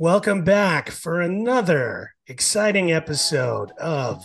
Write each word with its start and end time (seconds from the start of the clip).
Welcome 0.00 0.44
back 0.44 0.92
for 0.92 1.20
another 1.20 2.14
exciting 2.28 2.92
episode 2.92 3.72
of 3.78 4.24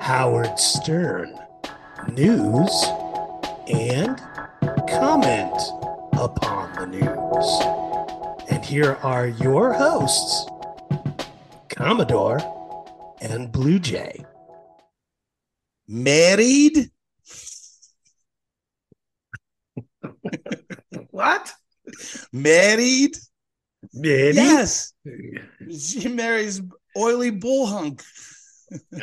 Howard 0.00 0.58
Stern 0.58 1.38
News 2.10 2.84
and 3.68 4.20
Comment 4.88 5.54
upon 6.14 6.74
the 6.74 6.86
News. 6.88 8.46
And 8.50 8.64
here 8.64 8.94
are 9.04 9.28
your 9.28 9.72
hosts, 9.72 10.50
Commodore 11.68 12.40
and 13.20 13.52
Blue 13.52 13.78
Jay. 13.78 14.24
Married? 15.86 16.90
What? 21.12 21.52
Married? 22.32 23.16
Maybe? 23.94 24.36
Yes. 24.36 24.92
She 25.78 26.08
marries 26.08 26.62
oily 26.96 27.30
bull 27.30 27.66
hunk. 27.66 28.02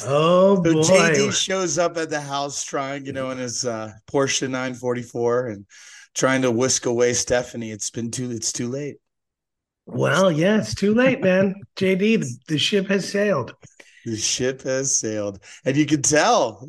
oh 0.00 0.56
So 0.56 0.62
boy. 0.62 0.82
JD 0.82 1.32
shows 1.32 1.78
up 1.78 1.96
at 1.96 2.10
the 2.10 2.20
house 2.20 2.62
trying, 2.62 3.06
you 3.06 3.12
know, 3.12 3.30
in 3.30 3.38
his 3.38 3.64
uh, 3.64 3.92
Porsche 4.10 4.48
944 4.48 5.48
and 5.48 5.66
trying 6.14 6.42
to 6.42 6.50
whisk 6.50 6.86
away 6.86 7.12
Stephanie. 7.12 7.70
It's 7.70 7.90
been 7.90 8.10
too 8.10 8.30
it's 8.30 8.52
too 8.52 8.68
late. 8.68 8.96
Well, 9.86 10.32
yeah, 10.32 10.58
it's 10.58 10.74
too 10.74 10.94
late, 10.94 11.20
man. 11.22 11.54
JD, 11.76 12.20
the, 12.20 12.38
the 12.48 12.58
ship 12.58 12.88
has 12.88 13.08
sailed. 13.08 13.54
The 14.04 14.16
ship 14.16 14.62
has 14.62 14.98
sailed. 14.98 15.42
And 15.64 15.76
you 15.76 15.86
can 15.86 16.02
tell 16.02 16.68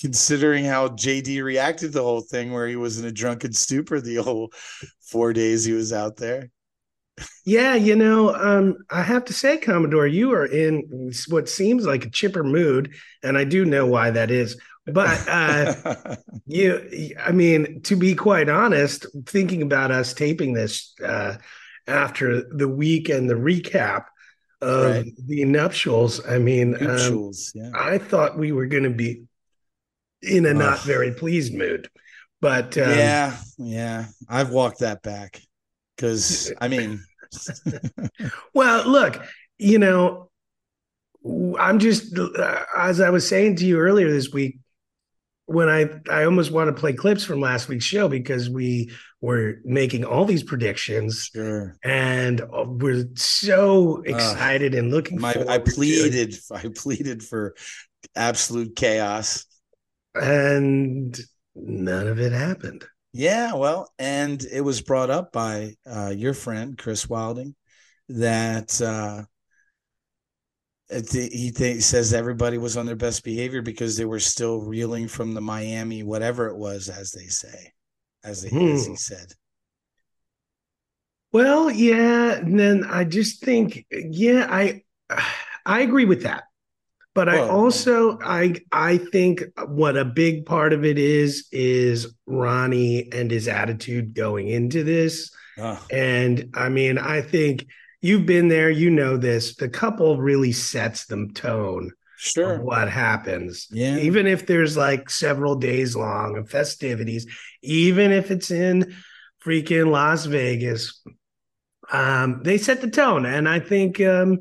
considering 0.00 0.64
how 0.64 0.88
JD 0.88 1.42
reacted 1.42 1.92
to 1.92 1.98
the 1.98 2.02
whole 2.02 2.20
thing 2.22 2.52
where 2.52 2.66
he 2.68 2.76
was 2.76 2.98
in 2.98 3.04
a 3.06 3.12
drunken 3.12 3.52
stupor 3.52 4.00
the 4.00 4.16
whole 4.16 4.52
4 5.00 5.32
days 5.32 5.64
he 5.64 5.72
was 5.72 5.92
out 5.92 6.16
there. 6.16 6.50
Yeah, 7.44 7.74
you 7.74 7.96
know, 7.96 8.34
um, 8.34 8.76
I 8.90 9.02
have 9.02 9.24
to 9.26 9.32
say, 9.32 9.58
Commodore, 9.58 10.06
you 10.06 10.32
are 10.32 10.46
in 10.46 11.12
what 11.28 11.48
seems 11.48 11.84
like 11.84 12.04
a 12.06 12.10
chipper 12.10 12.44
mood, 12.44 12.94
and 13.22 13.36
I 13.36 13.44
do 13.44 13.64
know 13.64 13.86
why 13.86 14.10
that 14.10 14.30
is. 14.30 14.58
But 14.86 15.28
uh, 15.28 16.16
you, 16.46 17.14
I 17.18 17.32
mean, 17.32 17.82
to 17.82 17.96
be 17.96 18.14
quite 18.14 18.48
honest, 18.48 19.06
thinking 19.26 19.62
about 19.62 19.90
us 19.90 20.14
taping 20.14 20.54
this 20.54 20.94
uh, 21.04 21.36
after 21.86 22.42
the 22.56 22.68
week 22.68 23.08
and 23.08 23.28
the 23.28 23.34
recap 23.34 24.04
of 24.62 24.84
Right. 24.94 25.12
the 25.26 25.44
nuptials, 25.44 26.26
I 26.26 26.38
mean, 26.38 26.74
um, 26.76 26.84
Nuptials, 26.84 27.52
yeah. 27.54 27.70
I 27.74 27.98
thought 27.98 28.38
we 28.38 28.52
were 28.52 28.66
going 28.66 28.84
to 28.84 28.90
be 28.90 29.22
in 30.22 30.46
a 30.46 30.54
not 30.54 30.78
Ugh. 30.78 30.84
very 30.84 31.12
pleased 31.12 31.54
mood, 31.54 31.88
but 32.40 32.76
um, 32.78 32.90
yeah, 32.90 33.36
yeah. 33.58 34.06
I've 34.28 34.50
walked 34.50 34.80
that 34.80 35.02
back 35.02 35.40
because 35.96 36.52
I 36.60 36.68
mean, 36.68 37.02
Well, 38.54 38.88
look, 38.88 39.22
you 39.58 39.78
know, 39.78 40.30
I'm 41.58 41.78
just 41.78 42.18
uh, 42.18 42.62
as 42.76 43.00
I 43.00 43.10
was 43.10 43.28
saying 43.28 43.56
to 43.56 43.66
you 43.66 43.78
earlier 43.78 44.10
this 44.10 44.32
week 44.32 44.58
when 45.46 45.68
I 45.68 45.88
I 46.10 46.24
almost 46.24 46.50
want 46.50 46.74
to 46.74 46.80
play 46.80 46.92
clips 46.92 47.24
from 47.24 47.40
last 47.40 47.68
week's 47.68 47.84
show 47.84 48.08
because 48.08 48.48
we 48.48 48.90
were 49.20 49.60
making 49.64 50.04
all 50.04 50.24
these 50.24 50.42
predictions 50.42 51.30
sure. 51.34 51.76
and 51.84 52.40
we're 52.80 53.06
so 53.16 54.00
excited 54.06 54.74
and 54.74 54.90
looking 54.90 55.20
My, 55.20 55.34
I 55.46 55.58
pleaded, 55.58 56.38
I 56.50 56.70
pleaded 56.74 57.22
for 57.22 57.54
absolute 58.16 58.74
chaos. 58.76 59.44
And 60.14 61.18
none 61.54 62.06
of 62.08 62.18
it 62.20 62.32
happened. 62.32 62.84
Yeah, 63.12 63.54
well, 63.54 63.92
and 63.98 64.42
it 64.44 64.60
was 64.60 64.80
brought 64.80 65.10
up 65.10 65.32
by 65.32 65.74
uh, 65.86 66.12
your 66.16 66.34
friend 66.34 66.78
Chris 66.78 67.08
Wilding 67.08 67.56
that 68.08 68.80
uh, 68.80 69.24
he 70.88 71.52
th- 71.52 71.82
says 71.82 72.12
everybody 72.12 72.58
was 72.58 72.76
on 72.76 72.84
their 72.86 72.96
best 72.96 73.22
behavior 73.22 73.62
because 73.62 73.96
they 73.96 74.04
were 74.04 74.18
still 74.20 74.60
reeling 74.60 75.06
from 75.06 75.34
the 75.34 75.40
Miami 75.40 76.02
whatever 76.02 76.48
it 76.48 76.56
was, 76.56 76.88
as 76.88 77.12
they 77.12 77.26
say, 77.26 77.72
as, 78.24 78.42
they, 78.42 78.52
as 78.66 78.84
Hmm. 78.84 78.92
he 78.92 78.96
said. 78.96 79.32
Well, 81.32 81.70
yeah, 81.70 82.32
and 82.38 82.58
then 82.58 82.84
I 82.84 83.04
just 83.04 83.42
think, 83.44 83.86
yeah, 83.90 84.46
I 84.50 84.82
I 85.64 85.80
agree 85.80 86.04
with 86.04 86.22
that. 86.24 86.44
But 87.20 87.28
I 87.28 87.40
also 87.40 88.18
I 88.22 88.54
I 88.72 88.96
think 88.96 89.44
what 89.66 89.94
a 89.94 90.06
big 90.06 90.46
part 90.46 90.72
of 90.72 90.86
it 90.86 90.96
is 90.96 91.46
is 91.52 92.14
Ronnie 92.24 93.12
and 93.12 93.30
his 93.30 93.46
attitude 93.46 94.14
going 94.14 94.48
into 94.48 94.82
this. 94.82 95.30
Ugh. 95.58 95.78
And 95.90 96.48
I 96.54 96.70
mean, 96.70 96.96
I 96.96 97.20
think 97.20 97.66
you've 98.00 98.24
been 98.24 98.48
there, 98.48 98.70
you 98.70 98.88
know 98.88 99.18
this. 99.18 99.54
The 99.56 99.68
couple 99.68 100.16
really 100.16 100.52
sets 100.52 101.04
the 101.04 101.28
tone 101.34 101.90
sure. 102.16 102.62
what 102.62 102.88
happens. 102.88 103.66
Yeah. 103.70 103.98
Even 103.98 104.26
if 104.26 104.46
there's 104.46 104.78
like 104.78 105.10
several 105.10 105.56
days 105.56 105.94
long 105.94 106.38
of 106.38 106.48
festivities, 106.48 107.26
even 107.60 108.12
if 108.12 108.30
it's 108.30 108.50
in 108.50 108.94
freaking 109.44 109.90
Las 109.90 110.24
Vegas, 110.24 111.02
um, 111.92 112.40
they 112.44 112.56
set 112.56 112.80
the 112.80 112.88
tone. 112.88 113.26
And 113.26 113.46
I 113.46 113.60
think 113.60 114.00
um, 114.00 114.38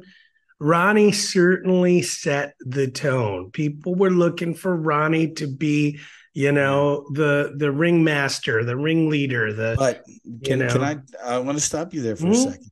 Ronnie 0.59 1.14
certainly 1.14 2.02
set 2.02 2.53
the 2.59 2.90
tone. 2.90 3.52
People 3.52 3.96
were 3.96 4.09
looking 4.09 4.53
for 4.53 4.75
Ronnie 4.75 5.31
to 5.36 5.47
be, 5.47 6.00
you 6.34 6.52
know, 6.52 7.08
the 7.14 7.53
the 7.56 7.72
ringmaster, 7.72 8.66
the 8.66 8.75
ringleader, 8.75 9.53
the 9.53 9.75
But 9.78 10.03
can, 10.44 10.59
know? 10.59 10.68
can 10.68 10.81
I? 10.84 10.98
I 11.24 11.38
want 11.40 11.58
to 11.58 11.64
stop 11.64 11.94
you 11.94 12.02
there 12.02 12.18
for 12.18 12.28
a 12.28 12.31
Mhm. 12.31 12.44
second. 12.44 12.72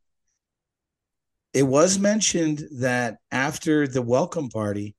It 1.53 1.63
was 1.63 1.97
mentioned 1.97 2.63
that 2.79 3.17
after 3.31 3.87
the 3.87 4.01
welcome 4.01 4.49
party, 4.49 4.95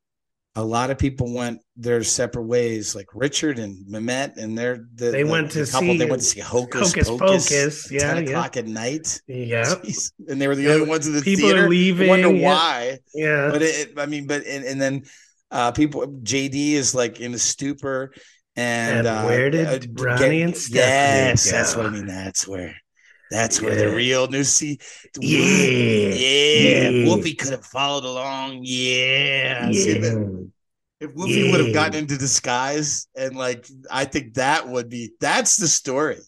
a 0.58 0.64
lot 0.64 0.90
of 0.90 0.98
people 0.98 1.32
went 1.32 1.60
their 1.76 2.02
separate 2.02 2.42
ways. 2.42 2.94
Like 2.96 3.06
Richard 3.14 3.60
and 3.60 3.86
Memet, 3.86 4.36
and 4.38 4.58
they're 4.58 4.80
the, 4.96 5.10
They 5.12 5.22
the- 5.22 5.30
went 5.30 5.52
the 5.52 5.64
to 5.64 5.70
couple. 5.70 5.88
see 5.92 5.98
They 5.98 6.06
went 6.06 6.22
to 6.22 6.26
see 6.26 6.40
Hocus, 6.40 6.88
Hocus 6.92 7.08
Pocus, 7.08 7.48
Pocus. 7.48 7.90
Yeah, 7.92 8.00
ten 8.00 8.24
yeah. 8.24 8.30
o'clock 8.30 8.56
at 8.56 8.66
night. 8.66 9.06
yeah, 9.28 9.62
Jeez. 9.62 10.12
and 10.28 10.40
they 10.40 10.48
were 10.48 10.56
the 10.56 10.62
Yeah, 10.64 10.72
only 10.74 10.88
ones 10.88 11.06
in 11.06 11.12
the 11.14 11.22
people 11.22 11.48
theater. 11.48 11.66
are 11.66 11.68
leaving. 11.68 12.08
I 12.08 12.10
wonder 12.10 12.32
yeah, 12.32 12.44
why. 12.48 12.98
Yeah. 13.14 13.50
But 13.52 13.62
it, 13.62 13.92
I 13.98 14.06
mean, 14.06 14.26
but 14.26 14.44
and, 14.46 14.64
and 14.64 14.80
then 14.80 15.02
uh 15.50 15.70
people 15.72 16.06
JD 16.06 16.72
is 16.72 16.94
like 16.94 17.20
in 17.20 17.32
a 17.34 17.38
stupor. 17.38 18.12
And, 18.56 18.98
And 18.98 19.06
uh, 19.06 19.22
where 19.22 19.50
did 19.50 19.66
uh, 19.68 20.02
Ronnie 20.02 20.42
and 20.42 20.56
Stephanie 20.56 20.80
Yes, 20.82 21.48
that's 21.48 21.76
what 21.76 21.86
I 21.86 21.90
mean. 21.90 22.06
That's 22.06 22.48
where 22.48 22.74
that's 23.30 23.60
where 23.60 23.74
the 23.74 23.94
real 23.94 24.26
new 24.28 24.44
see 24.44 24.78
Yeah. 25.20 25.38
yeah, 25.38 26.88
Yeah. 26.90 26.90
Whoopi 27.06 27.36
could 27.38 27.50
have 27.50 27.64
followed 27.64 28.04
along. 28.04 28.60
Yeah. 28.62 29.70
See, 29.72 29.98
Yeah. 29.98 30.14
if 31.00 31.10
Whoopi 31.14 31.50
would 31.50 31.64
have 31.64 31.74
gotten 31.74 32.00
into 32.00 32.16
disguise 32.18 33.06
and 33.16 33.36
like 33.36 33.66
I 33.90 34.04
think 34.04 34.34
that 34.34 34.68
would 34.68 34.88
be 34.88 35.12
that's 35.20 35.56
the 35.56 35.68
story. 35.68 36.18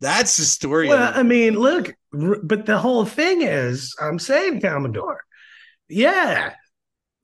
That's 0.00 0.36
the 0.36 0.44
story. 0.44 0.88
Well, 0.88 1.12
I 1.14 1.22
mean, 1.24 1.54
look, 1.58 1.92
but 2.12 2.66
the 2.66 2.78
whole 2.78 3.04
thing 3.04 3.42
is, 3.42 3.94
I'm 4.00 4.20
saying, 4.20 4.60
Commodore, 4.60 5.24
yeah, 5.88 6.54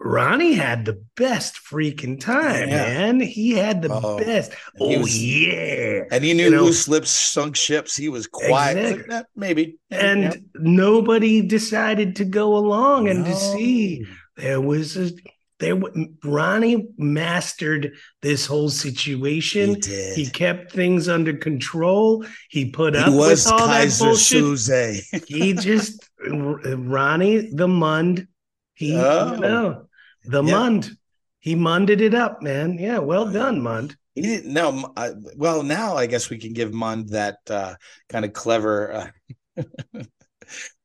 Ronnie 0.00 0.52
had 0.54 0.84
the 0.84 1.02
best 1.16 1.54
freaking 1.70 2.20
time, 2.20 2.68
Yeah. 2.68 2.76
man. 2.76 3.20
He 3.20 3.52
had 3.52 3.80
the 3.80 3.88
Oh, 3.90 4.18
best. 4.18 4.52
Oh 4.78 4.98
was- 5.00 5.22
yeah, 5.24 6.02
and 6.10 6.22
he 6.24 6.34
knew 6.34 6.44
you 6.44 6.50
know- 6.50 6.64
loose 6.64 6.88
lips 6.88 7.10
sunk 7.10 7.56
ships. 7.56 7.96
He 7.96 8.08
was 8.08 8.26
quiet. 8.26 8.76
It's 8.76 9.08
like, 9.08 9.20
"Eh, 9.20 9.22
maybe. 9.36 9.78
and 9.90 10.22
Yeah. 10.22 10.34
nobody 10.56 11.40
decided 11.40 12.16
to 12.16 12.24
go 12.24 12.56
along 12.56 13.08
and 13.08 13.24
to 13.24 13.34
see. 13.34 14.04
There 14.36 14.60
was 14.60 14.96
a 14.96 15.12
there. 15.60 15.80
Ronnie 16.24 16.88
mastered 16.98 17.92
this 18.20 18.44
whole 18.44 18.68
situation. 18.70 19.76
he 19.76 19.80
did. 19.80 20.16
He 20.16 20.26
kept 20.26 20.72
things 20.72 21.08
under 21.08 21.32
control. 21.34 22.26
He 22.50 22.70
put 22.70 22.94
He 22.94 23.00
up 23.00 23.12
was 23.14 23.44
with 23.44 23.52
all 23.52 23.58
Kaiser 23.68 24.04
that 24.04 24.10
bullshit. 24.10 24.38
Souze. 24.42 25.24
he 25.28 25.52
just 25.54 26.02
Ronnie 26.28 27.50
the 27.54 27.68
Mund. 27.68 28.26
He 28.74 28.96
Oh. 28.96 29.34
you 29.34 29.40
know 29.40 29.83
the 30.24 30.42
Yeah. 30.42 30.58
Mund. 30.58 30.96
He 31.40 31.54
munded 31.54 32.00
it 32.00 32.14
up, 32.14 32.40
man. 32.40 32.78
Yeah, 32.78 32.98
well 32.98 33.30
done, 33.30 33.60
Mund. 33.60 33.96
He 34.14 34.22
didn't 34.22 34.52
know. 34.52 34.92
Well, 35.36 35.62
now 35.62 35.96
I 35.96 36.06
guess 36.06 36.30
we 36.30 36.38
can 36.38 36.52
give 36.54 36.72
Mund 36.72 37.10
that 37.10 37.38
uh, 37.50 37.74
kind 38.08 38.24
of 38.24 38.32
clever 38.32 39.10
uh, 39.56 39.62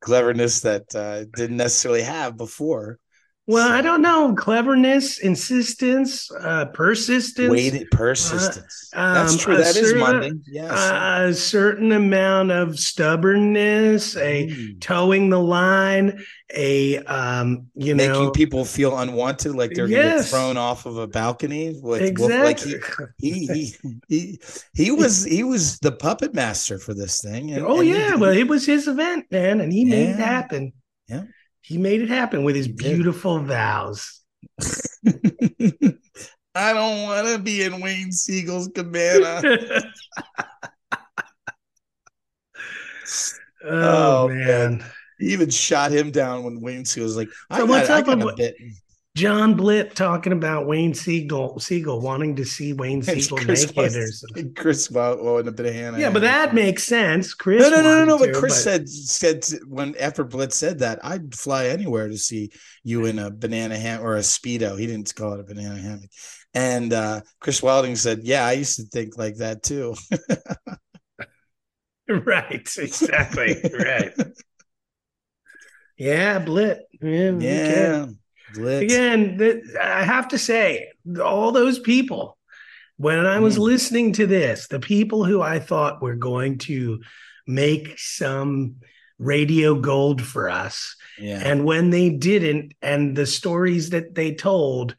cleverness 0.01 0.62
that 0.62 0.94
uh, 0.95 1.25
didn't 1.36 1.57
necessarily 1.57 2.01
have 2.01 2.36
before. 2.38 3.00
Well, 3.51 3.72
I 3.72 3.81
don't 3.81 4.04
know. 4.04 4.36
Cleverness, 4.36 5.18
insistence, 5.18 6.30
uh, 6.40 6.66
persistence. 6.66 7.50
Waited 7.50 7.90
persistence. 7.90 8.92
That's 8.94 9.34
um, 9.34 9.40
true. 9.40 9.57
That 9.57 9.75
is 9.75 9.90
certain- 9.90 10.00
Monday. 10.00 10.31
Yes. 10.46 10.72
a 10.72 11.34
certain 11.34 11.92
amount 11.92 12.51
of 12.51 12.78
stubbornness, 12.78 14.16
a 14.18 14.48
Mm. 14.50 14.80
towing 14.81 15.31
the 15.31 15.40
line, 15.40 16.24
a 16.56 16.98
um, 17.06 17.66
you 17.74 17.96
Making 17.96 18.12
know, 18.13 18.30
people 18.30 18.66
feel 18.66 18.96
unwanted, 18.96 19.56
like 19.56 19.72
they're 19.74 19.88
Yes. 19.88 20.30
thrown 20.30 20.56
off 20.56 20.86
of 20.86 20.98
a 20.98 21.07
balcony. 21.07 21.75
With, 21.81 22.04
exactly. 22.04 22.74
Like 22.75 23.12
he, 23.18 23.48
he, 23.48 23.48
he, 23.48 23.75
he, 24.07 24.40
he 24.75 24.92
was 25.01 25.24
he 25.24 25.44
was 25.44 25.80
the 25.80 25.92
puppet 25.92 26.36
master 26.36 26.78
for 26.78 26.94
this 26.94 27.19
thing. 27.19 27.50
and- 27.51 27.66
oh 27.66 27.80
and 27.80 27.90
yeah, 27.90 28.12
did- 28.12 28.19
well, 28.19 28.31
it 28.31 28.48
was 28.48 28.68
his 28.68 28.88
event, 28.88 29.25
man, 29.31 29.60
and 29.60 29.74
he 29.74 29.86
made 29.86 30.10
it 30.10 30.19
happen. 30.19 30.72
Yeah. 31.07 31.24
He 31.69 31.77
made 31.77 32.01
it 32.01 32.10
happen 32.10 32.44
with 32.44 32.56
his 32.56 32.68
beautiful 32.68 33.38
vows. 33.38 34.21
I 36.56 36.74
don't 36.74 37.04
want 37.04 37.27
to 37.27 37.38
be 37.38 37.62
in 37.62 37.80
Wayne 37.80 38.12
Siegel's 38.12 38.69
cabana. 38.74 39.44
oh, 43.66 44.24
Oh, 44.24 44.27
man. 44.30 44.83
He 45.19 45.27
even 45.27 45.51
shot 45.51 45.92
him 45.92 46.10
down 46.10 46.44
when 46.44 46.60
Wayne 46.60 46.86
Siegel 46.86 47.06
was 47.06 47.16
like, 47.16 47.30
I 47.51 47.57
So 47.60 47.68
got, 47.68 47.69
what's 47.69 47.89
up 47.92 48.07
with 48.07 48.24
a 48.24 48.33
bit. 48.36 48.56
John 49.19 49.54
Blitt 49.54 49.95
talking 49.95 50.31
about 50.31 50.66
Wayne 50.66 50.94
Siegel, 50.94 51.60
Siegel 51.60 52.00
wanting 52.00 52.38
to 52.38 52.45
see 52.45 52.71
Wayne 52.71 53.01
Siegel 53.04 53.38
Chris 53.38 53.68
naked 53.68 53.75
was- 53.75 53.98
or 53.98 54.07
something. 54.07 54.54
Chris 54.54 54.89
Wild 54.89 55.19
oh, 55.21 55.38
a 55.38 55.51
bit 55.51 55.66
of 55.66 55.74
Hannah. 55.74 56.00
Yeah, 56.00 56.10
but 56.10 56.21
that 56.21 56.54
makes 56.54 56.86
sense. 56.86 57.33
Chris, 57.33 57.62
no, 57.62 57.69
no, 57.69 57.81
no, 57.81 58.00
no, 58.00 58.06
no. 58.06 58.18
But 58.18 58.33
Chris 58.33 58.63
said 58.63 58.88
said 58.88 59.44
when 59.68 59.95
after 59.98 60.24
Blitz 60.24 60.56
said 60.56 60.80
that, 60.80 61.00
I'd 61.04 61.36
fly 61.36 61.68
anywhere 61.68 62.07
to 62.07 62.18
see 62.18 62.51
you 62.83 63.06
in 63.06 63.19
a 63.19 63.30
banana 63.30 63.77
ham 63.77 64.01
or 64.01 64.16
a 64.16 64.21
speedo. 64.21 64.80
He 64.80 64.88
didn't 64.88 65.13
call 65.13 65.33
it 65.33 65.42
a 65.42 65.44
banana 65.44 65.75
hammock. 65.75 66.10
And 66.54 66.94
uh, 66.94 67.22
Chris 67.42 67.62
Wilding 67.62 67.98
said, 67.98 68.22
"Yeah, 68.24 68.45
I 68.45 68.54
used 68.54 68.77
to 68.77 68.83
think 68.83 69.18
like 69.18 69.36
that 69.36 69.63
too." 69.63 69.95
right, 72.07 72.77
exactly, 72.77 73.62
right. 73.77 74.13
Yeah, 76.00 76.39
Blitt. 76.39 76.80
Yeah, 77.01 77.31
yeah, 77.39 78.06
Blitz. 78.54 78.84
Again, 78.94 79.38
th- 79.38 79.63
I 79.81 80.04
have 80.04 80.28
to 80.30 80.38
say, 80.38 80.92
all 81.24 81.51
those 81.51 81.80
people, 81.80 82.38
when 82.98 83.25
I 83.25 83.40
was 83.40 83.57
Mm. 83.57 83.62
listening 83.62 84.13
to 84.13 84.28
this, 84.28 84.68
the 84.68 84.80
people 84.80 85.24
who 85.25 85.42
I 85.42 85.60
thought 85.60 86.01
were 86.01 86.16
going 86.16 86.57
to 86.60 87.01
make 87.48 87.98
some 87.98 88.75
radio 89.18 89.75
gold 89.75 90.22
for 90.22 90.50
us, 90.50 90.96
Yeah, 91.18 91.42
and 91.44 91.66
when 91.66 91.90
they 91.90 92.10
didn't, 92.10 92.74
and 92.81 93.16
the 93.16 93.25
stories 93.25 93.90
that 93.90 94.16
they 94.16 94.34
told, 94.34 94.96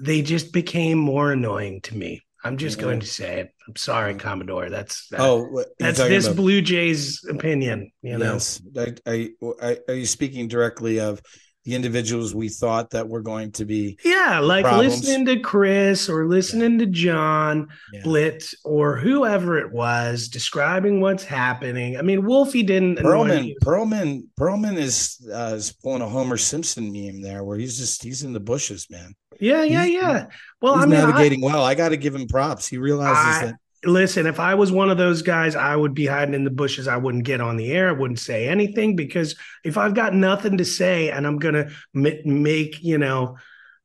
they 0.00 0.22
just 0.22 0.52
became 0.52 0.98
more 0.98 1.32
annoying 1.32 1.80
to 1.82 1.96
me. 1.96 2.22
I'm 2.44 2.56
just 2.56 2.78
Yeah. 2.78 2.84
going 2.84 3.00
to 3.00 3.06
say 3.06 3.40
it. 3.40 3.50
I'm 3.68 3.76
sorry, 3.76 4.14
Commodore. 4.16 4.68
That's 4.68 5.06
that- 5.08 5.20
oh, 5.20 5.64
that's 5.78 5.98
this 5.98 6.24
about- 6.26 6.36
Blue 6.36 6.60
Jays 6.60 7.24
opinion. 7.28 7.92
You 8.02 8.18
know, 8.18 8.32
Yes. 8.34 8.60
You- 8.74 9.36
are 9.60 9.76
are 9.88 9.94
you 9.94 10.06
speaking 10.06 10.48
directly 10.48 10.98
of 10.98 11.20
the 11.64 11.74
individuals 11.76 12.34
we 12.34 12.48
thought 12.48 12.90
that 12.90 13.08
were 13.08 13.20
going 13.22 13.52
to 13.52 13.64
be? 13.64 13.96
yeah, 14.04 14.40
like 14.40 14.64
Problems. 14.64 15.00
listening 15.00 15.26
to 15.26 15.38
Chris 15.40 16.08
or 16.08 16.26
listening 16.26 16.78
to 16.80 16.86
John. 16.86 17.68
Yeah. 17.92 18.02
Blitz 18.02 18.54
or 18.64 18.96
whoever 18.96 19.58
it 19.58 19.70
was 19.72 20.28
describing 20.28 21.00
what's 21.00 21.24
happening. 21.24 21.96
I 21.96 22.02
mean, 22.02 22.24
Wolfie 22.26 22.62
didn't. 22.62 22.98
Perlman. 22.98 23.52
Perlman, 23.62 24.22
Perlman 24.38 24.76
is 24.76 25.24
uh, 25.32 25.54
is 25.54 25.72
pulling 25.72 26.02
a 26.02 26.08
Homer 26.08 26.36
Simpson 26.36 26.90
meme 26.92 27.22
there, 27.22 27.44
where 27.44 27.56
he's 27.58 27.78
just 27.78 28.02
he's 28.02 28.22
in 28.24 28.32
the 28.32 28.40
bushes, 28.40 28.88
man. 28.90 29.14
Yeah, 29.40 29.62
yeah, 29.62 29.84
he's- 29.84 30.02
yeah. 30.02 30.26
Well, 30.60 30.74
he's 30.76 30.84
I 30.84 30.86
mean, 30.86 31.00
I- 31.00 31.06
navigating 31.10 31.40
well. 31.42 31.62
I 31.62 31.74
got 31.74 31.90
to 31.90 31.96
give 31.96 32.14
him 32.14 32.26
props. 32.26 32.66
He 32.66 32.78
realizes 32.78 33.16
I- 33.42 33.46
that. 33.46 33.54
Listen, 33.84 34.26
if 34.26 34.38
I 34.40 34.54
was 34.54 34.70
one 34.72 34.90
of 34.90 34.98
those 34.98 35.22
guys, 35.22 35.56
I 35.56 35.74
would 35.76 35.94
be 35.94 36.06
hiding 36.06 36.34
in 36.34 36.44
the 36.44 36.50
bushes. 36.50 36.88
I 36.88 36.96
wouldn't 36.96 37.24
get 37.24 37.40
on 37.40 37.56
the 37.56 37.72
air. 37.72 37.88
I 37.88 37.92
wouldn't 37.92 38.18
say 38.20 38.48
anything 38.48 38.96
because 38.96 39.34
if 39.64 39.76
I've 39.76 39.94
got 39.94 40.14
nothing 40.14 40.58
to 40.58 40.64
say 40.64 41.10
and 41.10 41.26
I'm 41.26 41.38
going 41.38 41.54
to 41.54 41.70
m- 41.94 42.42
make, 42.42 42.82
you 42.82 42.98
know, 42.98 43.36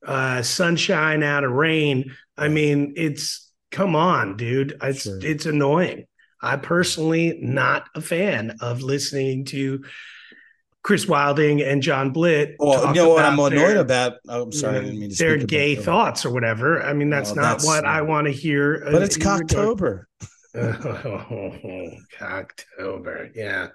uh, 0.06 0.42
sunshine 0.42 1.24
out 1.24 1.44
of 1.44 1.52
rain, 1.52 2.16
I 2.38 2.48
mean, 2.48 2.94
it's 2.96 3.52
come 3.72 3.96
on, 3.96 4.38
dude. 4.38 4.78
It's, 4.82 5.04
Sure. 5.04 5.20
it's 5.22 5.46
annoying. 5.46 6.06
I 6.42 6.58
personally 6.58 7.40
not 7.42 7.90
a 7.96 8.02
fan 8.02 8.58
of 8.62 8.82
listening 8.84 9.46
to 9.46 9.84
Chris 10.88 11.06
Wilding 11.06 11.62
and 11.62 11.82
John 11.82 12.12
Blitt. 12.14 12.56
Well, 12.60 12.88
you 12.88 12.94
know 13.02 13.10
what 13.10 13.26
I'm 13.26 13.34
annoyed 13.38 13.52
their- 13.52 13.78
about? 13.82 14.14
Oh, 14.30 14.44
I'm 14.44 14.52
sorry, 14.54 14.78
I 14.78 14.80
didn't 14.84 15.00
mean 15.02 15.10
to. 15.10 15.18
their 15.18 15.36
gay 15.38 15.76
thoughts 15.76 16.26
or 16.26 16.32
whatever. 16.32 16.82
I 16.82 16.94
mean, 16.94 17.10
that's 17.10 17.32
Well, 17.32 17.44
not 17.44 17.60
that's- 17.60 17.66
what 17.66 17.84
I 17.84 18.04
want 18.04 18.28
to 18.28 18.32
hear. 18.32 18.86
Uh, 18.88 18.92
but 18.94 19.02
it's 19.02 19.18
in 19.18 19.22
regard- 19.24 19.48
Cocktober. 19.50 20.04
Oh, 20.56 21.92
Cocktober. 22.18 23.32
Yeah. 23.36 23.68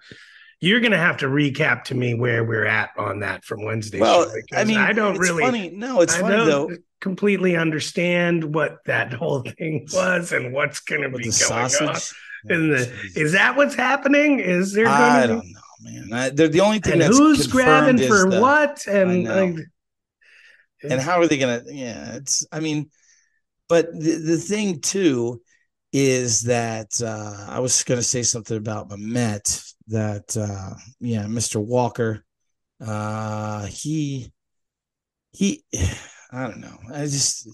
You're 0.60 0.80
going 0.80 0.92
to 0.92 0.96
have 0.96 1.18
to 1.18 1.26
recap 1.26 1.84
to 1.84 1.94
me 1.94 2.14
where 2.14 2.44
we're 2.44 2.64
at 2.64 2.90
on 2.96 3.20
that 3.20 3.44
from 3.44 3.62
Wednesday. 3.62 4.00
Well, 4.00 4.24
show, 4.24 4.56
I 4.58 4.64
mean, 4.64 4.78
I 4.78 4.94
don't 4.94 5.16
it's 5.16 5.20
really, 5.20 5.44
funny. 5.44 5.68
No, 5.68 6.00
it's 6.00 6.14
I 6.14 6.20
funny 6.22 6.36
don't 6.36 6.46
though. 6.48 6.70
completely 7.02 7.56
understand 7.56 8.54
what 8.54 8.78
that 8.86 9.12
whole 9.12 9.42
thing 9.42 9.86
was 9.92 10.32
and 10.32 10.54
what's 10.54 10.80
going 10.80 11.02
to 11.02 11.08
With 11.08 11.24
be 11.24 11.28
the 11.28 11.46
going 11.46 11.62
on. 11.64 11.68
sausage. 11.68 12.16
In 12.48 12.70
the, 12.70 12.90
is 13.14 13.32
that 13.32 13.54
what's 13.54 13.74
happening? 13.74 14.40
Is 14.40 14.72
there 14.72 14.88
I 14.88 14.98
going 14.98 15.20
to 15.20 15.26
don't 15.34 15.52
know, 15.52 15.60
man. 15.82 16.12
I, 16.12 16.30
they're 16.30 16.48
the 16.48 16.60
only 16.60 16.78
thing 16.78 16.94
and 16.94 17.02
that's 17.02 17.18
who's 17.18 17.46
grabbing 17.46 17.98
for 17.98 18.30
the- 18.30 18.40
what? 18.40 18.86
And 18.86 19.24
like, 19.24 19.56
and 20.90 21.00
how 21.00 21.20
are 21.20 21.26
they 21.26 21.38
gonna 21.38 21.62
yeah 21.68 22.16
it's 22.16 22.44
i 22.50 22.60
mean 22.60 22.90
but 23.68 23.92
the, 23.92 24.16
the 24.16 24.36
thing 24.36 24.80
too 24.80 25.40
is 25.92 26.42
that 26.42 27.00
uh 27.02 27.46
i 27.48 27.60
was 27.60 27.82
gonna 27.84 28.02
say 28.02 28.22
something 28.22 28.56
about 28.56 28.88
Memet 28.90 29.74
that 29.88 30.36
uh 30.36 30.74
yeah 31.00 31.24
mr 31.24 31.64
walker 31.64 32.24
uh 32.84 33.64
he 33.66 34.32
he 35.32 35.62
i 36.32 36.46
don't 36.46 36.60
know 36.60 36.78
i 36.92 37.02
just 37.02 37.48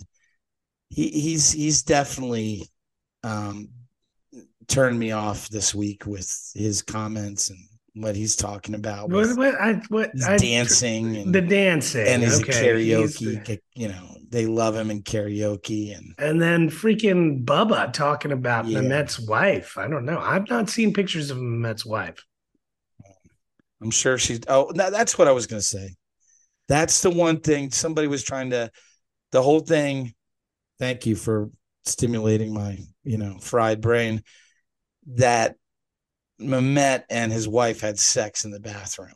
he 0.89 1.09
he's 1.09 1.53
he's 1.53 1.83
definitely 1.83 2.69
um 3.25 3.69
turned 4.69 4.99
me 4.99 5.13
off 5.13 5.49
this 5.49 5.75
week 5.75 6.07
with 6.07 6.51
his 6.55 6.83
comments 6.83 7.51
and 7.51 7.59
what 7.95 8.15
he's 8.15 8.37
talking 8.37 8.75
about 8.75 9.11
what, 9.11 9.37
what, 9.37 9.55
I, 9.61 9.81
what, 9.89 10.11
I, 10.25 10.37
dancing 10.37 11.17
and 11.17 11.35
the 11.35 11.41
dancing. 11.41 12.07
and 12.07 12.23
his 12.23 12.41
okay. 12.41 12.83
he's- 12.85 13.19
karaoke. 13.19 13.59
You 13.75 13.89
know, 13.89 14.17
they 14.31 14.47
love 14.47 14.77
him 14.77 14.91
in 14.91 15.03
karaoke, 15.03 15.97
and 15.97 16.15
And 16.19 16.41
then 16.41 16.71
freaking 16.71 17.45
Bubba 17.45 17.93
talking 17.93 18.33
about 18.33 18.67
Yeah. 18.67 18.81
Memet's 18.81 19.19
wife. 19.19 19.79
I 19.79 19.89
don't 19.89 20.05
know. 20.05 20.19
I've 20.19 20.49
not 20.49 20.69
seen 20.69 20.93
pictures 20.93 21.31
of 21.31 21.39
Memet's 21.39 21.85
wife. 21.87 22.23
I'm 23.81 23.91
sure 23.91 24.19
she's. 24.19 24.41
Oh, 24.49 24.71
no, 24.75 24.91
that's 24.91 25.17
what 25.17 25.29
I 25.29 25.33
was 25.33 25.47
going 25.47 25.61
to 25.61 25.67
say. 25.67 25.95
That's 26.69 27.01
the 27.01 27.11
one 27.11 27.41
thing 27.41 27.71
somebody 27.71 28.09
was 28.09 28.23
trying 28.23 28.51
to. 28.51 28.71
The 29.33 29.43
whole 29.43 29.61
thing. 29.61 30.15
Thank 30.79 31.07
you 31.07 31.17
for 31.17 31.51
stimulating 31.85 32.53
my, 32.53 32.79
you 33.03 33.19
know, 33.19 33.39
fried 33.39 33.81
brain. 33.81 34.23
That 35.15 35.57
Memet 36.41 37.05
and 37.11 37.33
his 37.33 37.49
wife 37.49 37.81
had 37.81 37.99
sex 37.99 38.45
in 38.45 38.51
the 38.51 38.61
bathroom. 38.61 39.13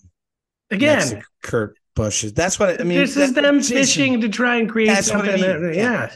Again, 0.71 1.23
Kurt 1.43 1.77
Bush's. 1.95 2.33
That's 2.33 2.59
what 2.59 2.81
I 2.81 2.85
mean. 2.85 2.99
this 2.99 3.17
is 3.17 3.33
them 3.35 3.59
Jason, 3.59 3.77
fishing 3.77 4.21
to 4.23 4.29
try 4.29 4.57
and 4.57 4.69
create 4.69 4.89
what 4.89 4.99
I 4.99 5.01
something. 5.03 5.41
mean. 5.41 5.63
that- 5.63 5.75
Yeah. 5.75 5.83
yeah. 5.83 6.11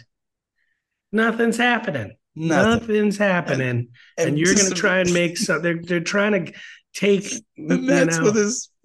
Nothing's 1.12 1.56
happening. 1.56 2.16
Nothing. 2.34 2.88
Nothing's 2.88 3.16
happening. 3.16 3.88
And, 4.18 4.38
you're 4.38 4.54
going 4.54 4.68
to 4.72 4.74
try 4.74 4.98
and 5.00 5.12
make 5.12 5.36
some. 5.38 5.62
They're 5.62 5.80
they're 5.80 6.00
trying 6.00 6.46
to 6.46 6.52
take. 6.94 7.32
You 7.56 7.68
Memet's 7.68 8.18
know, 8.18 8.24
with 8.24 8.36
his 8.36 8.70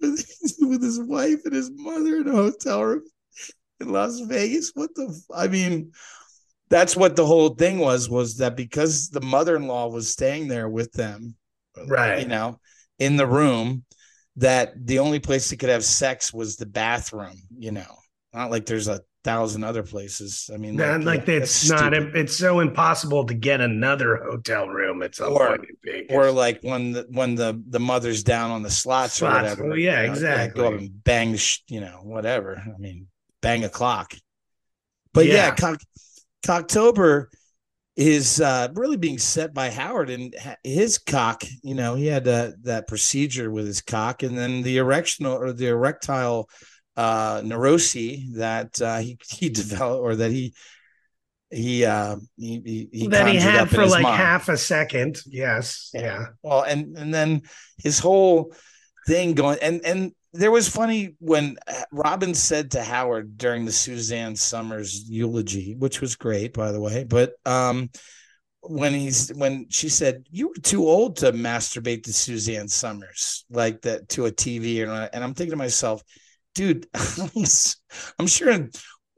with 0.60 0.82
his 0.82 1.00
wife 1.00 1.40
and 1.44 1.54
his 1.54 1.70
mother 1.74 2.18
in 2.18 2.28
a 2.28 2.32
hotel 2.32 2.82
room 2.82 3.02
in 3.80 3.90
Las 3.92 4.20
Vegas. 4.20 4.70
What 4.74 4.94
the? 4.94 5.14
I 5.34 5.48
mean, 5.48 5.92
that's 6.70 6.96
what 6.96 7.16
the 7.16 7.26
whole 7.26 7.50
thing 7.50 7.78
was. 7.78 8.08
Was 8.08 8.36
that 8.38 8.56
because 8.56 9.08
the 9.10 9.20
mother-in-law 9.20 9.88
was 9.88 10.10
staying 10.10 10.48
there 10.48 10.68
with 10.68 10.92
them, 10.92 11.34
right. 11.86 12.20
you 12.20 12.28
know, 12.28 12.58
in 12.98 13.16
the 13.16 13.26
room, 13.26 13.84
that 14.36 14.72
the 14.86 14.98
only 15.00 15.18
place 15.20 15.50
they 15.50 15.56
could 15.56 15.68
have 15.68 15.84
sex 15.84 16.32
was 16.32 16.56
the 16.56 16.66
bathroom. 16.66 17.36
You 17.58 17.72
know, 17.72 17.96
not 18.32 18.50
like 18.50 18.66
there's 18.66 18.88
a 18.88 19.00
thousand 19.24 19.62
other 19.62 19.82
places. 19.84 20.50
I 20.52 20.56
mean, 20.56 20.76
That- 20.78 21.04
like 21.04 21.26
yeah, 21.28 21.34
it's 21.36 21.68
not. 21.70 21.92
stupid. 21.92 22.16
It's 22.16 22.36
so 22.36 22.58
impossible 22.60 23.24
to 23.26 23.34
get 23.34 23.60
another 23.60 24.16
hotel 24.16 24.66
room 24.68 25.02
it's 25.02 25.20
Or- 25.20 25.48
point 25.58 25.66
in 25.68 25.76
Vegas. 25.84 26.16
or 26.16 26.30
like 26.32 26.60
when 26.62 26.92
the 26.92 27.06
when 27.10 27.34
the 27.36 27.62
the 27.68 27.78
mother's 27.80 28.22
down 28.24 28.50
on 28.50 28.62
the 28.62 28.70
slots, 28.70 29.22
or 29.22 29.26
whatever. 29.30 29.68
Well, 29.68 29.76
yeah, 29.78 30.12
you 30.14 30.20
know, 30.20 30.34
like, 30.36 30.54
Go 30.54 30.66
up 30.68 30.80
and 30.80 31.04
bang, 31.04 31.36
you 31.68 31.80
know, 31.80 32.00
whatever. 32.02 32.56
I 32.56 32.78
mean, 32.78 33.06
bang 33.42 33.64
a 33.64 33.68
clock. 33.68 34.14
But 35.14 35.26
yeah, 35.26 35.34
Yeah. 35.48 35.54
Cock- 35.54 35.82
Cocktober 36.44 37.26
is 37.96 38.40
uh, 38.40 38.68
really 38.74 38.96
being 38.96 39.18
set 39.18 39.52
by 39.52 39.70
Howard 39.70 40.10
and 40.10 40.34
his 40.64 40.98
cock. 40.98 41.44
You 41.62 41.74
know, 41.74 41.94
he 41.94 42.06
had 42.06 42.26
uh, 42.26 42.52
that 42.62 42.88
procedure 42.88 43.50
with 43.50 43.66
his 43.66 43.82
cock, 43.82 44.22
and 44.22 44.36
then 44.36 44.62
the 44.62 44.78
erectional 44.78 45.34
or 45.34 45.52
the 45.52 45.68
erectile 45.68 46.48
uh 46.94 47.40
Neurosi 47.40 48.34
that 48.34 48.80
uh 48.82 48.98
he 48.98 49.18
he 49.26 49.48
developed 49.62 50.02
or 50.02 50.16
that 50.16 50.30
he 50.30 50.54
he 51.50 51.84
uh 51.84 52.16
he, 52.36 52.88
he 52.92 53.08
that 53.08 53.28
he 53.28 53.36
had 53.36 53.70
for 53.70 53.86
like 53.86 54.02
mind. 54.02 54.16
half 54.16 54.48
a 54.48 54.56
second. 54.56 55.20
Yes. 55.26 55.90
Yeah. 55.94 56.26
well 56.42 56.62
and 56.62 56.96
and 56.98 57.12
then 57.12 57.42
his 57.78 57.98
whole 57.98 58.54
thing 59.06 59.34
going 59.34 59.58
and 59.62 59.80
and 59.84 60.12
there 60.32 60.50
was 60.50 60.68
funny 60.68 61.14
when 61.18 61.56
Robin 61.90 62.34
said 62.34 62.70
to 62.72 62.82
Howard 62.82 63.36
during 63.36 63.64
the 63.64 63.72
Suzanne 63.72 64.34
Somers 64.34 65.08
eulogy, 65.08 65.74
which 65.78 66.00
was 66.00 66.16
great 66.16 66.54
by 66.54 66.72
the 66.72 66.80
way, 66.80 67.04
but 67.04 67.34
um 67.46 67.90
when 68.60 68.94
he's 68.94 69.28
when 69.30 69.66
she 69.70 69.88
said 69.88 70.24
you 70.30 70.48
were 70.48 70.62
too 70.62 70.86
old 70.86 71.16
to 71.16 71.32
masturbate 71.32 72.04
to 72.04 72.12
Suzanne 72.12 72.68
Somers 72.68 73.44
like 73.50 73.82
that 73.82 74.08
to 74.10 74.26
a 74.26 74.32
TV 74.32 74.82
and 74.82 75.10
and 75.12 75.24
I'm 75.24 75.34
thinking 75.34 75.50
to 75.52 75.56
myself, 75.56 76.02
dude, 76.54 76.86
I'm 78.18 78.26
sure 78.26 78.68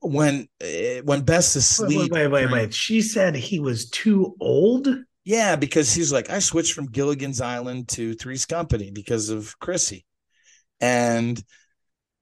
when 0.01 0.49
eh, 0.61 1.01
when 1.05 1.23
Best 1.23 1.57
asleep. 1.57 2.13
wait, 2.13 2.13
wait, 2.13 2.27
wait, 2.29 2.51
wait. 2.51 2.75
She 2.75 3.03
said 3.03 3.35
he 3.35 3.61
was 3.61 3.89
too 3.91 4.35
old. 4.41 4.89
Yeah, 5.25 5.57
because 5.57 5.95
he's 5.95 6.13
like, 6.13 6.29
I 6.29 6.39
switched 6.39 6.75
from 6.75 6.91
Gilligan's 6.91 7.41
Island 7.41 7.89
to 7.91 8.13
Three's 8.15 8.45
Company 8.45 8.91
because 8.91 9.31
of 9.31 9.59
Chrissy. 9.59 10.05
And 10.81 11.43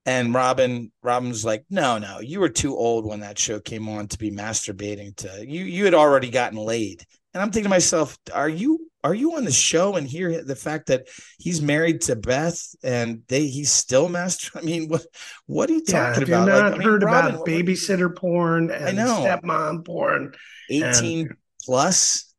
and 0.05 0.33
Robin, 0.33 0.91
Robin's 1.01 1.45
like, 1.45 1.65
no, 1.69 1.97
no, 1.97 2.19
you 2.19 2.39
were 2.41 2.49
too 2.49 2.75
old 2.75 3.05
when 3.05 3.21
that 3.21 3.39
show 3.39 3.59
came 3.59 3.87
on 3.87 4.07
to 4.09 4.17
be 4.17 4.31
masturbating 4.31 5.15
to 5.17 5.45
you. 5.47 5.63
You 5.63 5.85
had 5.85 5.93
already 5.93 6.29
gotten 6.29 6.57
laid. 6.57 7.05
And 7.33 7.41
I'm 7.41 7.51
thinking 7.51 7.65
to 7.65 7.69
myself, 7.69 8.17
are 8.33 8.49
you 8.49 8.79
are 9.03 9.15
you 9.15 9.35
on 9.35 9.43
the 9.45 9.51
show 9.51 9.95
and 9.95 10.07
hear 10.07 10.43
the 10.43 10.55
fact 10.55 10.87
that 10.87 11.07
he's 11.37 11.61
married 11.61 12.01
to 12.01 12.15
Beth 12.15 12.61
and 12.83 13.23
they 13.27 13.47
he's 13.47 13.71
still 13.71 14.09
master? 14.09 14.51
I 14.59 14.61
mean, 14.61 14.89
what 14.89 15.05
what 15.45 15.69
are 15.69 15.73
you 15.73 15.83
Yeah. 15.85 16.13
talking 16.13 16.13
Have 16.13 16.27
you 16.29 16.39
about? 16.39 16.41
not 16.41 16.71
Like, 16.71 16.73
I 16.73 16.77
mean, 16.77 16.91
heard 16.91 17.01
Robin, 17.01 17.35
about 17.35 17.45
babysitter 17.45 18.15
porn 18.15 18.71
and 18.71 18.97
know. 18.97 19.05
stepmom 19.05 19.85
porn? 19.85 20.33
18 20.69 21.29
plus 21.65 22.32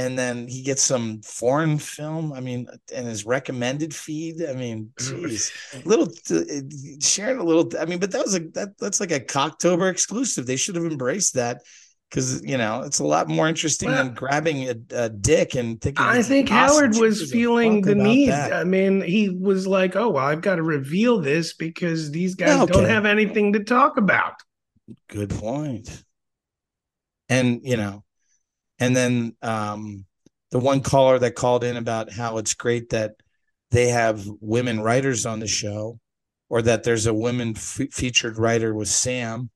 and 0.00 0.18
then 0.18 0.48
he 0.48 0.62
gets 0.62 0.82
some 0.82 1.20
foreign 1.22 1.78
film 1.78 2.32
i 2.32 2.40
mean 2.40 2.66
and 2.94 3.06
his 3.06 3.26
recommended 3.26 3.94
feed 3.94 4.36
i 4.48 4.52
mean 4.52 4.90
geez 4.98 5.52
little 5.84 6.08
uh, 6.30 6.42
sharing 7.00 7.38
a 7.38 7.44
little 7.44 7.70
i 7.78 7.84
mean 7.84 7.98
but 7.98 8.10
that 8.10 8.24
was 8.24 8.34
a 8.34 8.40
that, 8.50 8.76
that's 8.78 9.00
like 9.00 9.12
a 9.12 9.20
cocktober 9.20 9.90
exclusive 9.90 10.46
they 10.46 10.56
should 10.56 10.74
have 10.74 10.84
embraced 10.84 11.34
that 11.34 11.62
because 12.10 12.42
you 12.44 12.58
know 12.58 12.82
it's 12.82 12.98
a 12.98 13.04
lot 13.04 13.28
more 13.28 13.48
interesting 13.48 13.88
Well, 13.88 14.04
than 14.04 14.14
grabbing 14.14 14.68
a, 14.68 14.74
a 14.90 15.08
dick 15.08 15.54
and 15.54 15.80
thinking 15.80 16.04
I 16.04 16.22
think. 16.22 16.48
Howard 16.48 16.96
was 16.96 17.30
feeling 17.30 17.82
the 17.82 17.94
need. 17.94 18.30
that? 18.30 18.52
I 18.52 18.64
mean, 18.64 19.00
he 19.00 19.28
was 19.28 19.66
like, 19.66 19.94
"Oh, 19.94 20.10
well, 20.10 20.26
I've 20.26 20.40
got 20.40 20.56
to 20.56 20.62
reveal 20.62 21.20
this 21.20 21.54
because 21.54 22.10
these 22.10 22.34
guys 22.34 22.66
don't 22.66 22.88
have 22.88 23.06
anything 23.06 23.52
to 23.52 23.62
talk 23.62 23.96
about." 23.96 24.34
Good 25.08 25.30
point. 25.30 26.02
And 27.28 27.60
you 27.62 27.76
know, 27.76 28.02
and 28.80 28.96
then 28.96 29.36
um 29.42 30.04
the 30.50 30.58
one 30.58 30.80
caller 30.80 31.18
that 31.18 31.36
called 31.36 31.62
in 31.62 31.76
about 31.76 32.12
how 32.12 32.38
it's 32.38 32.54
great 32.54 32.90
that 32.90 33.12
they 33.70 33.88
have 33.88 34.26
women 34.40 34.80
writers 34.80 35.26
on 35.26 35.38
the 35.38 35.46
show 35.46 36.00
or 36.48 36.60
that 36.62 36.82
there's 36.82 37.06
a 37.06 37.14
women 37.14 37.52
f- 37.54 37.80
featured 37.92 38.36
writer 38.36 38.74
with 38.74 38.88
Sam 38.88 39.50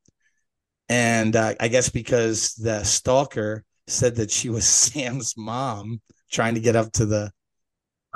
and 0.88 1.34
uh, 1.34 1.54
I 1.58 1.68
guess 1.68 1.88
because 1.88 2.54
the 2.54 2.84
stalker 2.84 3.64
said 3.86 4.16
that 4.16 4.30
she 4.30 4.50
was 4.50 4.66
Sam's 4.68 5.34
mom 5.36 6.00
trying 6.30 6.54
to 6.54 6.60
get 6.60 6.76
up 6.76 6.92
to 6.92 7.06
the 7.06 7.32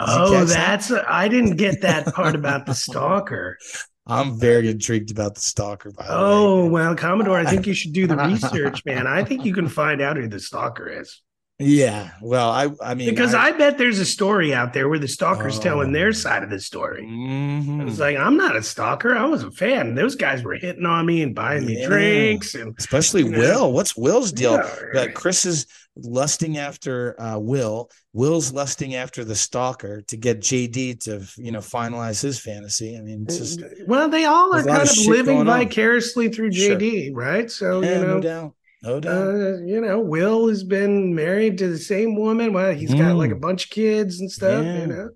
Oh, 0.01 0.45
that's 0.45 0.93
I 0.93 1.27
didn't 1.27 1.57
get 1.57 1.81
that 1.81 2.15
part 2.15 2.37
about 2.37 2.67
the 2.67 2.75
stalker. 2.75 3.59
I'm 4.09 4.39
very 4.39 4.71
intrigued 4.71 5.11
about 5.11 5.35
the 5.35 5.41
stalker 5.41 5.91
by 5.91 6.05
the 6.05 6.11
Oh 6.11 6.65
way. 6.65 6.71
well, 6.71 6.97
Commodore, 6.97 7.39
I 7.39 7.45
think 7.45 7.67
you 7.67 7.75
should 7.75 7.93
do 7.93 8.07
the 8.07 8.17
research, 8.27 8.85
man. 8.85 9.07
I 9.07 9.23
think 9.23 9.45
you 9.45 9.53
can 9.55 9.69
find 9.69 10.01
out 10.01 10.17
who 10.17 10.27
the 10.29 10.41
stalker 10.41 10.89
is 10.89 11.21
Yeah. 11.61 12.11
Well, 12.23 12.51
I 12.51 12.69
I 12.81 12.95
mean 12.95 13.11
because 13.11 13.35
I, 13.35 13.51
bet 13.51 13.79
there's 13.79 13.99
a 13.99 14.05
story 14.05 14.55
out 14.55 14.73
there 14.73 14.89
where 14.89 15.01
the 15.01 15.09
stalker's 15.09 15.59
telling 15.59 15.91
Oh. 15.91 15.93
their 15.93 16.13
side 16.13 16.45
of 16.45 16.51
the 16.51 16.61
story. 16.61 17.03
Mhm. 17.05 17.89
It's 17.89 17.99
like 17.99 18.17
I'm 18.17 18.37
not 18.37 18.55
a 18.55 18.63
stalker. 18.63 19.17
I 19.17 19.25
was 19.25 19.43
a 19.43 19.51
fan. 19.51 19.97
Those 19.97 20.15
guys 20.15 20.45
were 20.45 20.55
hitting 20.55 20.87
on 20.87 21.05
me 21.05 21.21
and 21.23 21.35
buying 21.35 21.67
me 21.67 21.81
Yeah. 21.81 21.89
drinks 21.89 22.55
and 22.55 22.77
especially 22.79 23.25
You 23.25 23.31
know? 23.31 23.39
Will. 23.39 23.73
What's 23.73 23.97
Will's 23.97 24.31
deal? 24.31 24.53
Yeah. 24.95 25.01
Uh, 25.01 25.07
Chris 25.13 25.45
is 25.45 25.67
lusting 25.97 26.59
after 26.59 27.21
uh, 27.21 27.39
Will. 27.41 27.91
Will's 28.13 28.53
lusting 28.53 28.95
after 28.95 29.25
the 29.25 29.35
stalker 29.35 30.01
to 30.03 30.17
get 30.17 30.39
JD 30.41 30.95
to 31.05 31.27
you 31.39 31.51
know 31.51 31.59
finalize 31.59 32.23
his 32.23 32.39
fantasy. 32.39 32.97
I 32.97 33.01
mean, 33.01 33.25
it's 33.27 33.37
just 33.39 33.61
well, 33.89 34.09
they 34.09 34.27
all 34.27 34.55
are 34.55 34.63
There's 34.63 34.67
a 34.67 34.69
lot 34.69 34.77
kind 34.79 34.91
of 34.91 34.97
of 34.97 35.07
living 35.07 35.37
going 35.39 35.49
on. 35.49 35.59
vicariously 35.59 36.29
through 36.29 36.53
Sure. 36.53 36.77
JD, 36.77 37.11
right? 37.15 37.51
So 37.51 37.83
yeah, 37.83 37.99
you 37.99 38.07
know, 38.07 38.15
no 38.15 38.21
doubt, 38.21 38.55
no 38.83 39.01
doubt. 39.01 39.13
uh, 39.35 39.59
you 39.65 39.81
know, 39.81 40.01
Will 40.01 40.49
has 40.49 40.65
been 40.65 41.15
married 41.15 41.59
to 41.59 41.69
the 41.69 41.79
same 41.79 42.15
woman. 42.17 42.53
Well, 42.53 42.73
he's 42.75 42.95
got 42.95 43.17
like 43.17 43.31
a 43.33 43.35
Mm. 43.35 43.41
bunch 43.41 43.65
of 43.65 43.71
kids 43.71 44.21
and 44.21 44.31
stuff. 44.31 44.65
Yeah. 44.65 44.81
You 44.81 44.87
know, 44.87 45.09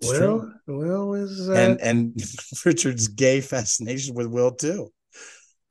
It's 0.00 0.10
Will, 0.10 0.18
true. 0.40 0.52
Will 0.78 1.14
is. 1.14 1.48
Uh, 1.48 1.52
and 1.54 1.80
and 1.80 2.22
Richard's 2.64 3.08
gay 3.08 3.40
fascination 3.40 4.14
with 4.14 4.26
Will 4.28 4.52
too. 4.52 4.92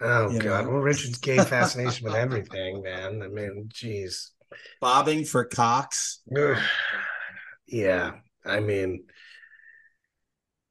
oh 0.01 0.29
you 0.29 0.39
God, 0.39 0.65
know. 0.65 0.71
well, 0.71 0.81
Richard's 0.81 1.17
gay 1.19 1.37
fascination 1.43 2.05
with 2.05 2.15
everything, 2.15 2.81
man. 2.83 3.21
I 3.21 3.27
mean, 3.27 3.69
geez. 3.73 4.31
Bobbing 4.79 5.25
for 5.25 5.43
Cox. 5.45 6.21
Yeah, 7.67 8.13
I 8.45 8.59
mean, 8.59 9.05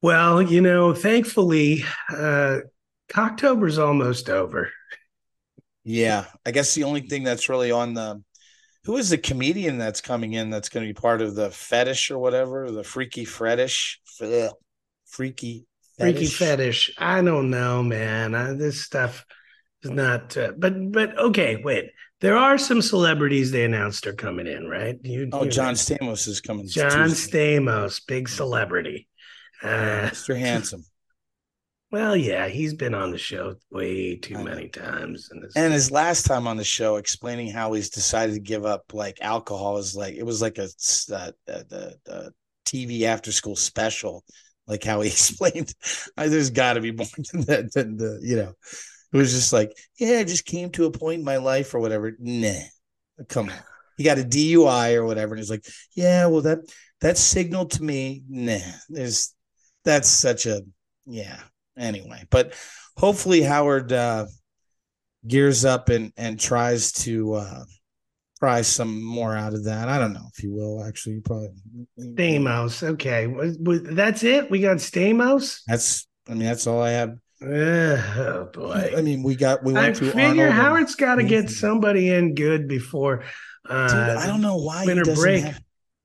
well, 0.02 0.40
you 0.42 0.60
know, 0.60 0.94
thankfully, 0.94 1.84
uh, 2.10 2.60
Cocktober's 3.08 3.78
almost 3.78 4.28
over. 4.30 4.70
Yeah, 5.84 6.24
I 6.46 6.50
guess 6.50 6.74
the 6.74 6.84
only 6.84 7.02
thing 7.02 7.22
that's 7.24 7.48
really 7.48 7.70
on 7.70 7.94
the 7.94 8.22
who 8.84 8.96
is 8.96 9.10
the 9.10 9.18
comedian 9.18 9.78
that's 9.78 10.00
coming 10.00 10.34
in 10.34 10.50
that's 10.50 10.68
going 10.68 10.86
to 10.86 10.92
be 10.92 10.98
part 10.98 11.22
of 11.22 11.34
the 11.34 11.50
fetish 11.50 12.10
or 12.10 12.18
whatever 12.18 12.70
the 12.70 12.84
freaky 12.84 13.24
fetish 13.24 14.00
Ugh. 14.22 14.52
freaky 15.06 15.66
Freaky 15.98 16.26
fetish. 16.26 16.92
I 16.98 17.22
don't 17.22 17.50
know, 17.50 17.80
man. 17.82 18.34
I, 18.34 18.52
this 18.54 18.82
stuff 18.82 19.24
is 19.82 19.90
not. 19.92 20.36
Uh, 20.36 20.50
but 20.58 20.90
but 20.90 21.16
okay, 21.16 21.60
wait. 21.62 21.90
There 22.20 22.36
are 22.36 22.58
some 22.58 22.82
celebrities 22.82 23.52
they 23.52 23.64
announced 23.64 24.06
are 24.08 24.12
coming 24.14 24.46
in, 24.48 24.66
right? 24.66 24.96
You, 25.04 25.28
Oh, 25.32 25.44
you- 25.44 25.50
John 25.50 25.74
Stamos 25.74 26.26
is 26.26 26.40
coming. 26.40 26.66
John 26.66 27.08
Tuesday. 27.10 27.58
Stamos, 27.58 28.00
big 28.08 28.28
celebrity. 28.28 29.06
Uh, 29.62 30.10
Mr. 30.10 30.36
Handsome, 30.36 30.84
well, 31.94 32.16
yeah, 32.16 32.48
he's 32.48 32.74
been 32.74 32.92
on 32.92 33.12
the 33.12 33.18
show 33.18 33.54
way 33.70 34.16
too 34.16 34.42
many 34.42 34.66
times, 34.68 35.30
and, 35.54 35.72
his 35.72 35.92
last 35.92 36.26
time 36.26 36.48
on 36.48 36.56
the 36.56 36.64
show, 36.64 36.96
explaining 36.96 37.52
how 37.52 37.72
he's 37.72 37.88
decided 37.88 38.32
to 38.32 38.40
give 38.40 38.66
up 38.66 38.92
like 38.92 39.18
alcohol 39.20 39.78
is 39.78 39.94
like 39.94 40.14
it 40.16 40.26
was 40.26 40.42
like 40.42 40.58
a 40.58 40.64
uh, 40.64 41.14
uh, 41.14 41.30
the 41.46 41.94
the 42.04 42.32
TV 42.66 43.02
after 43.02 43.30
school 43.30 43.54
special, 43.54 44.24
like 44.66 44.82
how 44.82 45.02
he 45.02 45.08
explained. 45.10 45.72
I, 46.16 46.26
there's 46.26 46.50
got 46.50 46.72
to 46.72 46.80
be 46.80 46.90
more 46.90 47.06
than 47.32 47.42
that. 47.42 47.72
Than 47.72 47.96
the 47.96 48.18
you 48.20 48.38
know, 48.38 48.54
it 49.12 49.16
was 49.16 49.32
just 49.32 49.52
like 49.52 49.70
yeah, 49.96 50.18
I 50.18 50.24
just 50.24 50.46
came 50.46 50.70
to 50.70 50.86
a 50.86 50.90
point 50.90 51.20
in 51.20 51.24
my 51.24 51.36
life 51.36 51.76
or 51.76 51.78
whatever. 51.78 52.16
Nah, 52.18 52.58
come 53.28 53.50
on. 53.50 53.58
He 53.96 54.02
got 54.02 54.18
a 54.18 54.24
DUI 54.24 54.96
or 54.96 55.04
whatever, 55.04 55.34
and 55.34 55.38
he's 55.38 55.50
like, 55.50 55.64
yeah, 55.94 56.26
well 56.26 56.42
that 56.42 56.58
that 57.02 57.18
signaled 57.18 57.70
to 57.70 57.84
me. 57.84 58.24
Nah, 58.28 58.58
there's 58.88 59.32
that's 59.84 60.08
such 60.08 60.46
a 60.46 60.62
yeah. 61.06 61.38
Anyway, 61.76 62.24
but 62.30 62.54
hopefully 62.96 63.42
Howard 63.42 63.92
uh, 63.92 64.26
gears 65.26 65.64
up 65.64 65.88
and 65.88 66.12
and 66.16 66.38
tries 66.38 66.92
to 66.92 67.34
uh, 67.34 67.64
pry 68.38 68.62
some 68.62 69.02
more 69.02 69.34
out 69.36 69.54
of 69.54 69.64
that. 69.64 69.88
I 69.88 69.98
don't 69.98 70.12
know 70.12 70.26
if 70.32 70.38
he 70.40 70.48
will 70.48 70.84
actually. 70.84 71.20
Probably 71.20 71.50
Stamos. 71.98 72.82
Okay, 72.82 73.26
that's 73.94 74.22
it. 74.22 74.50
We 74.50 74.60
got 74.60 74.76
Stamos. 74.78 75.60
That's 75.66 76.06
I 76.28 76.34
mean 76.34 76.44
that's 76.44 76.66
all 76.66 76.80
I 76.82 76.90
have. 76.90 77.16
Oh 77.42 78.48
boy. 78.52 78.92
I 78.96 79.02
mean 79.02 79.22
we 79.22 79.34
got 79.34 79.64
we 79.64 79.72
went 79.72 79.86
I 79.86 79.92
through 79.98 80.12
figure 80.12 80.44
Arnold 80.46 80.52
Howard's 80.52 80.94
got 80.94 81.16
to 81.16 81.24
get 81.24 81.50
somebody 81.50 82.10
in 82.10 82.34
good 82.34 82.68
before. 82.68 83.24
Uh, 83.68 83.88
Dude, 83.88 84.16
I 84.18 84.26
don't 84.26 84.40
know 84.42 84.56
why 84.58 84.82
he 84.82 84.86
winter 84.88 85.02
doesn't 85.02 85.22
break. 85.22 85.44
have. 85.44 85.60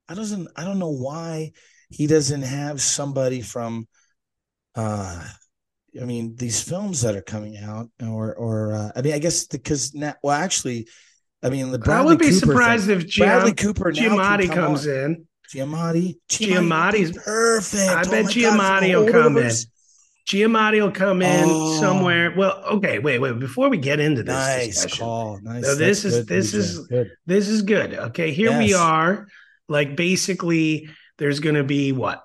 I 0.07 0.15
doesn't. 0.15 0.47
I 0.55 0.63
don't 0.63 0.79
know 0.79 0.89
why 0.91 1.51
he 1.89 2.07
doesn't 2.07 2.41
have 2.41 2.81
somebody 2.81 3.41
from. 3.41 3.88
uh 4.75 5.23
I 6.00 6.05
mean, 6.05 6.36
these 6.36 6.62
films 6.62 7.01
that 7.01 7.15
are 7.15 7.22
coming 7.22 7.58
out, 7.58 7.89
or 8.01 8.36
or 8.36 8.74
uh, 8.74 8.91
I 8.96 9.01
mean, 9.01 9.13
I 9.13 9.19
guess 9.19 9.46
because 9.46 9.93
now, 9.93 10.13
well, 10.24 10.36
actually, 10.36 10.88
I 11.43 11.50
mean, 11.50 11.72
the 11.72 11.79
I 11.79 11.81
Bradley 11.81 12.10
would 12.12 12.19
be 12.19 12.25
Cooper 12.29 12.38
surprised 12.39 12.88
thing, 12.88 13.00
if 13.01 13.08
Giam- 13.08 13.17
Bradley 13.25 13.53
Cooper 13.53 13.91
Giamatti 13.91 14.48
come 14.48 14.55
comes 14.55 14.88
on. 14.88 14.93
in. 14.93 15.25
Giamatti, 15.53 16.17
Giamatti's- 16.29 17.17
perfect. 17.24 17.89
I 17.89 18.01
Oh 18.01 18.12
bet 18.12 18.25
God, 18.25 18.34
Giamatti 18.34 18.96
will 19.05 19.12
come 19.12 19.38
in. 19.38 19.51
Giamatti 20.27 20.79
will 20.79 20.91
come 20.91 21.22
in 21.24 21.46
Oh. 21.48 21.79
somewhere. 21.79 22.34
Well, 22.38 22.62
okay, 22.74 23.00
wait, 23.00 23.17
wait. 23.17 23.39
Before 23.39 23.67
we 23.69 23.77
get 23.77 24.00
into 24.00 24.22
this 24.22 24.31
Nice 24.36 24.65
discussion, 24.67 25.00
call. 25.05 25.39
Nice. 25.41 25.65
So 25.65 25.74
this 25.75 26.03
That's 26.03 26.13
is- 26.13 26.19
good, 26.19 26.27
this 26.27 26.53
is- 26.53 26.79
good. 26.88 27.12
this 27.25 27.48
is 27.48 27.62
good. 27.63 27.93
Okay, 27.96 28.31
here 28.31 28.55
we 28.58 28.75
are. 28.75 29.27
Like 29.67 29.96
basically, 29.96 30.89
there's 31.17 31.39
going 31.39 31.55
to 31.55 31.63
be 31.63 31.91
what 31.93 32.24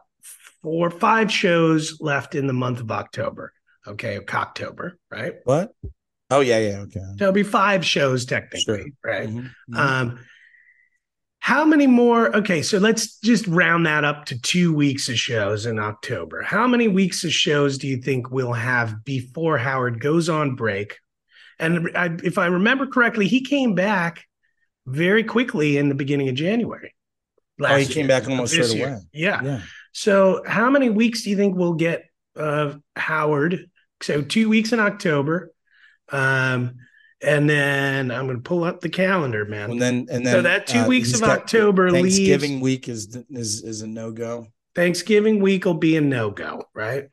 four, 0.64 0.90
five 0.90 1.30
shows 1.30 1.98
left 2.00 2.34
in 2.34 2.48
the 2.48 2.52
month 2.52 2.80
of 2.80 2.90
October. 2.90 3.52
okay, 3.86 4.18
October, 4.32 4.98
right? 5.12 5.34
What? 5.44 5.70
Oh 6.30 6.40
yeah, 6.40 6.58
yeah, 6.58 6.78
okay. 6.80 7.00
So 7.18 7.24
it'll 7.26 7.32
be 7.32 7.42
five 7.42 7.84
shows 7.84 8.24
technically, 8.24 8.60
Sure. 8.64 8.86
right? 9.04 9.28
Mhm, 9.28 9.50
mhm. 9.70 9.76
Um, 9.78 10.18
how 11.38 11.66
many 11.66 11.86
more? 11.86 12.34
Okay, 12.34 12.62
so 12.62 12.78
let's 12.78 13.18
just 13.18 13.46
round 13.46 13.84
that 13.84 14.02
up 14.02 14.24
to 14.26 14.40
two 14.40 14.72
weeks 14.74 15.10
of 15.10 15.18
shows 15.18 15.66
in 15.66 15.78
October. 15.78 16.40
How 16.40 16.66
many 16.66 16.88
weeks 16.88 17.22
of 17.24 17.32
shows 17.32 17.76
do 17.76 17.86
you 17.86 17.98
think 17.98 18.30
we'll 18.30 18.54
have 18.54 19.04
before 19.04 19.58
Howard 19.58 20.00
goes 20.00 20.30
on 20.30 20.56
break? 20.56 20.96
And 21.58 21.90
I, 21.94 22.16
if 22.24 22.38
I 22.38 22.46
remember 22.46 22.86
correctly, 22.86 23.28
he 23.28 23.42
came 23.42 23.74
back 23.74 24.24
very 24.86 25.22
quickly 25.24 25.76
in 25.76 25.90
the 25.90 25.94
beginning 25.94 26.30
of 26.30 26.34
January. 26.34 26.94
oh, 27.60 27.66
he 27.66 27.72
last 27.74 27.90
came 27.92 28.06
back 28.06 28.26
almost 28.26 28.54
straight 28.54 28.80
away. 28.80 28.96
Yeah. 29.12 29.42
Yeah. 29.42 29.60
So, 29.94 30.42
how 30.44 30.70
many 30.70 30.90
weeks 30.90 31.22
do 31.22 31.30
you 31.30 31.36
think 31.36 31.56
we'll 31.56 31.74
get 31.74 32.04
of 32.34 32.80
Howard? 32.96 33.70
So, 34.02 34.22
two 34.22 34.48
weeks 34.48 34.72
in 34.72 34.80
October, 34.80 35.52
um, 36.10 36.74
and 37.22 37.48
then 37.48 38.10
I'm 38.10 38.26
going 38.26 38.36
to 38.36 38.42
pull 38.42 38.64
up 38.64 38.80
the 38.80 38.88
calendar, 38.88 39.44
man. 39.44 39.70
And 39.70 39.80
then 39.80 40.06
and 40.10 40.26
then 40.26 40.32
so 40.32 40.42
that 40.42 40.66
two 40.66 40.80
uh, 40.80 40.88
weeks 40.88 41.14
of 41.14 41.22
October 41.22 41.90
Thanksgiving 41.90 42.54
leaves. 42.54 42.62
week 42.62 42.88
is 42.88 43.16
is 43.30 43.62
is 43.62 43.82
a 43.82 43.86
no 43.86 44.10
go. 44.10 44.48
Thanksgiving 44.74 45.40
week 45.40 45.64
will 45.64 45.74
be 45.74 45.96
a 45.96 46.00
no 46.00 46.30
go, 46.30 46.64
right? 46.74 47.04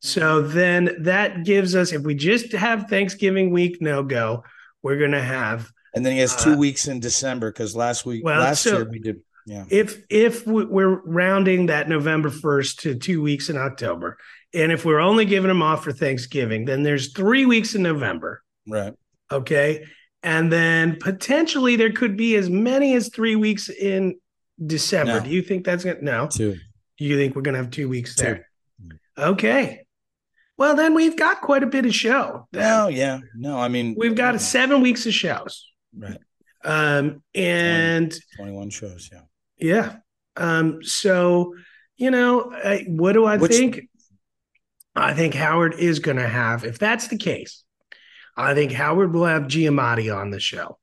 So 0.00 0.40
then 0.40 0.96
that 1.00 1.44
gives 1.44 1.76
us, 1.76 1.92
if 1.92 2.00
we 2.00 2.14
just 2.14 2.52
have 2.52 2.88
Thanksgiving 2.88 3.50
week 3.50 3.82
no 3.82 4.02
go, 4.02 4.44
we're 4.82 4.96
going 4.96 5.10
to 5.10 5.20
have 5.22 5.70
And 5.94 6.06
then 6.06 6.14
he 6.14 6.20
has 6.20 6.34
two 6.34 6.54
Uh, 6.54 6.56
weeks 6.56 6.88
in 6.88 7.00
December 7.00 7.52
because 7.52 7.76
last 7.76 8.06
week 8.06 8.24
well, 8.24 8.40
last 8.40 8.62
so- 8.62 8.78
year 8.78 8.88
we 8.90 8.98
did 8.98 9.20
yeah. 9.46 9.64
if 9.70 10.02
if 10.10 10.46
we- 10.46 10.64
we're 10.64 11.00
rounding 11.04 11.66
that 11.66 11.88
November 11.88 12.30
1st 12.30 12.80
to 12.80 12.94
2 12.94 13.22
weeks 13.22 13.48
in 13.50 13.56
October 13.56 14.18
and 14.52 14.72
if 14.72 14.84
we're 14.84 15.00
only 15.00 15.24
giving 15.24 15.48
them 15.48 15.62
off 15.62 15.84
for 15.84 15.92
Thanksgiving 15.92 16.64
then 16.64 16.82
there's 16.82 17.12
3 17.12 17.46
weeks 17.46 17.74
in 17.74 17.82
November 17.82 18.42
Right. 18.68 18.94
okay 19.30 19.84
and 20.22 20.52
then 20.52 20.96
potentially 21.00 21.76
there 21.76 21.92
could 21.92 22.16
be 22.16 22.36
as 22.36 22.50
many 22.50 22.94
as 22.94 23.08
3 23.08 23.36
weeks 23.36 23.68
in 23.70 24.16
December 24.64 25.14
No. 25.20 25.24
do 25.24 25.30
you 25.30 25.42
think 25.42 25.64
that's 25.64 25.84
going 25.84 25.98
to 25.98 26.04
no 26.04 26.28
Two. 26.30 26.56
you 26.98 27.16
think 27.16 27.34
we're 27.34 27.42
going 27.42 27.54
to 27.54 27.62
have 27.62 27.70
2 27.70 27.88
weeks 27.88 28.14
Two. 28.16 28.22
there 28.24 28.46
okay 29.18 29.84
well 30.56 30.74
then 30.76 30.94
we've 30.94 31.16
got 31.16 31.40
quite 31.40 31.62
a 31.62 31.66
bit 31.66 31.86
of 31.86 31.94
show 31.94 32.46
No, 32.52 32.84
oh, 32.84 32.88
yeah. 32.88 33.20
No, 33.34 33.58
I 33.58 33.68
mean 33.68 33.94
we've 33.98 34.14
got 34.14 34.40
7 34.40 34.80
weeks 34.82 35.06
of 35.06 35.14
shows 35.14 35.66
right. 35.96 36.18
Um 36.64 37.22
and 37.34 38.14
21 38.36 38.70
shows, 38.70 39.08
yeah. 39.12 39.20
Yeah. 39.58 39.96
Um, 40.36 40.82
so, 40.82 41.54
you 41.96 42.10
know, 42.10 42.50
I, 42.52 42.84
what 42.88 43.12
do 43.12 43.24
I 43.24 43.36
Which- 43.36 43.52
think? 43.52 43.88
I 44.96 45.14
think 45.14 45.34
Howard 45.34 45.74
is 45.78 46.00
going 46.00 46.16
to 46.16 46.26
have, 46.28 46.64
if 46.64 46.78
that's 46.78 47.08
the 47.08 47.16
case, 47.16 47.62
I 48.36 48.54
think 48.54 48.72
Howard 48.72 49.12
will 49.14 49.24
have 49.26 49.44
Giamatti 49.44 50.14
on 50.14 50.30
the 50.30 50.40
show. 50.40 50.78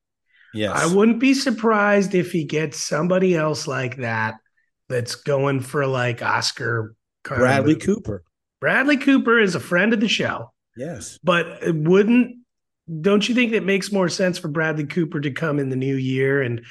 Yes. 0.54 0.72
I 0.76 0.94
wouldn't 0.94 1.20
be 1.20 1.34
surprised 1.34 2.16
if 2.16 2.32
he 2.32 2.46
gets 2.46 2.82
somebody 2.82 3.36
else 3.36 3.68
like 3.68 3.98
that 3.98 4.36
that's 4.88 5.16
going 5.16 5.60
for 5.60 5.86
like 5.86 6.22
Oscar. 6.22 6.96
Bradley. 7.24 7.76
Cooper. 7.76 8.24
Bradley 8.62 8.96
Cooper 8.98 9.38
is 9.40 9.54
a 9.56 9.60
friend 9.60 9.94
of 9.94 10.00
the 10.00 10.08
show, 10.08 10.54
Yes. 10.78 11.20
but 11.24 11.46
it 11.62 11.76
wouldn't. 11.76 12.38
Don't 13.02 13.28
you 13.28 13.36
think 13.36 13.52
it 13.52 13.66
makes 13.66 13.92
more 13.92 14.08
sense 14.08 14.38
for 14.38 14.48
Bradley 14.48 14.86
Cooper 14.86 15.20
to 15.20 15.32
come 15.32 15.60
in 15.60 15.70
the 15.70 15.76
new 15.76 15.96
year? 15.96 16.42
And 16.42 16.62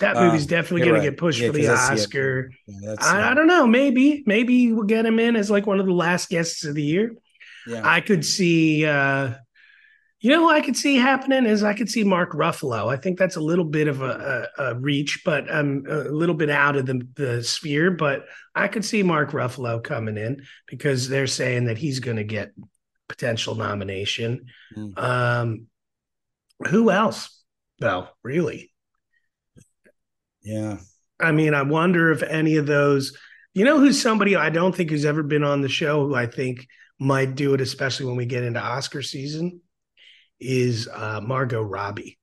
that 0.00 0.16
Uh, 0.16 0.26
movie's 0.26 0.46
definitely 0.46 0.80
you're 0.86 0.94
going 0.96 1.02
to 1.04 1.10
get 1.10 1.18
pushed 1.18 1.40
Yeah, 1.40 1.48
for 1.48 1.52
the 1.52 1.58
'cause 1.60 1.68
that's 1.68 1.88
the- 1.88 1.94
Oscar. 2.18 2.50
Yeah, 2.66 2.94
I, 2.98 3.30
I 3.30 3.34
don't 3.34 3.46
know. 3.46 3.66
Maybe, 3.66 4.24
maybe 4.26 4.72
we'll 4.72 4.84
get 4.84 5.06
him 5.06 5.18
in 5.20 5.36
as 5.36 5.50
like 5.50 5.66
one 5.66 5.78
of 5.78 5.86
the 5.86 5.92
last 5.92 6.28
guests 6.28 6.64
of 6.64 6.74
the 6.74 6.82
year. 6.82 7.14
yeah. 7.68 7.82
I 7.84 8.00
could 8.00 8.24
see, 8.24 8.84
uh, 8.84 9.34
you 10.22 10.30
know, 10.30 10.50
I 10.50 10.60
could 10.60 10.76
see 10.76 10.96
happening 10.96 11.46
is 11.46 11.62
I 11.62 11.72
could 11.72 11.88
see 11.88 12.04
Mark 12.04 12.32
Ruffalo. 12.32 12.92
I 12.92 12.96
think 12.96 13.18
that's 13.18 13.36
a 13.36 13.40
little 13.40 13.64
bit 13.64 13.86
of 13.88 14.02
a, 14.02 14.48
a, 14.58 14.62
a 14.70 14.74
reach, 14.78 15.22
but 15.24 15.50
um, 15.54 15.84
a 15.88 16.04
little 16.10 16.34
bit 16.34 16.50
out 16.50 16.76
of 16.76 16.84
the, 16.86 17.06
the 17.14 17.42
sphere. 17.44 17.90
But 17.90 18.26
I 18.54 18.66
could 18.68 18.84
see 18.84 19.02
Mark 19.02 19.30
Ruffalo 19.30 19.82
coming 19.82 20.16
in 20.18 20.42
because 20.66 21.08
they're 21.08 21.26
saying 21.26 21.66
that 21.66 21.78
he's 21.78 22.00
going 22.00 22.16
to 22.18 22.24
get 22.24 22.52
potential 23.10 23.56
nomination. 23.56 24.46
Mm. 24.74 24.96
Um, 24.98 25.66
who 26.68 26.90
else? 26.90 27.42
though? 27.80 28.08
really? 28.22 28.72
yeah. 30.42 30.78
I 31.18 31.32
mean, 31.32 31.52
I 31.52 31.62
wonder 31.62 32.12
if 32.12 32.22
any 32.22 32.56
of 32.56 32.66
those, 32.66 33.16
you 33.52 33.64
know, 33.64 33.78
who's 33.78 34.00
somebody 34.00 34.36
I 34.36 34.48
don't 34.48 34.74
think 34.74 34.90
who's 34.90 35.04
ever 35.04 35.22
been 35.22 35.44
on 35.44 35.60
the 35.60 35.68
show 35.68 36.06
who 36.06 36.14
I 36.14 36.26
think 36.26 36.66
might 36.98 37.34
do 37.34 37.52
it, 37.52 37.60
especially 37.60 38.06
when 38.06 38.16
we 38.16 38.26
get 38.26 38.44
into 38.44 38.60
Oscar 38.60 39.02
season, 39.02 39.60
is 40.38 40.88
uh, 40.88 41.20
Margot 41.20 41.60
Robbie. 41.60 42.18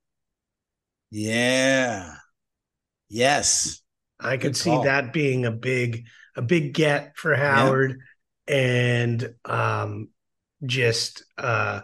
Yeah. 1.11 2.15
Yes. 3.09 3.81
I 4.19 4.37
could 4.37 4.53
Good 4.53 4.57
see 4.57 4.69
call. 4.69 4.83
that 4.83 5.13
being 5.13 5.45
a 5.45 5.51
big, 5.51 6.05
a 6.35 6.41
big 6.41 6.73
get 6.73 7.17
for 7.17 7.35
Howard, 7.35 7.99
and 8.47 9.35
um, 9.45 10.09
just 10.65 11.23
uh, 11.37 11.81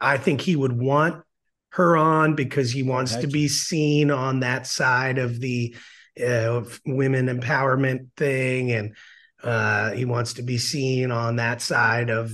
I 0.00 0.18
think 0.18 0.40
he 0.40 0.56
would 0.56 0.72
want 0.72 1.22
her 1.70 1.96
on 1.96 2.34
because 2.34 2.72
he 2.72 2.82
wants 2.82 3.12
Heck 3.12 3.22
to 3.22 3.26
be 3.26 3.48
seen 3.48 4.10
on 4.10 4.40
that 4.40 4.66
side 4.66 5.18
of 5.18 5.40
the 5.40 5.76
uh, 6.24 6.64
women 6.86 7.26
empowerment 7.26 8.08
thing, 8.16 8.72
and 8.72 8.96
uh, 9.42 9.92
he 9.92 10.04
wants 10.04 10.34
to 10.34 10.42
be 10.42 10.58
seen 10.58 11.10
on 11.10 11.36
that 11.36 11.60
side 11.62 12.10
of 12.10 12.32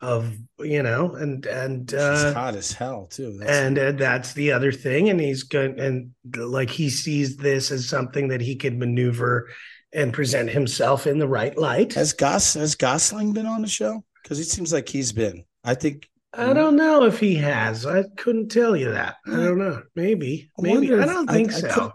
of 0.00 0.36
you 0.58 0.82
know, 0.82 1.14
and 1.14 1.46
and 1.46 1.90
She's 1.90 2.00
uh, 2.00 2.34
hot 2.34 2.54
as 2.54 2.72
hell 2.72 3.06
too. 3.06 3.38
That's, 3.38 3.50
and 3.50 3.78
uh, 3.78 3.92
that's 3.92 4.34
the 4.34 4.52
other 4.52 4.72
thing 4.72 5.08
and 5.08 5.18
he's 5.18 5.42
good 5.42 5.78
and 5.80 6.10
like 6.36 6.70
he 6.70 6.90
sees 6.90 7.36
this 7.36 7.70
as 7.70 7.88
something 7.88 8.28
that 8.28 8.40
he 8.40 8.56
could 8.56 8.78
maneuver 8.78 9.48
and 9.92 10.12
present 10.12 10.50
himself 10.50 11.06
in 11.06 11.18
the 11.18 11.28
right 11.28 11.56
light 11.56 11.94
has 11.94 12.12
Gos 12.12 12.54
has 12.54 12.74
Gosling 12.74 13.32
been 13.32 13.46
on 13.46 13.62
the 13.62 13.68
show? 13.68 14.04
Because 14.26 14.40
it 14.40 14.48
seems 14.48 14.72
like 14.72 14.88
he's 14.88 15.12
been. 15.12 15.44
I 15.62 15.74
think 15.74 16.08
i 16.34 16.52
don't 16.52 16.74
know 16.74 17.04
if 17.04 17.20
he 17.20 17.36
has. 17.36 17.86
I 17.86 18.02
couldn't 18.16 18.48
tell 18.48 18.76
you 18.76 18.90
that. 18.90 19.18
I 19.24 19.36
don't 19.36 19.56
know. 19.56 19.84
Maybe. 19.94 20.50
I 20.58 20.62
maybe. 20.62 20.92
i 20.92 21.06
don't 21.06 21.30
think 21.30 21.52
I 21.52 21.60
so. 21.60 21.68
could- 21.68 21.92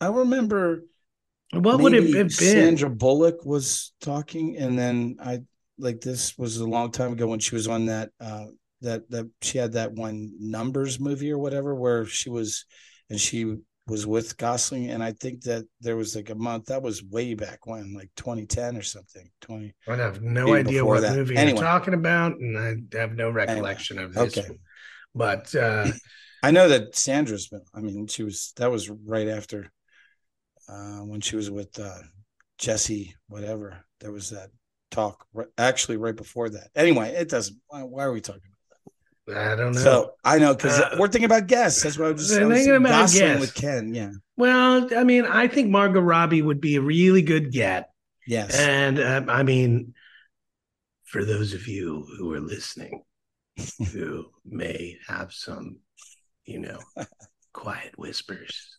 I 0.00 0.06
remember 0.08 0.84
what 1.52 1.80
would 1.80 1.92
it 1.92 2.04
have 2.04 2.12
been? 2.12 2.30
Sandra 2.30 2.88
Bullock 2.88 3.44
was 3.44 3.92
talking, 4.00 4.56
and 4.56 4.78
then 4.78 5.16
I 5.20 5.40
like 5.76 6.00
this 6.00 6.38
was 6.38 6.58
a 6.58 6.66
long 6.66 6.92
time 6.92 7.12
ago 7.12 7.26
when 7.26 7.40
she 7.40 7.56
was 7.56 7.66
on 7.66 7.86
that 7.86 8.10
uh 8.20 8.46
that 8.82 9.10
that 9.10 9.28
she 9.42 9.58
had 9.58 9.72
that 9.72 9.92
one 9.92 10.32
numbers 10.38 11.00
movie 11.00 11.32
or 11.32 11.38
whatever 11.38 11.74
where 11.74 12.06
she 12.06 12.30
was 12.30 12.64
and 13.10 13.20
she 13.20 13.56
was 13.86 14.06
with 14.06 14.36
Gosling, 14.38 14.90
and 14.90 15.02
I 15.02 15.12
think 15.12 15.42
that 15.42 15.66
there 15.80 15.96
was 15.96 16.16
like 16.16 16.30
a 16.30 16.34
month 16.34 16.66
that 16.66 16.82
was 16.82 17.02
way 17.04 17.34
back 17.34 17.66
when, 17.66 17.92
like 17.94 18.10
2010 18.16 18.76
or 18.76 18.82
something. 18.82 19.28
20 19.42 19.74
i 19.88 19.96
have 19.96 20.22
no 20.22 20.54
idea 20.54 20.84
what 20.84 21.02
that. 21.02 21.14
movie 21.14 21.36
Anyway. 21.36 21.58
you're 21.58 21.66
talking 21.66 21.94
about 21.94 22.32
and 22.38 22.58
i 22.58 22.98
have 22.98 23.14
no 23.14 23.30
recollection 23.30 23.98
of 23.98 24.14
this 24.14 24.38
Okay. 24.38 24.48
but 25.14 25.54
uh 25.54 25.90
I 26.42 26.50
know 26.50 26.68
that 26.68 26.94
Sandra's 26.94 27.48
been. 27.48 27.62
I 27.74 27.80
mean, 27.80 28.06
she 28.06 28.22
was. 28.22 28.52
That 28.56 28.70
was 28.70 28.90
right 28.90 29.28
after 29.28 29.72
uh, 30.68 30.98
when 30.98 31.22
she 31.22 31.36
was 31.36 31.50
with 31.50 31.80
uh, 31.80 32.00
Jesse. 32.58 33.14
Whatever. 33.28 33.82
There 34.00 34.12
was 34.12 34.28
that 34.28 34.50
talk. 34.90 35.26
Actually, 35.56 35.96
right 35.96 36.14
before 36.14 36.50
that. 36.50 36.68
Anyway, 36.76 37.08
it 37.12 37.30
doesn't. 37.30 37.56
Why, 37.68 37.82
why 37.84 38.04
are 38.04 38.12
we 38.12 38.20
talking? 38.20 38.42
I 39.28 39.54
don't 39.56 39.72
know 39.72 39.80
So 39.80 40.12
I 40.24 40.38
know 40.38 40.54
because 40.54 40.78
Uh, 40.78 40.96
we're 40.98 41.08
thinking 41.08 41.24
about 41.26 41.46
guests. 41.46 41.82
That's 41.82 41.98
what 41.98 42.08
I 42.08 42.12
was 42.12 42.22
just 42.22 42.34
They're 42.34 42.44
I 42.44 42.46
was 42.46 42.56
thinking 42.58 42.72
saying 42.72 42.84
about 42.84 43.12
guests. 43.12 43.40
with 43.40 43.54
Ken. 43.54 43.94
Yeah. 43.94 44.10
well 44.36 44.88
i 44.96 45.04
mean 45.04 45.24
i 45.24 45.48
think 45.48 45.70
margot 45.70 46.00
robbie 46.00 46.42
would 46.42 46.60
be 46.60 46.76
a 46.76 46.80
really 46.82 47.22
good 47.22 47.52
get 47.52 47.90
Yes. 48.26 48.58
And 48.58 48.98
um, 49.00 49.28
I 49.28 49.42
mean, 49.42 49.92
for 51.04 51.26
those 51.26 51.52
of 51.52 51.68
you 51.68 52.06
who 52.16 52.32
are 52.32 52.40
listening, 52.40 53.02
who 53.92 54.24
may 54.46 54.96
have 55.06 55.30
some, 55.30 55.80
you 56.46 56.60
know, 56.60 56.78
quiet 57.52 57.98
whispers 57.98 58.78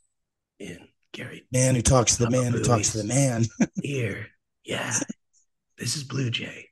in 0.58 0.80
Gary 1.14 1.46
man 1.52 1.76
who 1.76 1.84
talks 1.84 2.18
to 2.18 2.24
the 2.26 2.32
man 2.32 2.54
who 2.54 2.64
talks 2.64 2.92
to 2.94 2.98
the 2.98 3.04
man. 3.04 3.46
Here. 3.84 4.30
yeah, 4.66 4.96
this 5.78 5.96
is 5.96 6.04
Blue 6.04 6.32
Jay, 6.32 6.70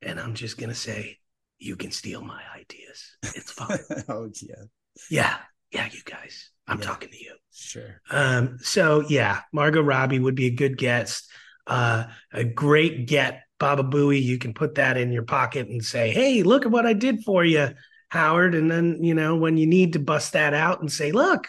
and 0.00 0.20
I'm 0.20 0.34
just 0.34 0.58
gonna 0.58 0.76
say, 0.76 1.18
you 1.62 1.76
can 1.76 1.90
steal 1.90 2.20
my 2.22 2.42
ideas. 2.56 3.16
It's 3.22 3.50
fine. 3.60 3.78
oh 4.08 4.28
yeah. 4.42 4.64
yeah, 5.10 5.36
yeah, 5.70 5.88
you 5.92 6.00
guys, 6.04 6.50
I'm 6.66 6.78
Yeah. 6.80 6.84
talking 6.86 7.10
to 7.10 7.16
you. 7.22 7.34
Sure. 7.52 8.00
Um, 8.10 8.58
so 8.60 9.04
yeah, 9.08 9.40
Margot 9.52 9.82
Robbie 9.82 10.18
would 10.18 10.34
be 10.34 10.46
a 10.46 10.50
good 10.50 10.76
guest. 10.76 11.30
Uh, 11.66 12.04
a 12.32 12.42
great 12.44 13.06
get, 13.06 13.42
Baba 13.60 13.84
Booey. 13.84 14.20
You 14.22 14.38
can 14.38 14.52
put 14.52 14.74
that 14.74 14.96
in 14.96 15.12
your 15.12 15.22
pocket 15.22 15.68
and 15.68 15.84
say, 15.84 16.10
"Hey, 16.10 16.42
look 16.42 16.64
at 16.66 16.72
what 16.72 16.86
I 16.86 16.92
did 16.92 17.22
for 17.24 17.44
you, 17.44 17.68
Howard." 18.08 18.54
And 18.56 18.68
then 18.70 19.04
you 19.04 19.14
know 19.14 19.36
when 19.36 19.56
you 19.56 19.66
need 19.66 19.92
to 19.92 20.00
bust 20.00 20.32
that 20.32 20.54
out 20.54 20.80
and 20.80 20.90
say, 20.90 21.12
"Look, 21.12 21.46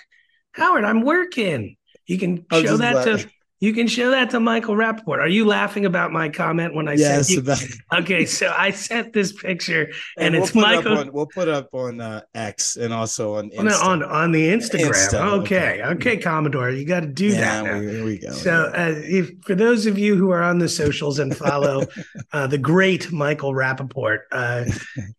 Howard, 0.52 0.84
I'm 0.84 1.02
working." 1.02 1.78
You 2.06 2.20
can 2.20 2.46
Oh, 2.52 2.62
show 2.62 2.78
that 2.78 2.96
let- 2.96 3.20
to 3.20 3.30
You 3.64 3.72
can 3.72 3.88
show 3.88 4.12
that 4.12 4.30
to 4.32 4.42
Michael 4.42 4.76
Rapaport. 4.76 5.20
Are 5.20 5.28
you 5.30 5.46
laughing 5.46 5.86
about 5.86 6.12
my 6.12 6.28
comment 6.28 6.76
when 6.76 6.90
I 6.90 6.96
yes, 6.96 7.30
said 7.30 7.34
you? 7.34 7.40
about, 7.40 7.64
Okay, 8.02 8.26
so 8.26 8.54
I 8.58 8.72
sent 8.72 9.14
this 9.14 9.32
picture 9.32 9.84
and, 10.18 10.26
and, 10.26 10.36
we'll 10.36 10.44
it's 10.44 10.54
it 10.54 10.60
Michael 10.60 10.98
on, 10.98 11.14
we'll 11.14 11.28
put 11.28 11.48
up 11.48 11.74
on 11.74 12.02
uh, 12.02 12.24
X 12.36 12.76
and 12.76 12.94
also 12.94 13.36
on 13.36 13.52
Insta. 13.52 13.82
on 13.82 14.04
on 14.04 14.34
the 14.34 14.50
Instagram. 14.50 14.92
Insta, 14.92 15.40
okay, 15.40 15.82
okay, 15.82 16.18
Commodore, 16.18 16.72
you 16.72 16.84
got 16.84 17.00
to 17.00 17.08
do 17.08 17.28
yeah, 17.28 17.64
that. 17.64 17.82
here 17.82 18.04
we 18.04 18.18
go. 18.18 18.34
So, 18.34 18.70
uh, 18.76 18.96
if 18.98 19.32
for 19.46 19.56
those 19.56 19.86
of 19.86 19.98
you 19.98 20.18
who 20.18 20.32
are 20.32 20.44
on 20.44 20.60
the 20.60 20.68
socials 20.68 21.20
and 21.20 21.34
follow 21.34 21.86
uh, 22.34 22.48
the 22.48 22.58
great 22.58 23.14
Michael 23.14 23.54
Rapaport, 23.54 24.24
uh, 24.34 24.66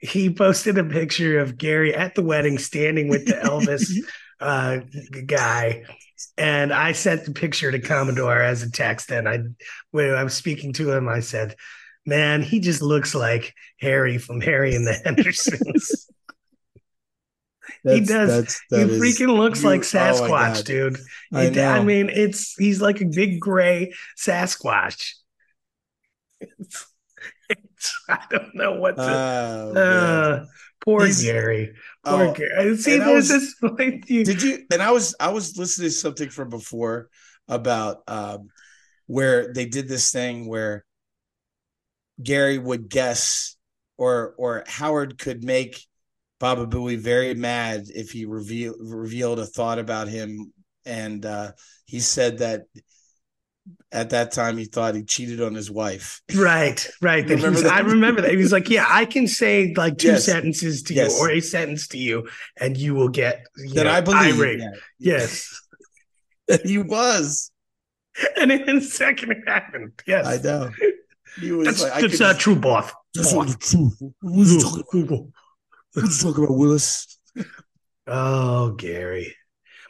he 0.00 0.28
posted 0.28 0.76
a 0.76 0.84
picture 0.84 1.38
of 1.38 1.56
Gary 1.56 1.94
at 1.94 2.14
the 2.14 2.22
wedding 2.22 2.58
standing 2.58 3.08
with 3.08 3.24
the 3.24 3.36
Elvis 3.36 3.90
uh, 4.40 4.80
guy. 5.24 5.84
And 6.36 6.72
I 6.72 6.92
sent 6.92 7.24
the 7.24 7.32
picture 7.32 7.70
to 7.70 7.78
Commodore 7.78 8.40
as 8.40 8.62
a 8.62 8.70
text. 8.70 9.10
And 9.10 9.28
I, 9.28 9.40
when 9.90 10.10
I 10.14 10.24
was 10.24 10.34
speaking 10.34 10.72
to 10.74 10.90
him, 10.92 11.08
I 11.08 11.20
said, 11.20 11.54
Man, 12.06 12.42
he 12.42 12.60
just 12.60 12.82
looks 12.82 13.14
like 13.14 13.54
Harry 13.80 14.18
from 14.18 14.40
Harry 14.42 14.74
and 14.74 14.86
the 14.86 14.92
Hendersons. 15.04 16.06
he 17.82 18.00
does. 18.00 18.28
that's- 18.28 18.60
he 18.68 18.76
that 18.76 18.90
is- 18.90 19.00
freaking 19.00 19.34
looks 19.36 19.62
you- 19.62 19.68
like 19.70 19.80
oh 19.80 19.84
Sasquatch, 19.84 20.28
God. 20.56 20.64
dude. 20.64 20.98
I 21.32 21.46
I, 21.60 21.82
mean, 21.82 22.10
it's 22.10 22.54
he's 22.58 22.82
like 22.82 23.00
a 23.00 23.06
big 23.06 23.40
gray 23.40 23.92
Sasquatch. 24.18 25.12
It's, 26.60 26.86
it's, 27.48 28.04
I 28.08 28.18
don't 28.30 28.54
know 28.54 28.72
what 28.74 28.96
to. 28.96 29.02
Oh, 29.02 29.72
uh, 29.74 30.44
poor 30.84 31.08
Gary. 31.08 31.74
Poor 32.04 32.24
Oh, 32.24 32.32
Gary. 32.34 32.76
See, 32.76 32.98
there's 32.98 33.30
was- 33.30 33.56
this. 33.60 34.00
You, 34.08 34.24
Did 34.24 34.42
you? 34.42 34.66
And 34.72 34.82
I 34.82 34.90
was 34.90 35.14
I 35.18 35.30
was 35.30 35.56
listening 35.56 35.88
to 35.88 35.94
something 35.94 36.28
from 36.30 36.48
before 36.48 37.08
about 37.48 38.02
um, 38.08 38.48
where 39.06 39.52
they 39.52 39.66
did 39.66 39.88
this 39.88 40.10
thing 40.10 40.48
where 40.48 40.84
Gary 42.22 42.58
would 42.58 42.88
guess 42.88 43.56
or 43.98 44.34
or 44.38 44.64
Howard 44.66 45.18
could 45.18 45.42
make 45.44 45.84
Baba 46.40 46.66
Booey 46.66 46.98
very 46.98 47.34
mad 47.34 47.84
if 47.88 48.10
he 48.10 48.24
reveal, 48.24 48.74
revealed 48.78 49.38
a 49.38 49.46
thought 49.46 49.78
about 49.78 50.08
him, 50.08 50.52
and 50.84 51.24
uh, 51.24 51.52
he 51.86 52.00
said 52.00 52.38
that 52.38 52.62
at 53.92 54.10
that 54.10 54.32
time 54.32 54.58
he 54.58 54.64
thought 54.64 54.94
he 54.94 55.02
cheated 55.04 55.40
on 55.40 55.54
his 55.54 55.70
wife. 55.70 56.20
right, 56.34 56.86
right. 57.00 57.26
That 57.26 57.36
Remember 57.36 57.50
was, 57.52 57.62
that? 57.62 57.72
I 57.72 57.80
remember 57.80 58.20
that. 58.22 58.30
He 58.30 58.36
was 58.36 58.52
like, 58.52 58.68
"Yeah, 58.68 58.86
I 58.88 59.04
can 59.04 59.26
say 59.28 59.72
like 59.76 59.98
two 59.98 60.08
Yes. 60.08 60.24
sentences 60.26 60.82
to 60.84 60.94
Yes. 60.94 61.12
you 61.16 61.18
or 61.24 61.30
a 61.30 61.40
sentence 61.40 61.88
to 61.88 61.98
you, 61.98 62.28
and 62.60 62.76
you 62.76 62.94
will 62.94 63.08
get 63.08 63.46
you 63.56 63.74
That 63.74 63.84
know, 63.84 63.92
I 63.92 64.00
believe. 64.00 64.38
irate." 64.38 64.58
that. 64.60 64.78
Yes, 64.98 65.48
he 66.64 66.78
was. 66.78 67.50
and 68.36 68.50
then 68.50 68.66
the 68.66 68.80
second 68.80 69.32
it 69.32 69.38
happened. 69.46 69.92
Yes, 70.06 70.26
I 70.26 70.36
know. 70.42 70.70
He 71.40 71.50
was 71.52 71.66
That's, 71.66 71.82
like, 71.82 72.00
that's 72.02 72.20
not 72.20 72.38
true, 72.38 72.54
boss. 72.56 72.92
That's 73.14 73.32
not 73.32 73.48
the 73.48 73.56
truth. 73.56 73.96
What 74.20 74.46
you 74.46 74.60
talking 74.60 75.02
about? 75.02 75.26
What 75.94 76.10
talking 76.20 76.44
about, 76.44 76.56
Willis? 76.56 77.18
Oh, 78.06 78.72
Gary. 78.72 79.34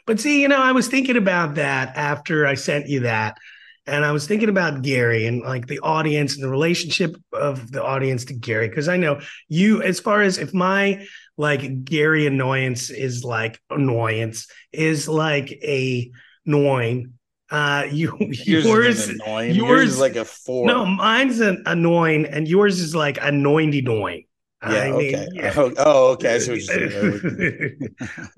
But 0.07 0.19
see, 0.19 0.41
you 0.41 0.47
know, 0.47 0.61
I 0.61 0.71
was 0.71 0.87
thinking 0.87 1.17
about 1.17 1.55
that 1.55 1.95
after 1.97 2.45
I 2.47 2.53
sent 2.55 2.87
you 2.87 3.01
that. 3.01 3.37
And 3.87 4.03
I 4.03 4.11
was 4.11 4.27
thinking 4.27 4.49
about 4.49 4.81
Gary 4.81 5.27
and 5.27 5.41
like 5.41 5.67
the 5.67 5.79
audience 5.79 6.35
and 6.35 6.43
the 6.43 6.49
relationship 6.49 7.15
of 7.31 7.71
the 7.71 7.83
audience 7.83 8.25
to 8.25 8.33
Gary. 8.33 8.69
Cause 8.69 8.87
I 8.87 8.97
know 8.97 9.21
you, 9.47 9.81
as 9.83 9.99
far 9.99 10.21
as 10.21 10.37
if 10.37 10.53
my 10.53 11.05
like 11.37 11.83
Gary 11.83 12.25
annoyance 12.25 12.89
is 12.89 13.23
like 13.23 13.59
annoyance, 13.69 14.47
is 14.71 15.07
like 15.07 15.51
a 15.51 16.11
annoying. 16.45 17.13
Uh 17.51 17.83
you 17.91 18.17
Yours, 18.19 18.65
yours. 18.65 19.07
Yours, 19.07 19.55
yours- 19.55 19.89
is 19.89 19.99
like 19.99 20.15
a 20.15 20.25
four. 20.25 20.65
no, 20.65 20.85
mine's 20.85 21.39
an 21.39 21.61
annoying 21.67 22.25
and 22.25 22.47
yours 22.47 22.79
is 22.79 22.95
like 22.95 23.17
a 23.17 23.27
annoying 23.27 23.75
annoying. 23.75 24.25
yeah, 24.63 24.79
I 24.79 24.91
mean, 24.91 25.15
okay. 25.15 25.27
yeah. 25.33 25.53
Oh, 25.55 25.71
oh, 25.77 26.07
okay. 26.13 26.35
I 26.35 26.37
see 26.39 26.51
what 26.53 26.91
you're 26.91 27.71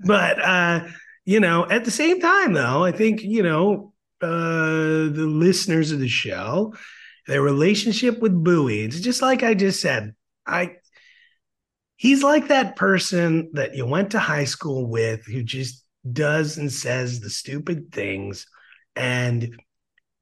but 0.04 0.42
uh 0.42 0.86
you 1.24 1.40
know 1.40 1.66
at 1.68 1.84
the 1.84 1.90
same 1.90 2.20
time 2.20 2.52
though 2.54 2.84
i 2.84 2.90
think 2.92 3.22
you 3.22 3.42
know 3.42 3.92
uh 4.20 5.08
the 5.10 5.28
listeners 5.28 5.92
of 5.92 6.00
the 6.00 6.08
show 6.08 6.74
their 7.26 7.42
relationship 7.42 8.20
with 8.20 8.42
bowie. 8.42 8.84
It's 8.84 9.00
just 9.00 9.22
like 9.22 9.42
i 9.42 9.54
just 9.54 9.80
said 9.80 10.14
i 10.46 10.76
he's 11.96 12.22
like 12.22 12.48
that 12.48 12.76
person 12.76 13.50
that 13.52 13.74
you 13.74 13.86
went 13.86 14.12
to 14.12 14.18
high 14.18 14.44
school 14.44 14.86
with 14.86 15.26
who 15.26 15.42
just 15.42 15.84
does 16.10 16.56
and 16.56 16.72
says 16.72 17.20
the 17.20 17.28
stupid 17.28 17.92
things 17.92 18.46
and 18.96 19.60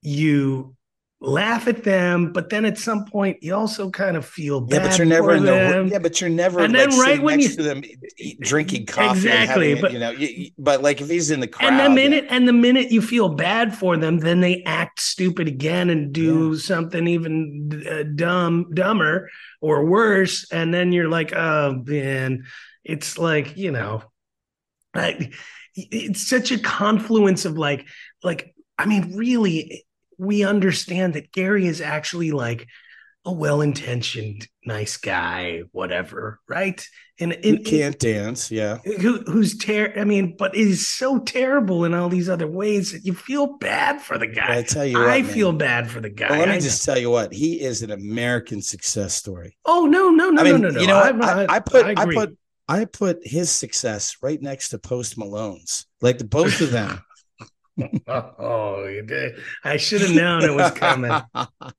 you 0.02 0.74
laugh 1.18 1.66
at 1.66 1.82
them 1.82 2.30
but 2.30 2.50
then 2.50 2.66
at 2.66 2.76
some 2.76 3.06
point 3.06 3.38
you 3.42 3.54
also 3.54 3.88
kind 3.88 4.18
of 4.18 4.24
feel 4.26 4.60
bad 4.60 4.82
yeah, 4.82 4.88
but 4.88 4.98
you're 4.98 5.06
never 5.06 5.34
in 5.34 5.44
the 5.44 5.50
them. 5.50 5.86
yeah, 5.88 5.98
but 5.98 6.20
you're 6.20 6.28
never 6.28 6.60
And 6.60 6.74
like 6.74 6.90
then 6.90 6.98
right 6.98 7.06
sitting 7.08 7.22
when 7.24 7.38
next 7.38 7.50
you- 7.52 7.56
to 7.56 7.62
them 7.62 7.82
eat, 8.18 8.40
drinking 8.40 8.84
coffee. 8.84 9.20
Exactly, 9.20 9.72
it, 9.72 9.80
but- 9.80 9.92
you 9.94 9.98
know, 9.98 10.10
you, 10.10 10.50
but 10.58 10.82
like 10.82 11.00
if 11.00 11.08
he's 11.08 11.30
in 11.30 11.40
the 11.40 11.46
crowd, 11.48 11.70
and 11.70 11.78
the 11.80 11.84
yeah. 11.84 11.88
minute 12.08 12.26
and 12.28 12.46
the 12.46 12.52
minute 12.52 12.92
you 12.92 13.00
feel 13.00 13.30
bad 13.30 13.74
for 13.74 13.96
them, 13.96 14.18
then 14.18 14.40
they 14.40 14.62
act 14.64 15.00
stupid 15.00 15.48
again 15.48 15.88
and 15.88 16.12
do 16.12 16.56
something 16.58 17.06
even 17.08 17.82
uh, 17.90 18.02
dumb, 18.14 18.70
dumber 18.74 19.30
or 19.62 19.86
worse. 19.86 20.46
And 20.52 20.72
then 20.72 20.92
you're 20.92 21.08
like, 21.08 21.32
oh 21.34 21.82
man, 21.86 22.44
it's 22.84 23.16
like 23.16 23.56
you 23.56 23.70
know, 23.72 24.02
I, 24.94 25.32
it's 25.74 26.28
such 26.28 26.52
a 26.52 26.58
confluence 26.58 27.46
of 27.46 27.56
like, 27.56 27.86
like 28.22 28.54
I 28.78 28.84
mean, 28.84 29.16
really, 29.16 29.85
we 30.18 30.44
understand 30.44 31.14
that 31.14 31.32
Gary 31.32 31.66
is 31.66 31.80
actually 31.80 32.30
like 32.32 32.66
a 33.24 33.32
well-intentioned, 33.32 34.46
nice 34.64 34.96
guy, 34.98 35.62
whatever, 35.72 36.38
right? 36.48 36.86
And 37.18 37.32
He 37.42 37.56
and- 37.56 37.64
can't 37.66 37.98
dance. 37.98 38.50
Yeah, 38.52 38.78
who 39.00 39.22
who's 39.22 39.56
ter 39.58 39.92
I 39.96 40.04
mean, 40.04 40.36
but 40.38 40.54
is 40.54 40.86
so 40.86 41.18
terrible 41.18 41.84
in 41.84 41.92
all 41.94 42.08
these 42.08 42.28
other 42.28 42.46
ways 42.46 42.92
that 42.92 43.04
you 43.04 43.14
feel 43.14 43.56
bad 43.58 44.00
for 44.00 44.16
the 44.18 44.26
guy. 44.28 44.58
I 44.58 44.62
tell 44.62 44.84
you, 44.84 44.98
what, 44.98 45.08
I 45.08 45.22
man. 45.22 45.30
feel 45.32 45.52
bad 45.52 45.90
for 45.90 46.00
the 46.00 46.10
guy. 46.10 46.30
Well, 46.30 46.38
let 46.40 46.48
me 46.50 46.54
I- 46.56 46.60
just 46.60 46.84
tell 46.84 46.98
you 46.98 47.10
what 47.10 47.32
he 47.32 47.60
is 47.60 47.82
an 47.82 47.90
American 47.90 48.62
success 48.62 49.14
story. 49.14 49.56
oh 49.64 49.86
no, 49.86 50.10
no, 50.10 50.30
no, 50.30 50.40
I 50.40 50.44
mean, 50.44 50.60
no, 50.60 50.68
no, 50.68 50.74
no. 50.74 50.80
you 50.80 50.86
know. 50.86 51.00
I'm 51.00 51.20
I, 51.22 51.46
I 51.48 51.58
put, 51.60 51.84
I, 51.86 51.90
agree. 52.02 52.14
put, 52.14 52.38
I 52.68 52.84
put 52.84 53.18
his 53.26 53.50
success 53.50 54.16
right 54.22 54.40
next 54.40 54.68
to 54.68 54.78
Post 54.78 55.16
Malone's. 55.18 55.86
Like 56.00 56.18
the 56.18 56.24
both 56.24 56.60
of 56.60 56.70
them. 56.70 57.00
Oh, 58.08 58.86
you 58.86 59.02
did. 59.02 59.34
I 59.64 59.76
should 59.76 60.00
have 60.00 60.14
known 60.14 60.42
it 60.44 60.54
was 60.54 60.72
coming. 60.72 61.12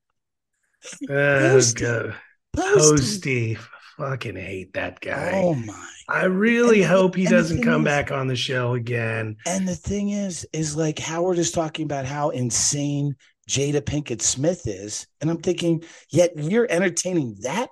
Oh, 1.10 1.50
Posty. 1.50 1.84
God. 1.84 2.14
Posty. 2.54 3.54
Posty, 3.56 3.58
fucking 3.98 4.36
hate 4.36 4.72
that 4.74 5.00
guy. 5.00 5.32
Oh 5.34 5.54
my! 5.54 5.74
I 6.08 6.24
really 6.26 6.82
and- 6.82 6.90
hope 6.90 7.14
he 7.16 7.26
doesn't 7.26 7.62
come 7.62 7.82
is- 7.82 7.84
back 7.84 8.10
on 8.12 8.26
the 8.28 8.36
show 8.36 8.74
again. 8.74 9.36
And 9.44 9.66
the 9.68 9.74
thing 9.74 10.10
is, 10.10 10.46
is 10.52 10.76
like 10.76 10.98
Howard 11.00 11.38
is 11.38 11.50
talking 11.50 11.84
about 11.84 12.06
how 12.06 12.30
insane 12.30 13.16
Jada 13.48 13.80
Pinkett 13.82 14.22
Smith 14.22 14.66
is, 14.66 15.06
and 15.20 15.28
I'm 15.28 15.40
thinking, 15.42 15.82
yet 16.10 16.30
you're 16.36 16.68
entertaining 16.70 17.36
that 17.42 17.70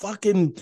fucking 0.00 0.56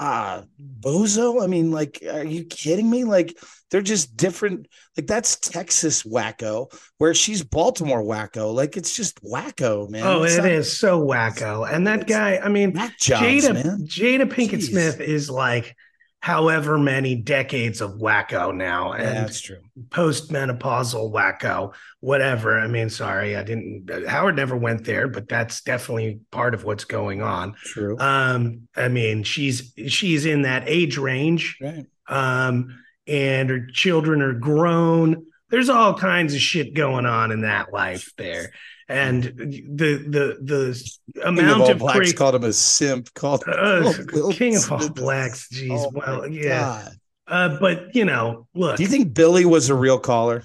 uh 0.00 0.42
bozo. 0.80 1.42
I 1.44 1.46
mean, 1.46 1.70
like, 1.70 2.02
are 2.10 2.24
you 2.24 2.44
kidding 2.44 2.88
me? 2.90 3.04
Like, 3.04 3.38
they're 3.70 3.82
just 3.82 4.16
different. 4.16 4.66
Like, 4.96 5.06
that's 5.06 5.36
Texas 5.36 6.02
wacko, 6.02 6.72
where 6.98 7.14
she's 7.14 7.44
Baltimore 7.44 8.02
wacko. 8.02 8.52
Like, 8.52 8.76
it's 8.76 8.96
just 8.96 9.22
wacko, 9.22 9.88
man. 9.90 10.02
oh, 10.04 10.22
It's 10.24 10.34
it 10.34 10.38
not 10.38 10.50
is 10.50 10.76
so 10.78 11.00
wacko. 11.06 11.70
And 11.72 11.86
that 11.86 12.08
guy, 12.08 12.38
I 12.38 12.48
mean, 12.48 12.72
jobs, 12.98 13.22
Jada 13.22 13.54
man. 13.54 13.86
Jada 13.86 14.24
Pinkett 14.24 14.60
Jeez. 14.60 14.70
Smith 14.70 15.00
is 15.00 15.30
like 15.30 15.76
however 16.20 16.78
many 16.78 17.16
decades 17.16 17.80
of 17.80 17.92
wacko 17.92 18.54
now 18.54 18.92
Yeah, 18.92 19.00
and 19.02 19.16
that's 19.16 19.40
true. 19.40 19.60
postmenopausal 19.88 21.12
wacko, 21.12 21.74
whatever. 22.00 22.58
I 22.58 22.66
mean, 22.66 22.90
sorry, 22.90 23.36
I 23.36 23.42
didn't 23.42 23.90
Howard 24.06 24.36
never 24.36 24.56
went 24.56 24.84
there, 24.84 25.08
but 25.08 25.28
that's 25.28 25.62
definitely 25.62 26.20
part 26.30 26.54
of 26.54 26.64
what's 26.64 26.84
going 26.84 27.22
on. 27.22 27.54
True. 27.64 27.98
Um, 27.98 28.68
I 28.76 28.88
mean, 28.88 29.22
she's 29.22 29.72
she's 29.88 30.26
in 30.26 30.42
that 30.42 30.64
age 30.66 30.98
range, 30.98 31.56
right. 31.60 31.86
um, 32.08 32.78
and 33.06 33.48
her 33.48 33.66
children 33.66 34.20
are 34.22 34.34
grown. 34.34 35.26
There's 35.48 35.68
all 35.70 35.94
kinds 35.94 36.34
of 36.34 36.40
shit 36.40 36.74
going 36.74 37.06
on 37.06 37.32
in 37.32 37.40
that 37.40 37.72
life 37.72 38.12
there. 38.16 38.52
And 38.90 39.22
the 39.22 39.96
the 39.98 40.38
the 40.42 40.90
King 41.14 41.22
of 41.22 41.38
amount 41.38 41.62
all 41.62 41.70
of 41.70 41.78
blacks 41.78 42.10
cra- 42.10 42.18
called 42.18 42.34
him 42.34 42.44
a 42.44 42.52
simp. 42.52 43.14
Called 43.14 43.44
him 43.46 43.54
uh, 43.56 43.92
Will 44.12 44.32
King 44.42 44.56
of 44.56 44.72
all 44.72 44.88
blacks. 44.90 45.48
Jeez. 45.52 45.70
Oh 45.70 45.90
well, 45.94 46.26
yeah. 46.26 46.88
Uh, 47.26 47.56
but 47.60 47.94
you 47.94 48.04
know, 48.04 48.48
look. 48.54 48.76
Do 48.76 48.82
you 48.82 48.88
think 48.88 49.14
Billy 49.14 49.44
was 49.44 49.68
a 49.68 49.74
real 49.74 50.00
caller 50.00 50.42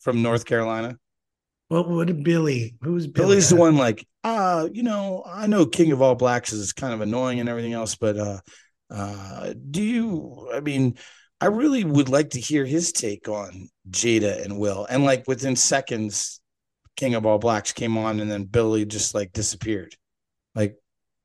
from 0.00 0.22
North 0.22 0.44
Carolina? 0.44 0.96
what 1.68 1.88
would 1.88 2.24
Billy? 2.24 2.74
Who's 2.80 3.06
Billy? 3.06 3.28
Billy's 3.28 3.50
the 3.50 3.56
one 3.56 3.76
like, 3.76 4.06
uh, 4.24 4.68
you 4.72 4.82
know, 4.82 5.22
I 5.26 5.46
know 5.46 5.66
King 5.66 5.92
of 5.92 6.02
All 6.02 6.14
Blacks 6.14 6.52
is 6.52 6.72
kind 6.72 6.94
of 6.94 7.00
annoying 7.00 7.40
and 7.40 7.48
everything 7.48 7.74
else, 7.74 7.94
but 7.94 8.16
uh 8.16 8.38
uh 8.90 9.52
do 9.70 9.82
you 9.82 10.50
I 10.52 10.60
mean, 10.60 10.96
I 11.40 11.46
really 11.46 11.84
would 11.84 12.08
like 12.08 12.30
to 12.30 12.40
hear 12.40 12.64
his 12.64 12.92
take 12.92 13.28
on 13.28 13.68
Jada 13.90 14.42
and 14.42 14.58
Will. 14.58 14.86
And 14.88 15.04
like 15.04 15.24
within 15.28 15.56
seconds, 15.56 16.40
King 16.98 17.14
of 17.14 17.24
All 17.24 17.38
Blacks 17.38 17.72
came 17.72 17.96
on, 17.96 18.18
and 18.18 18.28
then 18.28 18.42
Billy 18.42 18.84
just 18.84 19.14
like 19.14 19.32
disappeared. 19.32 19.94
Like 20.56 20.76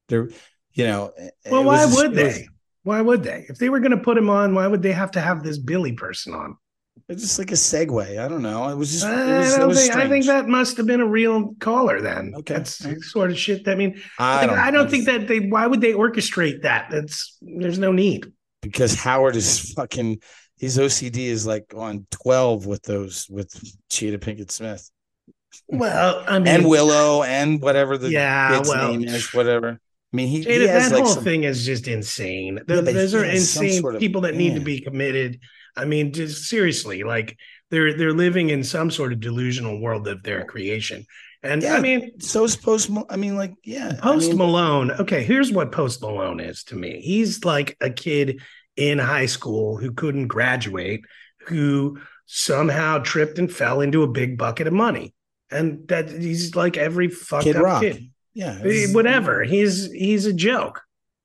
there, 0.07 0.29
you 0.71 0.85
know. 0.85 1.11
Well, 1.49 1.63
why 1.63 1.87
would 1.87 2.13
they? 2.13 2.25
Was, 2.25 2.47
why 2.83 3.01
would 3.01 3.23
they? 3.23 3.47
If 3.49 3.57
they 3.57 3.69
were 3.69 3.79
going 3.79 3.91
to 3.91 3.97
put 3.97 4.15
him 4.15 4.29
on, 4.29 4.53
why 4.53 4.67
would 4.67 4.83
they 4.83 4.91
have 4.91 5.09
to 5.11 5.19
have 5.19 5.41
this 5.41 5.57
Billy 5.57 5.93
person 5.93 6.35
on? 6.35 6.57
It's 7.09 7.23
just 7.23 7.39
like 7.39 7.49
a 7.49 7.55
segue. 7.55 8.19
I 8.19 8.27
don't 8.27 8.43
know. 8.43 8.69
It 8.69 8.75
was 8.77 8.91
just. 8.91 9.03
It 9.03 9.65
was, 9.65 9.89
I, 9.89 9.93
think, 9.93 9.95
I 9.95 10.09
think 10.09 10.25
that 10.27 10.47
must 10.47 10.77
have 10.77 10.85
been 10.85 11.01
a 11.01 11.07
real 11.07 11.55
caller 11.59 12.01
then. 12.01 12.33
Okay, 12.37 12.53
that's 12.53 13.11
sort 13.11 13.31
of 13.31 13.37
shit. 13.39 13.67
I 13.67 13.73
mean, 13.73 13.99
I, 14.19 14.45
don't, 14.45 14.59
I 14.59 14.69
don't 14.69 14.91
think 14.91 15.05
that 15.05 15.27
they. 15.27 15.39
Why 15.39 15.65
would 15.65 15.81
they 15.81 15.93
orchestrate 15.93 16.61
that? 16.61 16.89
That's 16.91 17.35
there's 17.41 17.79
no 17.79 17.91
need. 17.91 18.31
Because 18.61 18.93
Howard 18.93 19.35
is 19.35 19.73
fucking. 19.73 20.21
His 20.59 20.77
OCD 20.77 21.25
is 21.25 21.47
like 21.47 21.73
on 21.75 22.05
twelve 22.11 22.67
with 22.67 22.83
those 22.83 23.27
with 23.27 23.51
Cheetah 23.89 24.19
Pinkett 24.19 24.51
Smith. 24.51 24.87
Well, 25.67 26.23
I 26.27 26.39
mean, 26.39 26.47
and 26.47 26.67
Willow 26.67 27.23
and 27.23 27.61
whatever 27.61 27.97
the 27.97 28.09
yeah, 28.09 28.61
well, 28.65 28.91
name 28.91 29.03
is, 29.03 29.33
whatever. 29.33 29.79
I 30.13 30.15
mean, 30.15 30.27
he, 30.27 30.43
he 30.43 30.65
that 30.67 30.91
whole 30.91 31.05
some, 31.07 31.23
thing 31.23 31.43
is 31.43 31.65
just 31.65 31.87
insane. 31.87 32.59
Yeah, 32.67 32.81
Those 32.81 33.15
are 33.15 33.25
insane 33.25 33.81
sort 33.81 33.95
of, 33.95 33.99
people 33.99 34.21
that 34.21 34.35
need 34.35 34.55
to 34.55 34.61
be 34.61 34.81
committed. 34.81 35.39
I 35.75 35.85
mean, 35.85 36.13
just 36.13 36.43
seriously, 36.43 37.03
like 37.03 37.37
they're 37.71 37.97
they're 37.97 38.13
living 38.13 38.49
in 38.49 38.63
some 38.63 38.91
sort 38.91 39.13
of 39.13 39.19
delusional 39.19 39.79
world 39.79 40.07
of 40.07 40.21
their 40.23 40.45
creation. 40.45 41.05
And 41.41 41.61
yeah, 41.61 41.75
I 41.75 41.81
mean, 41.81 42.19
so 42.19 42.45
is 42.45 42.55
Post. 42.55 42.89
I 43.09 43.17
mean, 43.17 43.35
like, 43.35 43.53
yeah, 43.63 43.93
Post 43.99 44.27
I 44.27 44.29
mean, 44.29 44.37
Malone. 44.37 44.91
Okay, 44.91 45.23
here's 45.23 45.51
what 45.51 45.71
Post 45.71 46.01
Malone 46.01 46.39
is 46.39 46.63
to 46.65 46.75
me. 46.75 47.01
He's 47.01 47.43
like 47.43 47.75
a 47.81 47.89
kid 47.89 48.41
in 48.77 48.97
high 48.97 49.25
school 49.25 49.77
who 49.77 49.91
couldn't 49.91 50.27
graduate, 50.27 51.01
who 51.47 51.99
somehow 52.25 52.99
tripped 52.99 53.39
and 53.39 53.51
fell 53.51 53.81
into 53.81 54.03
a 54.03 54.07
big 54.07 54.37
bucket 54.37 54.67
of 54.67 54.73
money, 54.73 55.13
and 55.53 55.87
that 55.87 56.09
he's 56.09 56.55
like 56.55 56.77
every 56.77 57.07
fucked 57.09 57.45
kid 57.45 57.55
up 57.55 57.63
rock. 57.63 57.81
kid. 57.81 58.09
Yeah 58.33 58.59
whatever. 58.93 59.43
He's 59.43 59.91
he's 59.91 60.25
a 60.25 60.33
joke. 60.33 60.81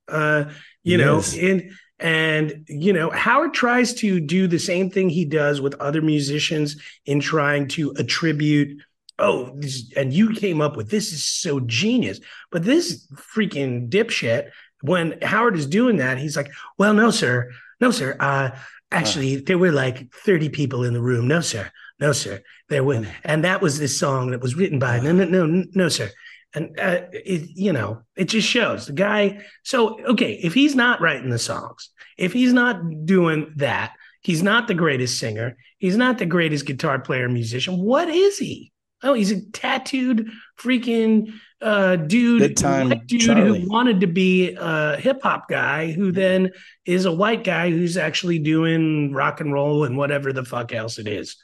Uh 0.09 0.51
you 0.83 0.99
he 0.99 1.05
know 1.05 1.23
and 1.41 1.71
and 1.99 2.65
you 2.69 2.93
know 2.93 3.11
howard 3.11 3.55
tries 3.55 3.95
to 3.95 4.21
do 4.21 4.47
the 4.47 4.59
same 4.59 4.91
thing 4.91 5.09
he 5.09 5.25
does 5.25 5.61
with 5.61 5.75
other 5.77 6.01
musicians 6.01 6.77
in 7.07 7.21
trying 7.21 7.67
to 7.67 7.93
attribute 7.99 8.81
oh 9.19 9.53
this, 9.57 9.93
and 9.97 10.13
you 10.13 10.33
came 10.35 10.61
up 10.61 10.77
with 10.77 10.91
this 10.91 11.13
is 11.13 11.25
so 11.25 11.61
genius. 11.61 12.21
But 12.51 12.65
this 12.65 13.07
freaking 13.35 13.89
dipshit 13.89 14.51
when 14.83 15.19
howard 15.23 15.57
is 15.57 15.67
doing 15.67 15.97
that 15.97 16.19
he's 16.19 16.37
like 16.37 16.51
well 16.79 16.95
no 16.95 17.11
sir. 17.11 17.51
No 17.81 17.91
sir. 17.91 18.17
Uh 18.21 18.51
actually 18.91 19.39
uh, 19.39 19.41
there 19.47 19.59
were 19.59 19.73
like 19.73 20.13
30 20.13 20.51
people 20.51 20.85
in 20.85 20.93
the 20.93 21.03
room. 21.03 21.27
No 21.27 21.41
sir 21.41 21.71
no 22.01 22.13
sir 22.13 22.41
there 22.69 22.85
were 22.85 23.07
and 23.25 23.45
that 23.45 23.61
was 23.61 23.79
this 23.79 23.99
song 23.99 24.31
that 24.31 24.41
was 24.41 24.55
written 24.55 24.79
by 24.79 25.01
no 25.01 25.13
no 25.13 25.25
no 25.25 25.65
no 25.75 25.89
sir 25.89 26.11
and 26.55 26.79
uh, 26.79 27.03
it, 27.13 27.49
you 27.55 27.73
know 27.73 28.03
it 28.17 28.25
just 28.25 28.49
shows 28.49 28.87
the 28.87 28.93
guy 28.93 29.43
so 29.63 30.01
okay 30.07 30.35
if 30.43 30.55
he's 30.55 30.75
not 30.75 31.01
writing 31.01 31.31
the 31.31 31.39
songs 31.39 31.91
if 32.17 32.33
he's 32.33 32.53
not 32.53 32.81
doing 33.05 33.53
that 33.57 33.93
he's 34.23 34.43
not 34.43 34.69
the 34.69 34.75
greatest 34.75 35.19
singer 35.19 35.57
he's 35.79 35.97
not 35.97 36.19
the 36.19 36.27
greatest 36.27 36.67
guitar 36.67 36.99
player 36.99 37.29
musician 37.29 37.79
what 37.79 38.09
is 38.09 38.39
he 38.39 38.73
oh 39.03 39.13
he's 39.13 39.31
a 39.31 39.41
tattooed 39.51 40.29
freaking 40.59 41.33
uh, 41.61 41.97
dude, 41.97 42.57
time 42.57 42.93
dude 43.07 43.21
Charlie. 43.21 43.61
who 43.61 43.69
wanted 43.69 44.01
to 44.01 44.07
be 44.07 44.55
a 44.59 44.97
hip 44.97 45.21
hop 45.23 45.49
guy, 45.49 45.91
who 45.91 46.13
then 46.13 46.53
is 46.85 47.05
a 47.05 47.13
white 47.13 47.43
guy 47.43 47.71
who's 47.71 47.97
actually 47.97 48.39
doing 48.39 49.13
rock 49.13 49.41
and 49.41 49.53
roll 49.53 49.85
and 49.85 49.97
whatever 49.97 50.33
the 50.33 50.45
fuck 50.45 50.73
else 50.73 50.99
it 50.99 51.09
is. 51.09 51.37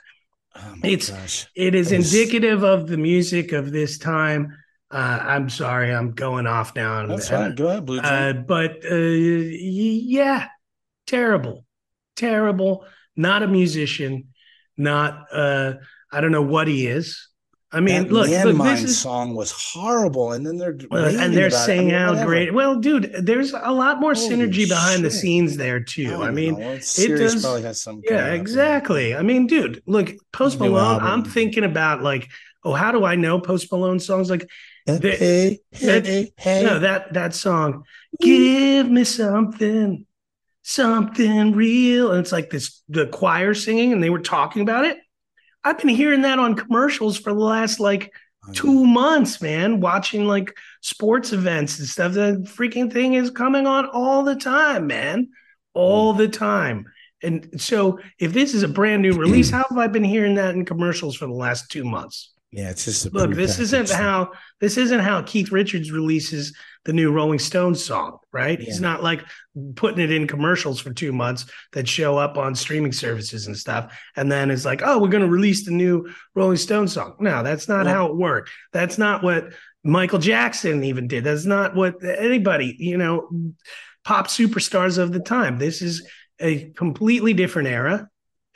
Oh 0.56 0.74
it's 0.82 1.10
gosh. 1.10 1.46
it 1.56 1.74
is 1.74 1.92
indicative 1.92 2.62
of 2.62 2.86
the 2.86 2.96
music 2.96 3.52
of 3.52 3.72
this 3.72 3.98
time 3.98 4.54
uh, 4.94 5.18
I'm 5.22 5.50
sorry, 5.50 5.92
I'm 5.92 6.12
going 6.12 6.46
off 6.46 6.76
now. 6.76 7.04
That's 7.06 7.28
fine. 7.28 7.56
Go 7.56 7.68
ahead, 7.68 7.84
Blue. 7.84 7.98
Uh, 7.98 8.32
but 8.32 8.84
uh, 8.88 8.94
yeah, 8.94 10.46
terrible, 11.08 11.66
terrible. 12.14 12.86
Not 13.16 13.42
a 13.42 13.48
musician. 13.48 14.28
Not. 14.76 15.26
Uh, 15.32 15.74
I 16.12 16.20
don't 16.20 16.30
know 16.30 16.42
what 16.42 16.68
he 16.68 16.86
is. 16.86 17.28
I 17.74 17.80
mean, 17.80 18.04
that 18.04 18.12
look, 18.12 18.28
look 18.28 18.56
this 18.66 18.84
is, 18.84 19.00
song 19.00 19.34
was 19.34 19.50
horrible, 19.50 20.32
and 20.32 20.46
then 20.46 20.58
they're 20.58 20.78
and 20.92 21.34
they're 21.34 21.50
saying 21.50 21.92
out 21.92 22.24
great. 22.24 22.54
Well, 22.54 22.76
dude, 22.76 23.12
there's 23.18 23.52
a 23.52 23.72
lot 23.72 24.00
more 24.00 24.14
Holy 24.14 24.28
synergy 24.28 24.60
shit. 24.60 24.68
behind 24.68 25.04
the 25.04 25.10
scenes 25.10 25.56
there 25.56 25.80
too. 25.80 26.14
I, 26.20 26.28
I 26.28 26.30
mean, 26.30 26.56
it 26.60 27.18
does. 27.18 27.42
Probably 27.42 27.62
has 27.62 27.80
some. 27.80 28.00
Yeah, 28.04 28.32
exactly. 28.32 29.16
I 29.16 29.22
mean, 29.22 29.48
dude, 29.48 29.82
look, 29.86 30.14
Post 30.32 30.60
Malone. 30.60 31.02
I'm 31.02 31.24
thinking 31.24 31.64
about 31.64 32.00
like, 32.00 32.30
oh, 32.62 32.74
how 32.74 32.92
do 32.92 33.04
I 33.04 33.16
know 33.16 33.40
Post 33.40 33.72
Malone 33.72 33.98
songs? 33.98 34.30
Like, 34.30 34.48
the, 34.86 35.10
hey, 35.10 35.58
hey, 35.72 36.32
hey. 36.36 36.62
No, 36.62 36.78
that 36.78 37.12
that 37.14 37.34
song, 37.34 37.84
"Give 38.20 38.88
Me 38.88 39.02
Something, 39.02 40.06
Something 40.62 41.52
Real," 41.54 42.12
and 42.12 42.20
it's 42.20 42.30
like 42.30 42.50
this 42.50 42.82
the 42.88 43.08
choir 43.08 43.52
singing, 43.52 43.92
and 43.92 44.00
they 44.00 44.10
were 44.10 44.20
talking 44.20 44.62
about 44.62 44.84
it. 44.84 44.98
I've 45.64 45.78
been 45.78 45.88
hearing 45.88 46.22
that 46.22 46.38
on 46.38 46.54
commercials 46.54 47.18
for 47.18 47.32
the 47.32 47.40
last 47.40 47.80
like 47.80 48.12
two 48.52 48.84
months, 48.84 49.40
man. 49.40 49.80
Watching 49.80 50.26
like 50.26 50.56
sports 50.82 51.32
events 51.32 51.78
and 51.78 51.88
stuff. 51.88 52.12
The 52.12 52.46
freaking 52.56 52.92
thing 52.92 53.14
is 53.14 53.30
coming 53.30 53.66
on 53.66 53.86
all 53.86 54.22
the 54.22 54.36
time, 54.36 54.86
man, 54.86 55.28
all 55.72 56.12
the 56.12 56.28
time. 56.28 56.86
And 57.22 57.58
so, 57.60 57.98
if 58.18 58.34
this 58.34 58.52
is 58.52 58.62
a 58.62 58.68
brand 58.68 59.00
new 59.00 59.14
release, 59.14 59.48
how 59.48 59.64
have 59.68 59.78
I 59.78 59.86
been 59.86 60.04
hearing 60.04 60.34
that 60.34 60.54
in 60.54 60.66
commercials 60.66 61.16
for 61.16 61.26
the 61.26 61.32
last 61.32 61.70
two 61.70 61.84
months? 61.84 62.34
Yeah, 62.52 62.70
it's 62.70 62.84
just 62.84 63.12
look. 63.12 63.32
This 63.32 63.58
isn't 63.58 63.90
how 63.90 64.32
this 64.60 64.76
isn't 64.76 65.00
how 65.00 65.22
Keith 65.22 65.50
Richards 65.50 65.90
releases 65.90 66.54
the 66.84 66.92
new 66.92 67.10
Rolling 67.12 67.38
Stones 67.38 67.82
song, 67.82 68.18
right? 68.32 68.58
Yeah. 68.58 68.66
He's 68.66 68.80
not 68.80 69.02
like 69.02 69.24
putting 69.74 70.00
it 70.00 70.12
in 70.12 70.26
commercials 70.26 70.80
for 70.80 70.92
two 70.92 71.12
months 71.12 71.46
that 71.72 71.88
show 71.88 72.18
up 72.18 72.36
on 72.36 72.54
streaming 72.54 72.92
services 72.92 73.46
and 73.46 73.56
stuff, 73.56 73.98
and 74.16 74.30
then 74.30 74.50
it's 74.50 74.64
like, 74.64 74.82
oh, 74.84 74.98
we're 74.98 75.08
going 75.08 75.24
to 75.24 75.30
release 75.30 75.64
the 75.64 75.70
new 75.70 76.08
Rolling 76.34 76.56
Stones 76.56 76.92
song. 76.92 77.16
No, 77.20 77.42
that's 77.42 77.68
not 77.68 77.86
how 77.86 78.06
it 78.06 78.16
worked. 78.16 78.50
That's 78.72 78.98
not 78.98 79.22
what 79.22 79.52
Michael 79.82 80.18
Jackson 80.18 80.84
even 80.84 81.08
did. 81.08 81.24
That's 81.24 81.44
not 81.44 81.74
what 81.74 82.02
anybody, 82.04 82.76
you 82.78 82.96
know, 82.96 83.30
pop 84.04 84.26
superstars 84.28 84.98
of 84.98 85.12
the 85.12 85.20
time. 85.20 85.58
This 85.58 85.82
is 85.82 86.06
a 86.38 86.70
completely 86.70 87.32
different 87.32 87.68
era. 87.68 88.08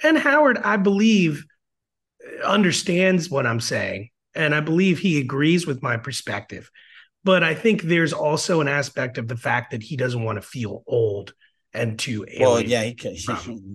And 0.02 0.18
Howard, 0.18 0.58
I 0.58 0.76
believe 0.76 1.44
understands 2.44 3.30
what 3.30 3.46
I'm 3.46 3.60
saying. 3.60 4.10
And 4.34 4.54
I 4.54 4.60
believe 4.60 4.98
he 4.98 5.18
agrees 5.20 5.66
with 5.66 5.82
my 5.82 5.96
perspective. 5.96 6.70
But 7.28 7.44
I 7.44 7.54
think 7.54 7.82
there's 7.82 8.14
also 8.14 8.62
an 8.62 8.68
aspect 8.68 9.18
of 9.18 9.28
the 9.28 9.36
fact 9.36 9.72
that 9.72 9.82
he 9.82 9.98
doesn't 9.98 10.24
want 10.24 10.40
to 10.40 10.48
feel 10.48 10.82
old 10.86 11.34
and 11.74 11.98
too 11.98 12.24
Well, 12.40 12.58
yeah, 12.58 12.84
he, 12.84 12.96
he 12.98 13.22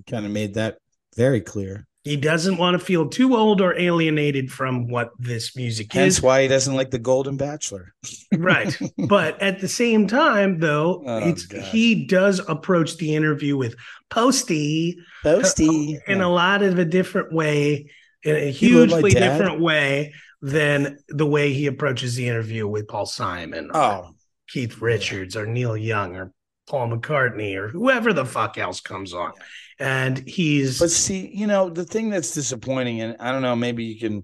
kind 0.10 0.26
of 0.26 0.32
made 0.32 0.56
that 0.56 0.80
very 1.16 1.40
clear. 1.40 1.86
He 2.04 2.16
doesn't 2.16 2.58
want 2.58 2.80
to 2.80 2.84
feel 2.84 3.10
too 3.10 3.36
old 3.36 3.62
or 3.62 3.80
alienated 3.80 4.52
from 4.52 4.88
what 4.88 5.12
this 5.20 5.56
music 5.56 5.94
Hence 5.94 6.16
is. 6.16 6.22
why 6.24 6.42
he 6.42 6.48
doesn't 6.48 6.74
like 6.74 6.90
the 6.90 6.98
Golden 6.98 7.38
Bachelor. 7.38 7.94
right. 8.34 8.76
But 9.08 9.40
at 9.40 9.60
the 9.60 9.68
same 9.68 10.08
time, 10.08 10.58
though, 10.58 11.04
oh, 11.06 11.36
he 11.62 12.06
does 12.06 12.42
approach 12.48 12.98
the 12.98 13.14
interview 13.14 13.56
with 13.56 13.76
Posty, 14.10 14.98
Posty 15.22 16.00
in 16.08 16.18
yeah. 16.18 16.26
a 16.26 16.28
lot 16.28 16.64
of 16.64 16.80
a 16.80 16.86
different 16.86 17.32
way 17.32 17.92
in 18.24 18.36
a 18.36 18.50
hugely 18.50 19.12
different 19.12 19.60
way 19.60 20.14
than 20.44 20.98
the 21.08 21.26
way 21.26 21.54
he 21.54 21.68
approaches 21.68 22.16
the 22.16 22.28
interview 22.28 22.68
with 22.68 22.90
Paul 22.90 23.06
Simon 23.06 23.72
oh. 23.74 24.10
Keith 24.50 24.82
Richards 24.82 25.38
or 25.38 25.46
Neil 25.46 25.78
Young 25.78 26.18
or 26.18 26.34
Paul 26.68 26.90
McCartney 26.90 27.56
or 27.56 27.70
whoever 27.70 28.12
the 28.12 28.26
fuck 28.26 28.58
else 28.58 28.82
comes 28.82 29.14
on. 29.14 29.32
And 29.80 30.18
he's 30.28 30.80
But 30.80 30.92
see, 30.92 31.32
you 31.34 31.48
know, 31.48 31.70
the 31.70 31.86
thing 31.86 32.10
that's 32.10 32.34
disappointing 32.34 33.00
and 33.00 33.16
I 33.22 33.32
don't 33.32 33.42
know, 33.42 33.56
maybe 33.56 33.86
you 33.86 33.98
can 33.98 34.24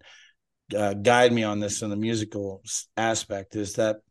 uh, 0.77 0.93
guide 0.93 1.31
me 1.31 1.43
on 1.43 1.61
this 1.61 1.81
in 1.81 1.89
the 1.89 1.95
musical 1.95 2.63
aspect 2.97 3.55
is 3.55 3.75
that 3.75 4.01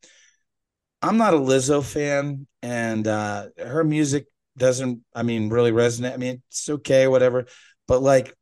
I'm 1.03 1.18
not 1.18 1.35
a 1.35 1.38
Lizzo 1.38 1.85
fan 1.85 2.47
and 2.62 3.07
uh, 3.07 3.49
her 3.59 3.85
music 3.85 4.29
doesn't 4.57 5.03
I 5.14 5.25
mean 5.25 5.51
really 5.51 5.73
resonate. 5.73 6.14
I 6.14 6.16
mean, 6.16 6.42
it's 6.49 6.71
okay 6.71 7.07
whatever, 7.07 7.44
but 7.87 8.01
like 8.01 8.35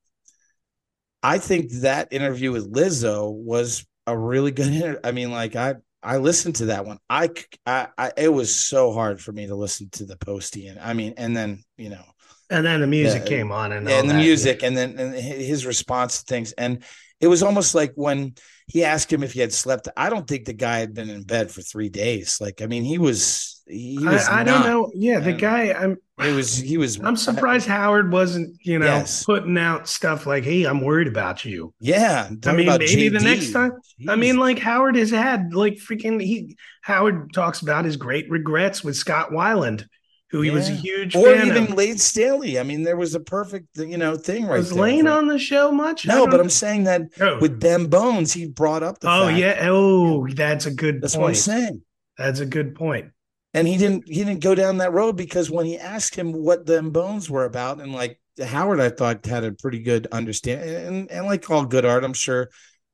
I 1.23 1.39
think 1.39 1.71
that 1.81 2.13
interview 2.13 2.53
with 2.53 2.73
Lizzo 2.73 3.33
was 3.33 3.85
a 4.07 4.17
really 4.17 4.51
good 4.51 4.69
interview. 4.69 5.01
I 5.03 5.13
mean, 5.13 5.31
like 5.31 5.57
I 5.57 5.77
I 6.03 6.19
listened 6.19 6.57
to 6.57 6.67
that 6.67 6.87
one. 6.87 6.99
I, 7.11 7.31
I, 7.67 7.89
I 7.99 8.13
it 8.17 8.33
was 8.33 8.55
so 8.55 8.93
hard 8.93 9.21
for 9.21 9.33
me 9.33 9.49
to 9.49 9.57
listen 9.57 9.91
to 9.93 10.07
the 10.07 10.17
postie, 10.17 10.69
and 10.69 10.79
I 10.79 10.93
mean, 10.93 11.15
and 11.17 11.37
then 11.37 11.63
you 11.77 11.91
know, 11.91 12.05
and 12.49 12.65
then 12.65 12.81
the 12.81 12.87
music 12.87 13.25
the, 13.25 13.29
came 13.29 13.51
on, 13.51 13.73
and 13.73 13.89
and 13.89 14.09
the 14.09 14.15
that, 14.15 14.21
music, 14.21 14.63
and 14.63 14.77
then 14.77 14.99
and 14.99 15.15
his 15.15 15.67
response 15.67 16.19
to 16.19 16.25
things, 16.27 16.53
and 16.53 16.85
it 17.21 17.27
was 17.27 17.43
almost 17.43 17.75
like 17.75 17.93
when 17.95 18.35
he 18.69 18.85
asked 18.85 19.13
him 19.13 19.23
if 19.23 19.33
he 19.33 19.41
had 19.41 19.53
slept. 19.53 19.89
I 19.97 20.11
don't 20.11 20.27
think 20.27 20.45
the 20.45 20.53
guy 20.53 20.79
had 20.79 20.95
been 20.95 21.11
in 21.11 21.23
bed 21.25 21.51
for 21.51 21.63
three 21.63 21.89
days. 21.89 22.39
Like, 22.41 22.63
I 22.63 22.67
mean, 22.67 22.85
he 22.85 22.99
was 22.99 23.56
he 23.67 23.99
was. 24.01 24.27
I, 24.29 24.41
I 24.41 24.45
don't 24.45 24.63
know. 24.65 24.91
Yeah, 24.95 25.19
the 25.21 25.33
guy. 25.33 25.73
I'm. 25.73 25.97
It 26.19 26.35
was. 26.35 26.57
He 26.57 26.79
was. 26.79 26.99
I'm 27.01 27.17
surprised 27.17 27.69
I, 27.69 27.73
Howard 27.73 28.11
wasn't, 28.13 28.57
you 28.63 28.79
know, 28.79 28.87
Yes. 28.87 29.25
putting 29.25 29.59
out 29.59 29.89
stuff 29.89 30.25
like, 30.25 30.45
"Hey, 30.45 30.65
I'm 30.65 30.81
worried 30.81 31.09
about 31.09 31.45
you." 31.45 31.75
Yeah. 31.81 32.29
I 32.47 32.53
mean, 32.53 32.67
maybe 32.67 33.09
the 33.09 33.21
next 33.21 33.53
time. 33.53 33.73
I 34.09 34.17
mean, 34.17 34.37
like 34.39 34.59
Howard 34.59 34.97
has 34.97 35.11
had 35.11 35.53
like 35.53 35.75
freaking. 35.75 36.23
He 36.23 36.57
Howard 36.83 37.33
talks 37.35 37.61
about 37.61 37.85
his 37.85 37.97
great 37.97 38.31
regrets 38.31 38.83
with 38.85 38.97
Scott 38.97 39.31
Weiland, 39.31 39.85
who 40.31 40.41
he 40.41 40.51
was 40.51 40.69
a 40.71 40.73
huge 40.73 41.15
or 41.17 41.35
even 41.35 41.65
of. 41.65 41.75
Lane 41.75 41.99
Staley. 41.99 42.59
I 42.59 42.63
mean, 42.63 42.83
there 42.83 42.97
was 42.97 43.15
a 43.15 43.21
perfect, 43.21 43.77
you 43.77 43.99
know, 43.99 44.17
thing 44.17 44.47
right 44.47 44.59
was 44.59 44.71
there. 44.71 44.81
Lane 44.83 45.05
for- 45.07 45.11
on 45.11 45.27
the 45.27 45.39
show 45.39 45.71
much? 45.73 46.07
No, 46.07 46.27
but 46.27 46.41
I'm 46.41 46.49
saying 46.49 46.85
that 46.85 47.03
Oh. 47.21 47.41
with 47.41 47.61
Them 47.61 47.89
Bones, 47.89 48.33
he 48.33 48.47
brought 48.47 48.83
up 48.85 49.01
the. 49.01 49.11
oh 49.11 49.27
fact- 49.27 49.39
yeah. 49.39 49.59
Oh, 49.69 50.27
that's 50.29 50.65
a 50.67 50.71
good 50.71 51.03
that's 51.03 51.17
what 51.17 51.29
I'm 51.29 51.35
saying. 51.35 51.83
That's 52.17 52.41
a 52.41 52.47
good 52.47 52.75
point. 52.75 53.11
And 53.57 53.67
he 53.67 53.77
didn't. 53.79 54.07
He 54.07 54.23
didn't 54.25 54.41
go 54.41 54.55
down 54.55 54.79
that 54.79 54.93
road 54.93 55.17
because 55.17 55.51
when 55.51 55.67
he 55.67 55.79
asked 55.79 56.15
him 56.15 56.33
what 56.33 56.67
them 56.67 56.91
bones 56.91 57.29
were 57.31 57.45
about, 57.45 57.81
and 57.81 57.93
like 57.93 58.21
Howard, 58.45 58.81
I 58.81 58.91
thought 58.91 59.25
had 59.27 59.45
a 59.45 59.53
pretty 59.53 59.81
good 59.81 60.07
understanding, 60.13 60.75
and 60.87 61.11
and 61.11 61.27
like 61.27 61.51
all 61.51 61.65
good 61.65 61.85
art, 61.85 62.05
I'm 62.05 62.13
sure, 62.13 62.51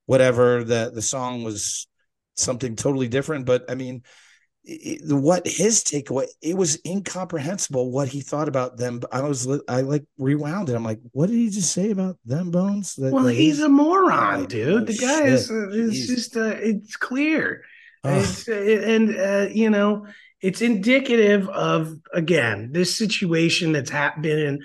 whatever 0.06 0.62
the 0.64 0.90
the 0.94 1.02
song 1.02 1.42
was 1.44 1.86
something 2.36 2.76
totally 2.76 3.08
different. 3.08 3.44
But 3.44 3.68
I 3.68 3.74
mean, 3.74 4.02
it, 4.64 5.00
what 5.12 5.46
his 5.46 5.82
takeaway, 5.82 6.26
it 6.40 6.56
was 6.56 6.78
incomprehensible 6.86 7.90
what 7.90 8.06
he 8.08 8.20
thought 8.20 8.48
about 8.48 8.76
them. 8.76 9.00
I 9.10 9.22
was 9.22 9.48
I 9.68 9.80
like 9.80 10.04
rewound 10.16 10.68
it. 10.70 10.76
I'm 10.76 10.84
like, 10.84 11.00
what 11.10 11.26
did 11.28 11.36
he 11.36 11.50
just 11.50 11.72
say 11.72 11.90
about 11.90 12.18
them 12.24 12.52
bones? 12.52 12.94
That, 12.94 13.12
Well, 13.12 13.24
that 13.24 13.34
he's 13.34 13.60
a 13.60 13.68
moron, 13.68 14.42
Oh, 14.42 14.46
dude. 14.46 14.86
The 14.86 14.92
shit. 14.92 15.00
guy 15.02 15.22
is. 15.26 15.50
Uh, 15.50 15.68
it's 15.70 15.96
Jeez. 15.98 16.06
just. 16.06 16.36
Uh, 16.36 16.54
it's 16.60 16.96
clear. 16.96 17.64
It's, 18.04 18.48
uh, 18.48 18.52
and 18.52 19.16
uh, 19.16 19.48
you 19.52 19.70
know, 19.70 20.06
it's 20.42 20.60
indicative 20.60 21.48
of 21.48 21.96
again 22.12 22.70
this 22.72 22.96
situation 22.96 23.72
that's 23.72 23.90
been 24.20 24.38
in 24.38 24.60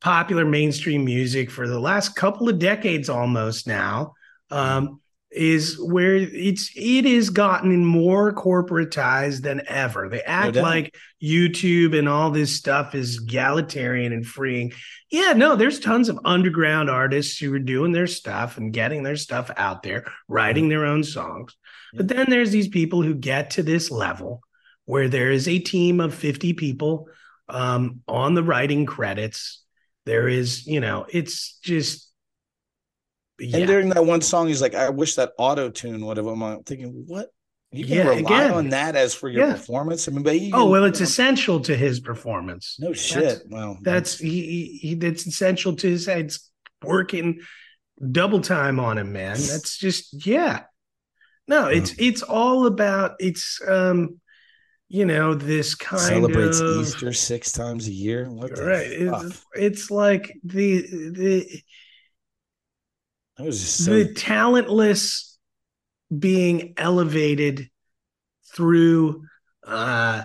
popular 0.00 0.44
mainstream 0.44 1.04
music 1.04 1.50
for 1.50 1.66
the 1.66 1.80
last 1.80 2.14
couple 2.14 2.48
of 2.48 2.58
decades 2.58 3.08
almost 3.08 3.66
now. 3.66 4.14
Um, 4.50 5.00
is 5.34 5.80
where 5.80 6.14
it's 6.14 6.70
it 6.76 7.06
is 7.06 7.30
gotten 7.30 7.84
more 7.84 8.34
corporatized 8.34 9.40
than 9.40 9.62
ever. 9.66 10.10
They 10.10 10.20
act 10.22 10.54
doubt. 10.54 10.62
like 10.62 10.94
YouTube 11.22 11.98
and 11.98 12.06
all 12.06 12.30
this 12.30 12.54
stuff 12.54 12.94
is 12.94 13.22
egalitarian 13.22 14.12
and 14.12 14.26
freeing. 14.26 14.72
Yeah, 15.10 15.32
no, 15.32 15.56
there's 15.56 15.80
tons 15.80 16.10
of 16.10 16.18
underground 16.24 16.90
artists 16.90 17.38
who 17.38 17.52
are 17.54 17.58
doing 17.58 17.92
their 17.92 18.06
stuff 18.06 18.58
and 18.58 18.72
getting 18.72 19.02
their 19.02 19.16
stuff 19.16 19.50
out 19.56 19.82
there, 19.82 20.04
writing 20.28 20.68
their 20.68 20.84
own 20.84 21.02
songs. 21.02 21.56
But 21.94 22.08
then 22.08 22.28
there's 22.28 22.50
these 22.50 22.68
people 22.68 23.02
who 23.02 23.14
get 23.14 23.50
to 23.52 23.62
this 23.62 23.90
level 23.90 24.42
where 24.84 25.08
there 25.08 25.30
is 25.30 25.48
a 25.48 25.58
team 25.58 26.00
of 26.00 26.14
50 26.14 26.52
people 26.54 27.08
um, 27.48 28.00
on 28.08 28.34
the 28.34 28.42
writing 28.42 28.86
credits. 28.86 29.62
There 30.04 30.28
is, 30.28 30.66
you 30.66 30.80
know, 30.80 31.06
it's 31.08 31.58
just. 31.58 32.10
Yeah. 33.38 33.58
And 33.58 33.66
during 33.66 33.88
that 33.90 34.04
one 34.04 34.20
song, 34.20 34.48
he's 34.48 34.60
like, 34.62 34.74
I 34.74 34.90
wish 34.90 35.16
that 35.16 35.32
auto 35.38 35.70
tune 35.70 36.04
would 36.06 36.16
have. 36.16 36.26
I'm 36.26 36.62
thinking, 36.64 37.04
what? 37.06 37.28
You 37.72 37.84
can 37.84 37.94
Yeah, 37.96 38.08
rely 38.08 38.18
again. 38.18 38.52
on 38.52 38.68
that 38.70 38.96
as 38.96 39.14
for 39.14 39.28
your 39.28 39.46
Yeah. 39.46 39.54
performance. 39.54 40.06
I 40.06 40.10
mean, 40.12 40.22
but 40.22 40.36
oh, 40.52 40.68
well, 40.68 40.84
it's 40.84 41.00
essential 41.00 41.60
to 41.60 41.74
his 41.74 42.00
performance. 42.00 42.76
no 42.78 42.92
shit. 42.92 43.42
well, 43.48 43.78
That's 43.80 44.18
he, 44.18 44.28
he, 44.28 44.78
he 44.88 44.94
that's 44.94 45.26
essential 45.26 45.74
to 45.76 45.88
his 45.88 46.06
it's 46.06 46.50
working 46.84 47.40
double 48.10 48.40
time 48.40 48.78
on 48.78 48.98
him, 48.98 49.12
man. 49.12 49.38
That's 49.38 49.78
just 49.78 50.26
yeah. 50.26 50.64
No, 51.48 51.68
it's 51.68 51.94
it's 51.98 52.22
all 52.22 52.66
about 52.66 53.12
it's 53.18 53.60
um 53.66 54.20
you 54.92 55.06
know 55.06 55.32
this 55.32 55.74
kind 55.74 56.02
celebrates 56.02 56.60
of 56.60 56.76
Easter 56.76 57.14
six 57.14 57.50
times 57.50 57.88
a 57.88 57.90
year. 57.90 58.28
What 58.28 58.58
right. 58.58 58.86
It's, 58.90 59.46
it's 59.54 59.90
like 59.90 60.38
the 60.44 60.82
the 60.82 61.62
That 63.38 63.46
was 63.46 63.58
just 63.58 63.86
so. 63.86 63.90
the 63.92 64.12
talentless 64.12 65.38
being 66.16 66.74
elevated 66.76 67.70
through 68.54 69.24
uh 69.66 70.24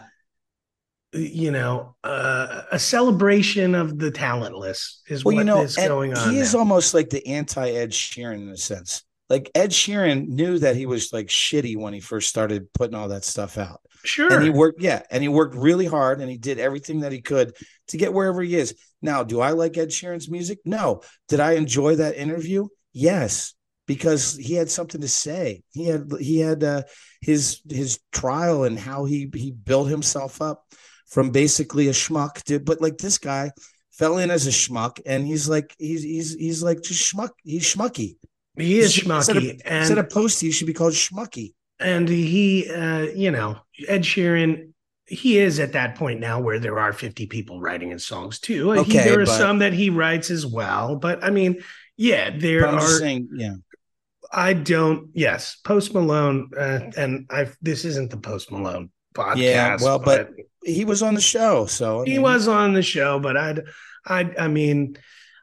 you 1.14 1.52
know 1.52 1.96
uh, 2.04 2.64
a 2.70 2.78
celebration 2.78 3.74
of 3.74 3.98
the 3.98 4.12
talentless 4.12 5.02
is 5.08 5.24
well, 5.24 5.36
what 5.36 5.40
you 5.40 5.46
know, 5.46 5.62
is 5.62 5.78
going 5.78 6.14
on 6.14 6.34
he 6.34 6.40
is 6.40 6.54
now. 6.54 6.60
almost 6.60 6.94
like 6.94 7.10
the 7.10 7.26
anti 7.26 7.70
Ed 7.70 7.92
Sheeran 7.92 8.42
in 8.42 8.50
a 8.50 8.58
sense. 8.58 9.04
Like 9.30 9.52
Ed 9.56 9.72
Sheeran 9.72 10.28
knew 10.28 10.60
that 10.60 10.76
he 10.76 10.86
was 10.86 11.12
like 11.12 11.28
shitty 11.28 11.78
when 11.78 11.94
he 11.94 12.00
first 12.00 12.30
started 12.30 12.72
putting 12.74 12.96
all 12.96 13.10
that 13.10 13.26
stuff 13.26 13.58
out. 13.58 13.82
sure 14.04 14.32
And 14.32 14.44
he 14.44 14.50
worked, 14.50 14.82
yeah, 14.82 15.02
and 15.12 15.22
he 15.22 15.28
worked 15.28 15.56
really 15.56 15.86
hard 15.86 16.22
and 16.22 16.30
he 16.30 16.38
did 16.38 16.60
everything 16.60 17.02
that 17.02 17.12
he 17.12 17.22
could 17.22 17.56
to 17.90 17.98
get 17.98 18.14
wherever 18.14 18.42
he 18.42 18.56
is. 18.56 18.76
Now, 19.02 19.24
do 19.24 19.42
I 19.42 19.52
like 19.52 19.78
Ed 19.78 19.90
Sheeran's 19.90 20.30
music? 20.30 20.60
No. 20.66 21.02
Did 21.28 21.40
I 21.40 21.54
enjoy 21.54 21.96
that 21.96 22.16
interview? 22.16 22.68
Yes, 22.94 23.54
because 23.86 24.36
he 24.36 24.54
had 24.54 24.70
something 24.70 25.02
to 25.02 25.08
say. 25.08 25.64
He 25.72 25.86
had 25.86 26.12
he 26.20 26.40
had 26.40 26.64
uh, 26.64 26.84
his 27.22 27.62
his 27.70 28.00
trial 28.12 28.64
and 28.64 28.80
how 28.80 29.06
he 29.06 29.30
he 29.34 29.52
built 29.52 29.90
himself 29.90 30.42
up 30.42 30.64
from 31.08 31.32
basically 31.32 31.88
a 31.88 31.94
schmuck 31.94 32.44
to 32.44 32.60
but 32.60 32.82
like 32.82 32.98
this 32.98 33.18
guy 33.18 33.52
fell 33.92 34.18
in 34.18 34.30
as 34.30 34.46
a 34.46 34.52
schmuck 34.52 35.00
and 35.06 35.26
he's 35.26 35.48
like 35.48 35.74
he's 35.80 36.04
he's 36.04 36.34
he's 36.36 36.62
like 36.62 36.82
just 36.82 37.14
schmuck 37.14 37.30
he's 37.44 37.64
schmucky. 37.64 38.18
He 38.58 38.80
is 38.80 38.98
Instead 38.98 39.38
of- 39.38 39.44
schmucky 39.44 39.62
Instead 39.66 39.98
of 39.98 40.10
posty, 40.10 40.48
he 40.48 40.52
should 40.52 40.68
be 40.68 40.74
called 40.74 40.94
schmucky. 40.94 41.54
and 41.80 42.10
he 42.10 42.68
uh 42.72 43.02
you 43.24 43.30
know 43.32 43.58
ed 43.88 44.02
sheeran 44.02 44.70
he 45.06 45.38
is 45.38 45.60
at 45.60 45.74
that 45.74 45.96
point 45.96 46.20
now 46.20 46.40
where 46.40 46.60
there 46.60 46.80
are 46.80 46.92
50 46.92 47.28
people 47.28 47.62
writing 47.62 47.92
his 47.92 48.04
songs 48.06 48.40
too 48.40 48.72
He- 48.72 48.80
Okay, 48.80 49.04
there 49.04 49.22
are 49.22 49.26
but- 49.26 49.38
some 49.38 49.60
that 49.60 49.74
he 49.74 49.90
writes 49.92 50.32
as 50.32 50.44
well 50.46 50.96
but 50.96 51.24
i 51.24 51.30
mean 51.30 51.62
yeah 51.98 52.32
there 52.36 52.68
I'm 52.68 52.76
are 52.80 52.82
saying, 52.82 53.30
yeah. 53.34 53.56
I 54.30 54.52
don't. 54.52 55.10
Yes, 55.14 55.56
Post 55.64 55.94
Malone, 55.94 56.50
uh, 56.58 56.82
and 56.98 57.28
I. 57.32 57.48
This 57.62 57.86
isn't 57.86 58.12
the 58.12 58.18
Post 58.18 58.52
Malone 58.52 58.92
podcast. 59.16 59.38
Yeah, 59.38 59.78
well, 59.82 60.00
but 60.00 60.32
he 60.66 60.84
was 60.84 61.02
on 61.02 61.14
the 61.14 61.22
show, 61.22 61.66
so 61.66 62.02
I 62.02 62.06
he 62.06 62.20
was 62.20 62.50
on 62.50 62.74
the 62.74 62.82
show. 62.84 63.20
But 63.20 63.38
I'd, 63.38 63.62
I, 64.06 64.30
I 64.38 64.48
mean, 64.50 64.98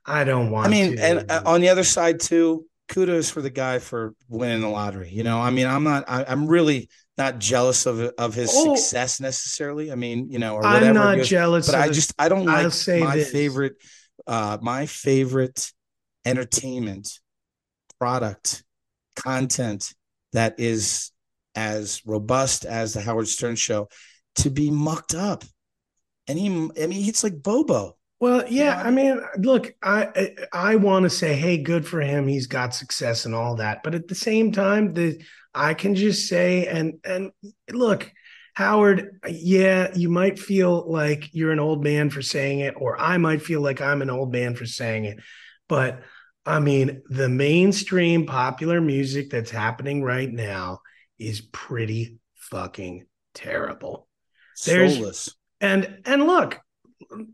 I 0.04 0.24
don't 0.24 0.50
want. 0.50 0.66
I 0.66 0.70
mean, 0.70 0.96
to. 0.96 1.02
and 1.02 1.30
uh, 1.30 1.42
on 1.46 1.62
the 1.62 1.70
other 1.70 1.82
side 1.82 2.20
too, 2.20 2.66
kudos 2.88 3.30
for 3.30 3.40
the 3.42 3.50
guy 3.50 3.78
for 3.78 4.14
winning 4.28 4.60
the 4.60 4.68
lottery. 4.68 5.10
You 5.10 5.24
know, 5.24 5.40
I 5.40 5.50
mean, 5.50 5.66
I'm 5.66 5.84
not, 5.84 6.04
I, 6.08 6.24
I'm 6.26 6.46
really 6.46 6.88
not 7.16 7.38
jealous 7.38 7.86
of 7.86 8.00
of 8.18 8.34
his 8.34 8.50
Oh. 8.52 8.74
success 8.74 9.20
necessarily. 9.20 9.90
I 9.92 9.94
mean, 9.94 10.30
you 10.30 10.38
know, 10.38 10.54
or 10.56 10.62
whatever. 10.62 10.86
I'm 10.86 10.94
not 10.94 11.16
goes, 11.16 11.28
jealous. 11.28 11.66
but 11.66 11.76
I 11.76 11.88
just, 11.88 12.12
I 12.18 12.28
don't 12.28 12.48
I'll 12.48 12.64
like 12.64 12.72
say 12.72 13.00
my 13.00 13.16
this. 13.16 13.30
favorite, 13.30 13.74
uh, 14.26 14.58
my 14.60 14.86
favorite 14.86 15.70
entertainment 16.24 17.20
product 17.98 18.64
content 19.16 19.92
that 20.32 20.58
is 20.58 21.12
as 21.54 22.02
robust 22.04 22.64
as 22.64 22.94
the 22.94 23.00
Howard 23.00 23.28
Stern 23.28 23.54
show 23.56 23.88
to 24.36 24.50
be 24.50 24.70
mucked 24.70 25.14
up. 25.14 25.44
And 26.26 26.38
he, 26.38 26.46
I 26.48 26.86
mean, 26.86 27.08
it's 27.08 27.22
like 27.22 27.42
Bobo. 27.42 27.96
Well, 28.20 28.44
yeah. 28.48 28.80
I 28.82 28.90
mean, 28.90 29.20
look, 29.38 29.74
I, 29.82 30.08
I, 30.52 30.72
I 30.72 30.76
want 30.76 31.02
to 31.02 31.10
say, 31.10 31.34
hey, 31.34 31.58
good 31.58 31.86
for 31.86 32.00
him. 32.00 32.26
He's 32.26 32.46
got 32.46 32.74
success 32.74 33.26
and 33.26 33.34
all 33.34 33.56
that. 33.56 33.82
But 33.82 33.94
at 33.94 34.08
the 34.08 34.14
same 34.14 34.52
time, 34.52 34.94
the 34.94 35.20
I 35.54 35.74
can 35.74 35.94
just 35.94 36.28
say, 36.28 36.66
and 36.66 36.94
and 37.04 37.32
look, 37.70 38.10
Howard, 38.54 39.20
yeah, 39.28 39.90
you 39.94 40.08
might 40.08 40.38
feel 40.38 40.90
like 40.90 41.28
you're 41.34 41.52
an 41.52 41.60
old 41.60 41.82
man 41.82 42.08
for 42.08 42.22
saying 42.22 42.60
it, 42.60 42.74
or 42.76 42.98
I 42.98 43.18
might 43.18 43.42
feel 43.42 43.60
like 43.60 43.80
I'm 43.80 44.00
an 44.00 44.10
old 44.10 44.32
man 44.32 44.54
for 44.54 44.64
saying 44.64 45.04
it. 45.04 45.18
But 45.68 46.02
I 46.46 46.60
mean, 46.60 47.02
the 47.08 47.28
mainstream 47.28 48.26
popular 48.26 48.80
music 48.80 49.30
that's 49.30 49.50
happening 49.50 50.02
right 50.02 50.30
now 50.30 50.80
is 51.18 51.40
pretty 51.40 52.18
fucking 52.36 53.06
terrible. 53.34 54.08
There's- 54.64 54.94
Soulless. 54.96 55.34
And 55.60 56.00
and 56.04 56.26
look, 56.26 56.60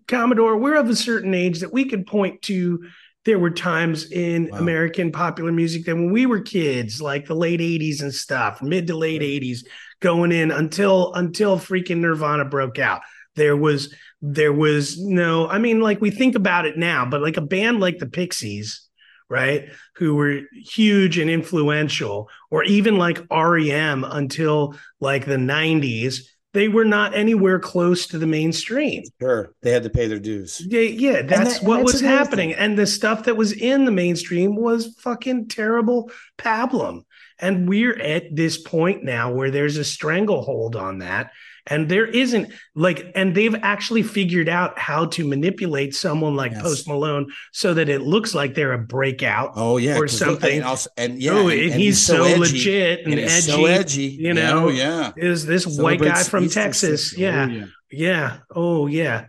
Commodore, 0.09 0.57
we're 0.57 0.77
of 0.77 0.89
a 0.89 0.97
certain 0.97 1.35
age 1.35 1.61
that 1.61 1.73
we 1.73 1.85
could 1.85 2.07
point 2.07 2.43
to. 2.43 2.85
There 3.27 3.39
were 3.39 3.51
times 3.51 4.11
in 4.11 4.49
Wow. 4.49 4.59
American 4.59 5.13
popular 5.13 5.53
music 5.53 5.85
that 5.85 5.95
when 5.95 6.11
we 6.11 6.25
were 6.27 6.41
kids, 6.41 7.03
like 7.03 7.27
the 7.27 7.35
late 7.35 7.61
'80s 7.61 8.01
and 8.03 8.15
stuff, 8.15 8.63
mid 8.63 8.87
to 8.87 8.97
late 8.97 9.23
'80s, 9.23 9.65
going 10.01 10.33
in 10.33 10.51
until 10.51 11.13
until 11.15 11.59
freaking 11.59 11.99
Nirvana 11.99 12.45
broke 12.47 12.79
out. 12.79 13.03
There 13.37 13.57
was 13.57 13.95
there 14.23 14.53
was 14.53 14.99
no. 14.99 15.49
I 15.49 15.59
mean, 15.59 15.81
like 15.81 16.01
we 16.01 16.11
think 16.11 16.35
about 16.35 16.67
it 16.67 16.77
now, 16.79 17.05
but 17.05 17.23
like 17.23 17.37
a 17.37 17.43
band 17.43 17.81
like 17.81 17.99
the 17.99 18.07
Pixies, 18.07 18.89
right, 19.29 19.69
who 19.97 20.15
were 20.15 20.41
huge 20.53 21.19
and 21.19 21.31
influential, 21.31 22.29
or 22.51 22.65
even 22.65 22.97
like 22.97 23.21
REM 23.31 24.05
until 24.05 24.77
like 24.99 25.27
the 25.27 25.37
'90s 25.37 26.23
they 26.53 26.69
were 26.69 26.85
not 26.85 27.15
anywhere 27.15 27.59
close 27.59 28.07
to 28.09 28.19
the 28.19 28.27
mainstream. 28.27 29.05
Sure, 29.21 29.55
they 29.63 29.71
had 29.71 29.85
to 29.85 29.91
pay 29.91 30.07
their 30.09 30.19
dues. 30.19 30.61
Yeah, 30.67 30.81
yeah 30.81 31.23
that's 31.23 31.61
that- 31.61 31.67
what 31.67 31.79
that's 31.79 31.93
was 31.93 32.03
another 32.03 32.17
happening. 32.19 32.51
thing. 32.51 32.59
And 32.59 32.79
the 32.79 32.87
stuff 32.87 33.25
that 33.25 33.37
was 33.37 33.53
in 33.53 33.85
the 33.85 33.91
mainstream 33.93 34.57
was 34.57 34.95
fucking 35.01 35.49
terrible 35.49 36.11
pablum. 36.39 37.05
And 37.39 37.69
we're 37.69 37.99
at 37.99 38.35
this 38.37 38.59
point 38.59 39.03
now 39.05 39.33
where 39.33 39.51
there's 39.51 39.77
a 39.79 39.85
stranglehold 39.85 40.77
on 40.77 40.99
that. 40.99 41.31
And 41.71 41.89
there 41.89 42.07
isn't 42.07 42.53
like, 42.75 43.13
and 43.15 43.35
they've 43.35 43.55
actually 43.63 44.03
figured 44.03 44.49
out 44.49 44.79
how 44.79 45.07
to 45.07 45.27
manipulate 45.27 45.95
someone 45.95 46.35
like 46.35 46.51
Yes. 46.53 46.63
Post 46.63 46.89
Malone 46.89 47.31
so 47.53 47.73
that 47.75 47.89
it 47.89 48.03
looks 48.03 48.35
like 48.35 48.55
they're 48.55 48.73
a 48.73 48.79
breakout. 48.79 49.53
Oh 49.55 49.77
yeah, 49.77 49.97
or 49.97 50.09
something. 50.09 50.59
And, 50.59 50.65
also, 50.65 50.91
and 50.97 51.23
yeah, 51.23 51.31
oh, 51.33 51.49
and, 51.49 51.61
and 51.61 51.73
and 51.73 51.81
he's, 51.81 52.05
so, 52.05 52.25
edgy, 52.25 52.39
legit 52.41 53.07
and, 53.07 53.15
edgy. 53.15 53.41
so 53.41 53.65
edgy. 53.67 54.03
you 54.03 54.35
know, 54.35 54.67
Oh, 54.67 54.69
yeah. 54.69 55.13
Is 55.17 55.47
this 55.47 55.65
white 55.65 56.01
guy 56.01 56.25
from 56.25 56.49
Texas? 56.49 57.17
Yeah. 57.17 57.47
Oh, 57.49 57.53
yeah. 57.53 57.67
Yeah. 57.91 58.39
Oh, 58.55 58.87
yeah. 58.89 59.27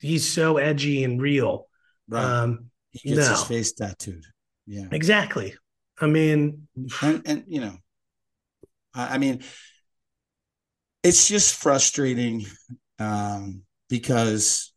He's 0.00 0.28
so 0.28 0.56
edgy 0.56 1.04
and 1.04 1.20
real. 1.20 1.68
Right. 2.08 2.24
Um, 2.24 2.70
he 2.90 3.14
gets 3.14 3.28
his 3.28 3.44
face 3.44 3.72
tattooed. 3.72 4.24
Yeah. 4.66 4.86
exactly. 4.90 5.54
I 6.00 6.06
mean, 6.06 6.66
and 7.02 7.22
and 7.26 7.44
you 7.46 7.60
know 7.60 7.76
I, 8.94 9.14
I 9.14 9.18
mean 9.18 9.42
it's 11.02 11.26
just 11.28 11.54
frustrating 11.56 12.44
um 12.98 13.62
because 13.88 14.72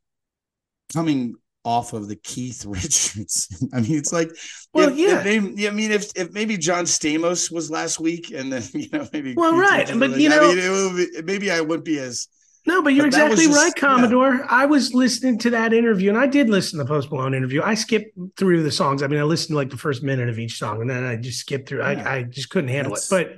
coming 0.94 1.36
off 1.64 1.94
of 1.94 2.08
the 2.08 2.16
Keith 2.16 2.64
Richards 2.68 3.48
I 3.74 3.82
mean 3.82 3.96
it's 3.98 4.14
like 4.14 4.30
Well, 4.74 4.90
if, 4.90 4.98
yeah. 4.98 5.24
if 5.26 5.68
I 5.72 5.72
mean 5.74 5.92
if 5.92 6.12
if 6.16 6.32
maybe 6.32 6.58
John 6.58 6.86
Stamos 6.86 7.52
was 7.52 7.72
last 7.72 8.00
week 8.00 8.32
and 8.32 8.52
then 8.52 8.64
you 8.74 8.90
know 8.92 9.08
maybe 9.12 9.34
Well, 9.36 9.52
Keith 9.54 9.62
right, 9.90 10.00
but, 10.00 10.20
you 10.20 10.32
I 10.32 10.36
know- 10.36 10.48
mean, 10.50 10.58
it 10.60 10.70
would 10.70 10.96
be- 10.96 11.22
maybe 11.24 11.52
I 11.52 11.62
wouldn't 11.62 11.86
be 11.86 12.00
as 12.00 12.28
no, 12.68 12.82
but 12.82 12.94
you're 12.96 13.04
But 13.04 13.08
exactly 13.10 13.46
just- 13.46 13.56
right, 13.56 13.72
yeah. 13.76 13.80
Commodore. 13.80 14.44
I 14.50 14.66
was 14.66 14.92
listening 14.96 15.38
to 15.38 15.52
that 15.52 15.72
interview 15.72 16.10
and 16.10 16.18
I 16.18 16.26
did 16.26 16.50
listen 16.50 16.80
to 16.80 16.84
the 16.84 16.88
Post 16.88 17.12
Malone 17.12 17.36
interview. 17.36 17.62
I 17.62 17.76
skipped 17.76 18.18
through 18.38 18.64
the 18.64 18.72
songs. 18.72 19.04
I 19.04 19.08
mean, 19.08 19.20
I 19.20 19.24
listened 19.24 19.50
to 19.54 19.56
like 19.58 19.70
the 19.70 19.78
first 19.78 20.02
minute 20.02 20.30
of 20.30 20.40
each 20.40 20.58
song 20.58 20.82
and 20.82 20.90
then 20.90 21.04
I 21.04 21.16
just 21.16 21.40
skipped 21.42 21.70
through. 21.70 21.82
Yeah. 21.82 22.04
I, 22.10 22.16
I 22.16 22.24
just 22.24 22.50
couldn't 22.50 22.70
handle 22.72 22.96
That's- 22.96 23.12
it. 23.12 23.28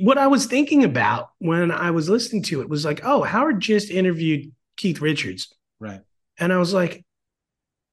what 0.00 0.18
I 0.18 0.26
was 0.26 0.46
thinking 0.46 0.84
about 0.84 1.30
when 1.38 1.70
I 1.70 1.90
was 1.92 2.08
listening 2.08 2.42
to 2.44 2.60
it 2.62 2.68
was 2.68 2.84
like, 2.84 3.00
oh, 3.04 3.22
Howard 3.22 3.60
just 3.60 3.90
interviewed 3.90 4.52
Keith 4.76 5.00
Richards. 5.00 5.52
right 5.80 6.00
And 6.38 6.52
I 6.52 6.58
was 6.58 6.72
like, 6.74 7.04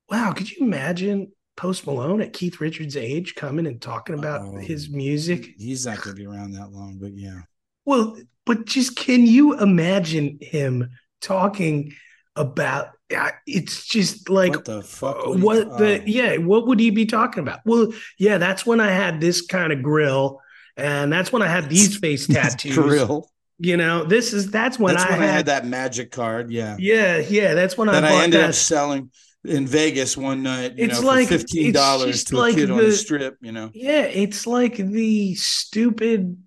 wow, 0.09 0.31
could 0.31 0.49
you 0.51 0.65
imagine 0.65 1.31
Post 1.55 1.85
Malone 1.85 2.21
at 2.21 2.33
Keith 2.33 2.59
Richards' 2.61 2.97
age 2.97 3.35
coming 3.35 3.67
and 3.67 3.81
talking 3.81 4.17
about 4.17 4.41
Oh. 4.41 4.57
his 4.57 4.89
music? 4.89 5.49
he's 5.57 5.85
not 5.85 6.01
going 6.01 6.15
to 6.15 6.19
be 6.21 6.25
around 6.25 6.53
that 6.53 6.71
long 6.71 6.97
but 6.99 7.13
yeah 7.15 7.41
Well, 7.85 8.17
but 8.45 8.65
just 8.65 8.95
can 8.95 9.25
you 9.27 9.59
imagine 9.59 10.39
him 10.41 10.89
talking 11.21 11.93
about 12.35 12.89
uh, 13.15 13.31
it's 13.45 13.85
just 13.85 14.29
like 14.29 14.51
what 14.55 14.65
the 14.65 14.81
fuck 14.81 15.17
uh, 15.17 15.31
what 15.31 15.77
the 15.77 15.99
oh. 16.01 16.03
yeah 16.05 16.37
what 16.37 16.65
would 16.67 16.79
he 16.79 16.89
be 16.91 17.05
talking 17.05 17.41
about 17.41 17.59
well 17.65 17.91
yeah 18.19 18.37
that's 18.37 18.65
when 18.67 18.79
i 18.79 18.89
had 18.89 19.19
this 19.19 19.41
kind 19.41 19.73
of 19.73 19.81
grill 19.83 20.39
and 20.77 21.11
that's 21.11 21.31
when 21.31 21.41
i 21.41 21.47
had 21.47 21.69
these 21.69 21.97
face 21.97 22.27
tattoos 22.35 22.77
Real, 22.77 23.29
you 23.57 23.77
know 23.77 24.03
this 24.03 24.33
is 24.33 24.49
that's 24.51 24.79
when, 24.79 24.95
that's 24.95 25.05
I, 25.05 25.11
when 25.11 25.21
had, 25.21 25.29
I 25.29 25.33
had 25.33 25.45
that 25.47 25.65
magic 25.65 26.11
card 26.11 26.51
yeah 26.51 26.75
yeah 26.79 27.17
yeah 27.17 27.53
that's 27.53 27.77
when 27.77 27.87
that 27.87 28.03
i 28.03 28.19
I, 28.19 28.23
ended 28.23 28.41
that 28.41 28.49
up 28.49 28.55
selling 28.55 29.11
in 29.45 29.65
Vegas 29.65 30.17
one 30.17 30.43
night. 30.43 30.77
You 30.77 30.83
It's 30.83 30.99
know, 30.99 31.07
like- 31.07 31.29
for 31.29 31.37
fifteen 31.37 31.71
dollars 31.71 32.25
to 32.25 32.35
a 32.35 32.39
like 32.39 32.55
kid 32.55 32.69
on 32.69 32.77
the- 32.77 32.83
the 32.83 32.91
strip. 32.91 33.37
You 33.39 33.53
know, 33.53 33.71
yeah 33.73 34.01
it's 34.01 34.45
like 34.45 34.75
the 34.75 35.33
stupid 35.35 36.37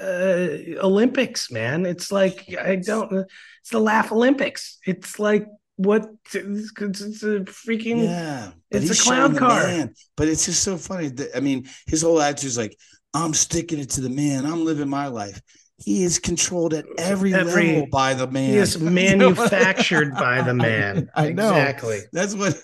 uh 0.00 0.48
olympics 0.82 1.50
man 1.50 1.84
it's 1.86 2.10
like 2.12 2.52
i 2.60 2.76
don't 2.76 3.12
it's 3.60 3.70
the 3.70 3.78
laugh 3.78 4.12
olympics 4.12 4.78
it's 4.86 5.18
like 5.18 5.46
what 5.76 6.06
it's, 6.34 6.70
it's 6.78 7.22
a 7.22 7.40
freaking 7.40 8.04
yeah, 8.04 8.50
it's 8.70 9.00
a 9.00 9.02
clown 9.02 9.34
car. 9.34 9.62
man. 9.62 9.94
But 10.14 10.28
it's 10.28 10.44
just 10.44 10.62
so 10.62 10.76
funny. 10.76 11.08
That, 11.08 11.34
I 11.34 11.40
mean, 11.40 11.68
his 11.86 12.02
whole 12.02 12.20
attitude 12.20 12.48
is 12.48 12.58
like, 12.58 12.76
"I'm 13.14 13.34
sticking 13.34 13.78
it 13.78 13.90
to 13.90 14.00
the 14.00 14.10
man. 14.10 14.44
I'm 14.46 14.64
living 14.64 14.88
my 14.88 15.06
life." 15.08 15.40
He 15.82 16.02
is 16.02 16.18
controlled 16.18 16.74
at 16.74 16.84
every, 16.98 17.32
Every- 17.32 17.68
level 17.68 17.86
by 17.90 18.12
the 18.12 18.26
man. 18.26 18.50
he 18.50 18.56
is 18.58 18.78
manufactured 18.80 20.12
by 20.14 20.42
the 20.42 20.52
man 20.52 21.08
I 21.14 21.30
know. 21.32 21.48
exactly 21.50 22.00
That's 22.12 22.34
what. 22.34 22.54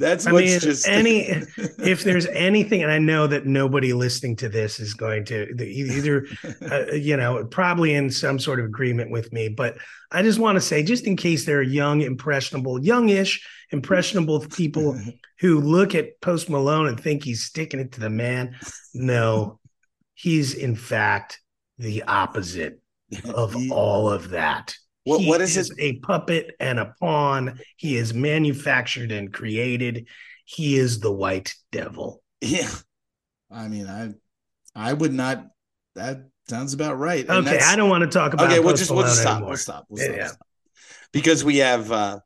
That's 0.00 0.28
I 0.28 0.32
what's 0.32 0.46
mean, 0.46 0.60
just 0.60 0.86
any 0.88 1.22
if 1.78 2.04
there's 2.04 2.26
anything, 2.26 2.84
and 2.84 2.92
I 2.92 2.98
know 3.00 3.26
that 3.26 3.46
nobody 3.46 3.92
listening 3.92 4.36
to 4.36 4.48
this 4.48 4.78
is 4.78 4.94
going 4.94 5.24
to 5.24 5.60
either, 5.60 6.24
uh, 6.70 6.92
you 6.92 7.16
know, 7.16 7.44
probably 7.46 7.94
in 7.94 8.08
some 8.08 8.38
sort 8.38 8.60
of 8.60 8.66
agreement 8.66 9.10
with 9.10 9.32
me, 9.32 9.48
but 9.48 9.76
I 10.12 10.22
just 10.22 10.38
want 10.38 10.54
to 10.54 10.60
say, 10.60 10.84
just 10.84 11.04
in 11.08 11.16
case 11.16 11.44
there 11.46 11.58
are 11.58 11.62
young, 11.62 12.02
impressionable, 12.02 12.80
youngish, 12.80 13.44
impressionable 13.72 14.38
people 14.46 14.96
who 15.40 15.60
look 15.60 15.96
at 15.96 16.20
Post 16.20 16.48
Malone 16.48 16.86
and 16.86 17.00
think 17.00 17.24
he's 17.24 17.42
sticking 17.42 17.80
it 17.80 17.90
to 17.92 18.00
the 18.00 18.08
man, 18.10 18.54
no, 18.94 19.58
he's 20.18 20.54
in 20.54 20.74
fact 20.74 21.40
the 21.78 22.02
opposite 22.04 22.80
of 23.32 23.56
all 23.70 24.10
of 24.10 24.30
that. 24.30 24.74
What- 25.04 25.20
He 25.20 25.28
what 25.28 25.40
is 25.40 25.56
it? 25.56 25.70
A 25.78 25.98
puppet 26.00 26.54
and 26.60 26.78
a 26.78 26.92
pawn. 27.00 27.60
He 27.76 27.96
is 27.96 28.12
manufactured 28.12 29.12
and 29.12 29.32
created. 29.32 30.06
He 30.44 30.76
is 30.76 31.00
the 31.00 31.12
white 31.12 31.54
devil. 31.72 32.22
Yeah. 32.40 32.68
I 33.50 33.68
mean, 33.68 33.86
I 33.86 34.10
I 34.74 34.92
would 34.92 35.12
not 35.14 35.46
that 35.94 36.24
sounds 36.48 36.74
about 36.74 36.98
right. 36.98 37.26
And 37.28 37.46
Okay, 37.46 37.58
I 37.62 37.76
don't 37.76 37.88
want 37.90 38.02
to 38.02 38.10
talk 38.10 38.34
about 38.34 38.46
Okay, 38.50 38.60
we'll 38.60 38.76
just 38.76 38.90
we'll 38.90 39.02
just 39.04 39.20
stop. 39.20 39.42
We'll 39.44 39.56
stop. 39.56 39.86
We'll 39.88 40.02
stop, 40.04 40.16
yeah. 40.16 40.26
stop. 40.26 40.46
Because 41.12 41.44
we 41.44 41.58
have 41.58 41.90
uh 41.92 42.18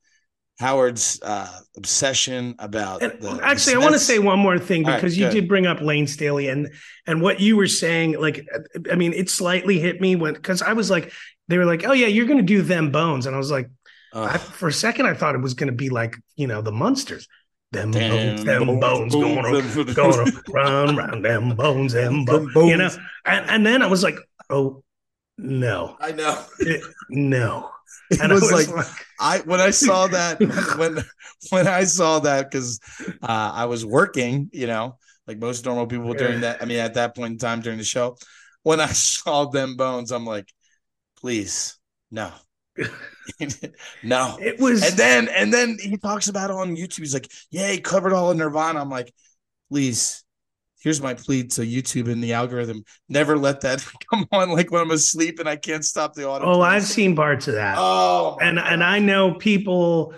Howard's 0.62 1.20
uh 1.22 1.48
obsession 1.76 2.54
about 2.58 3.02
And 3.02 3.12
the, 3.20 3.40
actually, 3.42 3.74
the 3.74 3.80
I 3.80 3.82
want 3.82 3.94
to 3.94 3.98
say 3.98 4.18
one 4.18 4.38
more 4.38 4.58
thing 4.58 4.84
All 4.84 4.92
right, 4.92 4.96
because 4.96 5.18
you 5.18 5.26
good. 5.26 5.32
did 5.34 5.48
bring 5.48 5.66
up 5.66 5.80
Layne 5.80 6.06
Staley 6.06 6.48
and 6.48 6.70
and 7.06 7.20
what 7.20 7.40
you 7.40 7.56
were 7.56 7.66
saying. 7.68 8.18
Like, 8.20 8.46
I 8.90 8.94
mean, 8.94 9.12
it 9.12 9.28
slightly 9.28 9.78
hit 9.78 10.00
me 10.00 10.16
when 10.16 10.34
because 10.34 10.62
I 10.62 10.72
was 10.72 10.88
like, 10.90 11.12
they 11.48 11.58
were 11.58 11.66
like, 11.66 11.84
"Oh 11.84 11.92
yeah, 11.92 12.06
you're 12.06 12.26
going 12.26 12.38
to 12.38 12.54
do 12.56 12.62
them 12.62 12.90
bones," 12.90 13.26
and 13.26 13.34
I 13.34 13.38
was 13.38 13.50
like, 13.50 13.68
I, 14.14 14.38
for 14.38 14.68
a 14.68 14.72
second, 14.72 15.06
I 15.06 15.14
thought 15.14 15.34
it 15.34 15.40
was 15.42 15.54
going 15.54 15.70
to 15.70 15.76
be 15.76 15.90
like 15.90 16.16
you 16.36 16.46
know 16.46 16.62
the 16.62 16.72
monsters. 16.72 17.28
them 17.72 17.90
bones, 17.90 18.44
them 18.44 18.66
bones, 18.78 19.14
going 19.14 19.42
to 19.42 20.42
run 20.48 20.96
round 21.02 21.24
them 21.24 21.56
bones, 21.56 21.92
them 21.94 22.24
bones, 22.24 22.54
you 22.54 22.76
know. 22.76 22.90
And, 23.24 23.50
and 23.50 23.66
then 23.66 23.82
I 23.82 23.86
was 23.86 24.02
like, 24.02 24.16
oh 24.50 24.84
no, 25.38 25.96
I 25.98 26.12
know. 26.12 26.44
It- 26.58 26.84
no. 27.10 27.70
It 28.10 28.20
I 28.20 28.32
was 28.32 28.52
like 28.52 28.68
like, 28.68 28.86
I 29.18 29.38
when 29.40 29.60
I 29.60 29.70
saw 29.70 30.06
that 30.08 30.40
when 30.76 30.98
when 31.50 31.66
I 31.66 31.84
saw 31.84 32.18
that 32.20 32.50
because 32.50 32.78
uh, 33.22 33.52
I 33.54 33.66
was 33.66 33.84
working, 33.86 34.50
you 34.52 34.66
know, 34.66 34.98
like 35.26 35.38
most 35.38 35.64
normal 35.64 35.86
people 35.86 36.12
during 36.14 36.40
that. 36.42 36.62
I 36.62 36.66
mean, 36.66 36.78
at 36.78 36.94
that 36.94 37.14
point 37.14 37.32
in 37.32 37.38
time 37.38 37.60
during 37.60 37.78
the 37.78 37.84
show, 37.84 38.16
when 38.62 38.80
I 38.80 38.86
saw 38.92 39.46
them 39.46 39.76
bones, 39.76 40.12
I'm 40.12 40.26
like, 40.26 40.48
please, 41.20 41.78
no, 42.10 42.32
no. 44.02 44.38
it 44.40 44.58
was 44.58 44.82
And 44.82 44.96
then 44.96 45.28
and 45.28 45.52
then 45.52 45.76
he 45.80 45.96
talks 45.96 46.28
about 46.28 46.50
it 46.50 46.56
on 46.56 46.76
YouTube. 46.76 47.00
He's 47.00 47.14
like, 47.14 47.30
yeah, 47.50 47.70
he 47.70 47.80
covered 47.80 48.12
all 48.12 48.30
of 48.30 48.36
Nirvana. 48.36 48.80
I'm 48.80 48.90
like, 48.90 49.12
please. 49.70 50.24
Here's 50.82 51.00
my 51.00 51.14
plea 51.14 51.44
to 51.44 51.62
YouTube 51.62 52.10
and 52.10 52.22
the 52.22 52.32
algorithm: 52.32 52.84
never 53.08 53.38
let 53.38 53.60
that 53.62 53.84
come 54.10 54.26
on 54.32 54.50
like 54.50 54.70
when 54.70 54.82
I'm 54.82 54.90
asleep 54.90 55.38
and 55.38 55.48
I 55.48 55.56
can't 55.56 55.84
stop 55.84 56.14
the 56.14 56.28
audio. 56.28 56.48
oh, 56.48 56.60
I've 56.60 56.84
seen 56.84 57.14
parts 57.16 57.48
of 57.48 57.54
that. 57.54 57.76
Oh, 57.78 58.38
and 58.40 58.58
and 58.58 58.82
I 58.82 58.98
know 58.98 59.34
people, 59.34 60.14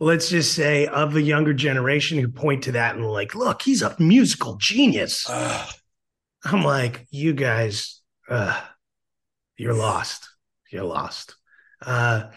let's 0.00 0.28
just 0.28 0.54
say 0.54 0.86
of 0.86 1.12
the 1.12 1.22
younger 1.22 1.54
generation 1.54 2.18
who 2.18 2.28
point 2.28 2.64
to 2.64 2.72
that 2.72 2.96
and 2.96 3.06
like, 3.06 3.34
look, 3.34 3.62
he's 3.62 3.82
a 3.82 3.94
musical 3.98 4.56
genius. 4.56 5.26
Ugh. 5.28 5.74
I'm 6.44 6.62
like, 6.62 7.06
you 7.10 7.32
guys, 7.32 8.00
uh, 8.28 8.60
you're 9.56 9.74
lost. 9.74 10.28
You're 10.70 10.84
lost. 10.84 11.34
Uh, 11.84 12.30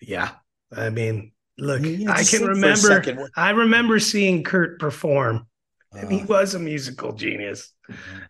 yeah. 0.00 0.30
I 0.72 0.90
mean, 0.90 1.32
look, 1.58 1.80
I 1.80 1.84
can 1.84 2.24
think 2.24 2.40
for 2.40 2.50
a 2.52 2.54
remember. 2.54 3.30
I 3.36 3.50
remember 3.50 3.98
seeing 3.98 4.44
Kurt 4.44 4.78
perform, 4.78 5.46
and 5.92 6.10
he 6.12 6.22
Uh, 6.22 6.26
was 6.26 6.54
a 6.54 6.58
musical 6.58 7.12
genius. 7.12 7.72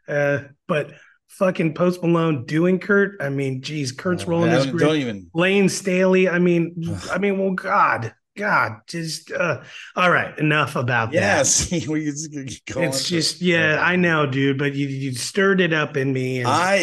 Uh, 0.08 0.40
but 0.66 0.92
fucking 1.28 1.74
Post 1.74 2.02
Malone 2.02 2.44
doing 2.46 2.78
Kurt, 2.78 3.16
I 3.20 3.28
mean, 3.28 3.62
geez, 3.62 3.92
Kurt's 3.92 4.24
uh, 4.24 4.30
rolling 4.30 4.50
his 4.52 4.66
don't, 4.66 4.78
don't 4.78 4.96
even. 4.96 5.30
Layne 5.34 5.68
Staley. 5.68 6.28
I 6.28 6.38
mean, 6.38 6.74
I 7.10 7.18
mean, 7.18 7.38
well, 7.38 7.52
God, 7.52 8.14
God, 8.36 8.80
just 8.88 9.30
uh, 9.30 9.62
all 9.96 10.10
right. 10.10 10.36
Enough 10.38 10.76
about 10.76 11.12
Yeah, 11.12 11.36
that. 11.36 11.46
see, 11.46 11.86
we 11.88 12.04
just 12.06 12.32
go 12.66 12.80
on 12.80 12.86
It's 12.86 13.08
just, 13.08 13.40
yeah, 13.42 13.80
I 13.82 13.96
know, 13.96 14.26
dude, 14.26 14.58
but 14.58 14.74
you 14.74 14.86
you 14.88 15.12
stirred 15.14 15.60
it 15.60 15.72
up 15.72 15.96
in 15.96 16.12
me. 16.12 16.38
And, 16.40 16.48
I 16.48 16.80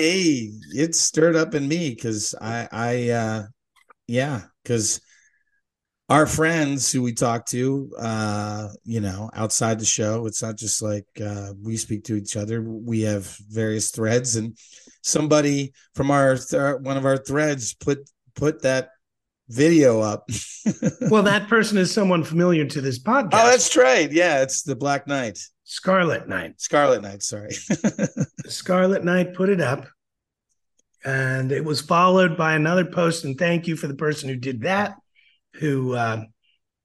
it 0.76 0.96
stirred 0.96 1.36
up 1.36 1.56
in 1.56 1.68
me 1.68 1.90
because 1.90 2.36
I 2.40 2.68
I 2.72 3.10
uh 3.10 3.44
yeah 4.08 4.44
because 4.64 5.02
our 6.10 6.26
friends 6.26 6.92
who 6.92 7.02
we 7.02 7.14
talk 7.14 7.46
to 7.46 7.92
uh 8.00 8.70
you 8.84 9.00
know 9.00 9.30
outside 9.34 9.80
the 9.80 9.86
show 9.86 10.26
it's 10.26 10.42
not 10.42 10.56
just 10.56 10.82
like 10.82 11.06
uh 11.24 11.52
we 11.62 11.76
speak 11.76 12.04
to 12.04 12.16
each 12.16 12.38
other 12.38 12.62
we 12.62 13.02
have 13.02 13.26
various 13.50 13.92
threads 13.92 14.36
and 14.36 14.58
somebody 15.02 15.74
from 15.96 16.12
our 16.12 16.38
th- 16.38 16.78
one 16.82 16.98
of 16.98 17.06
our 17.06 17.18
threads 17.18 17.74
put 17.74 18.00
put 18.36 18.62
that 18.62 18.90
video 19.50 20.02
up 20.02 20.30
well, 21.10 21.24
that 21.24 21.48
person 21.48 21.78
is 21.78 21.94
someone 21.94 22.22
familiar 22.22 22.66
to 22.66 22.82
this 22.82 23.00
podcast. 23.00 23.30
oh 23.34 23.50
that's 23.50 23.78
right 23.78 24.12
yeah 24.12 24.42
it's 24.42 24.64
the 24.64 24.76
black 24.76 25.08
knight 25.08 25.40
Scarlet 25.70 26.30
Knight. 26.30 26.62
Scarlet 26.62 27.02
Knight, 27.02 27.22
sorry. 27.22 27.52
Scarlet 28.46 29.04
Knight 29.04 29.34
put 29.34 29.50
it 29.50 29.60
up. 29.60 29.86
And 31.04 31.52
it 31.52 31.64
was 31.66 31.82
followed 31.82 32.38
by 32.38 32.54
another 32.54 32.86
post. 32.86 33.26
And 33.26 33.38
thank 33.38 33.68
you 33.68 33.76
for 33.76 33.88
the 33.88 33.94
person 33.94 34.30
who 34.30 34.38
did 34.38 34.62
that. 34.62 34.96
Who, 35.60 35.94
uh, 35.94 36.24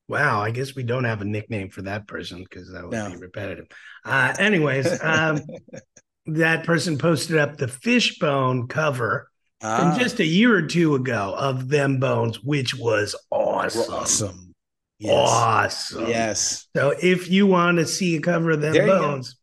wow, 0.09 0.41
I 0.41 0.51
guess 0.51 0.75
we 0.75 0.83
don't 0.83 1.05
have 1.05 1.21
a 1.23 1.27
nickname 1.27 1.71
for 1.71 1.83
that 1.83 2.07
person 2.07 2.43
because 2.43 2.71
that 2.73 2.83
would 2.83 2.93
No. 2.93 3.11
be 3.11 3.17
repetitive. 3.17 3.67
Uh, 4.05 4.35
anyways, 4.39 5.03
um, 5.03 5.41
that 6.27 6.65
person 6.65 6.99
posted 6.99 7.37
up 7.37 7.57
the 7.57 7.69
fishbone 7.69 8.69
cover 8.69 9.29
Ah, 9.65 9.93
from 9.93 10.01
just 10.01 10.19
a 10.21 10.25
year 10.25 10.55
or 10.57 10.63
two 10.63 10.95
ago 10.97 11.35
of 11.39 11.69
them 11.69 12.01
bones, 12.01 12.43
which 12.43 12.75
was 12.75 13.15
awesome. 13.31 13.95
awesome. 13.95 14.55
Yes. 14.99 15.29
Awesome. 15.29 16.07
Yes. 16.09 16.69
So 16.77 16.95
if 17.01 17.31
you 17.31 17.47
want 17.47 17.79
to 17.79 17.87
see 17.87 18.17
a 18.17 18.21
cover 18.21 18.53
of 18.53 18.61
them 18.61 18.73
There 18.73 18.87
you 18.87 18.93
bones, 18.93 19.37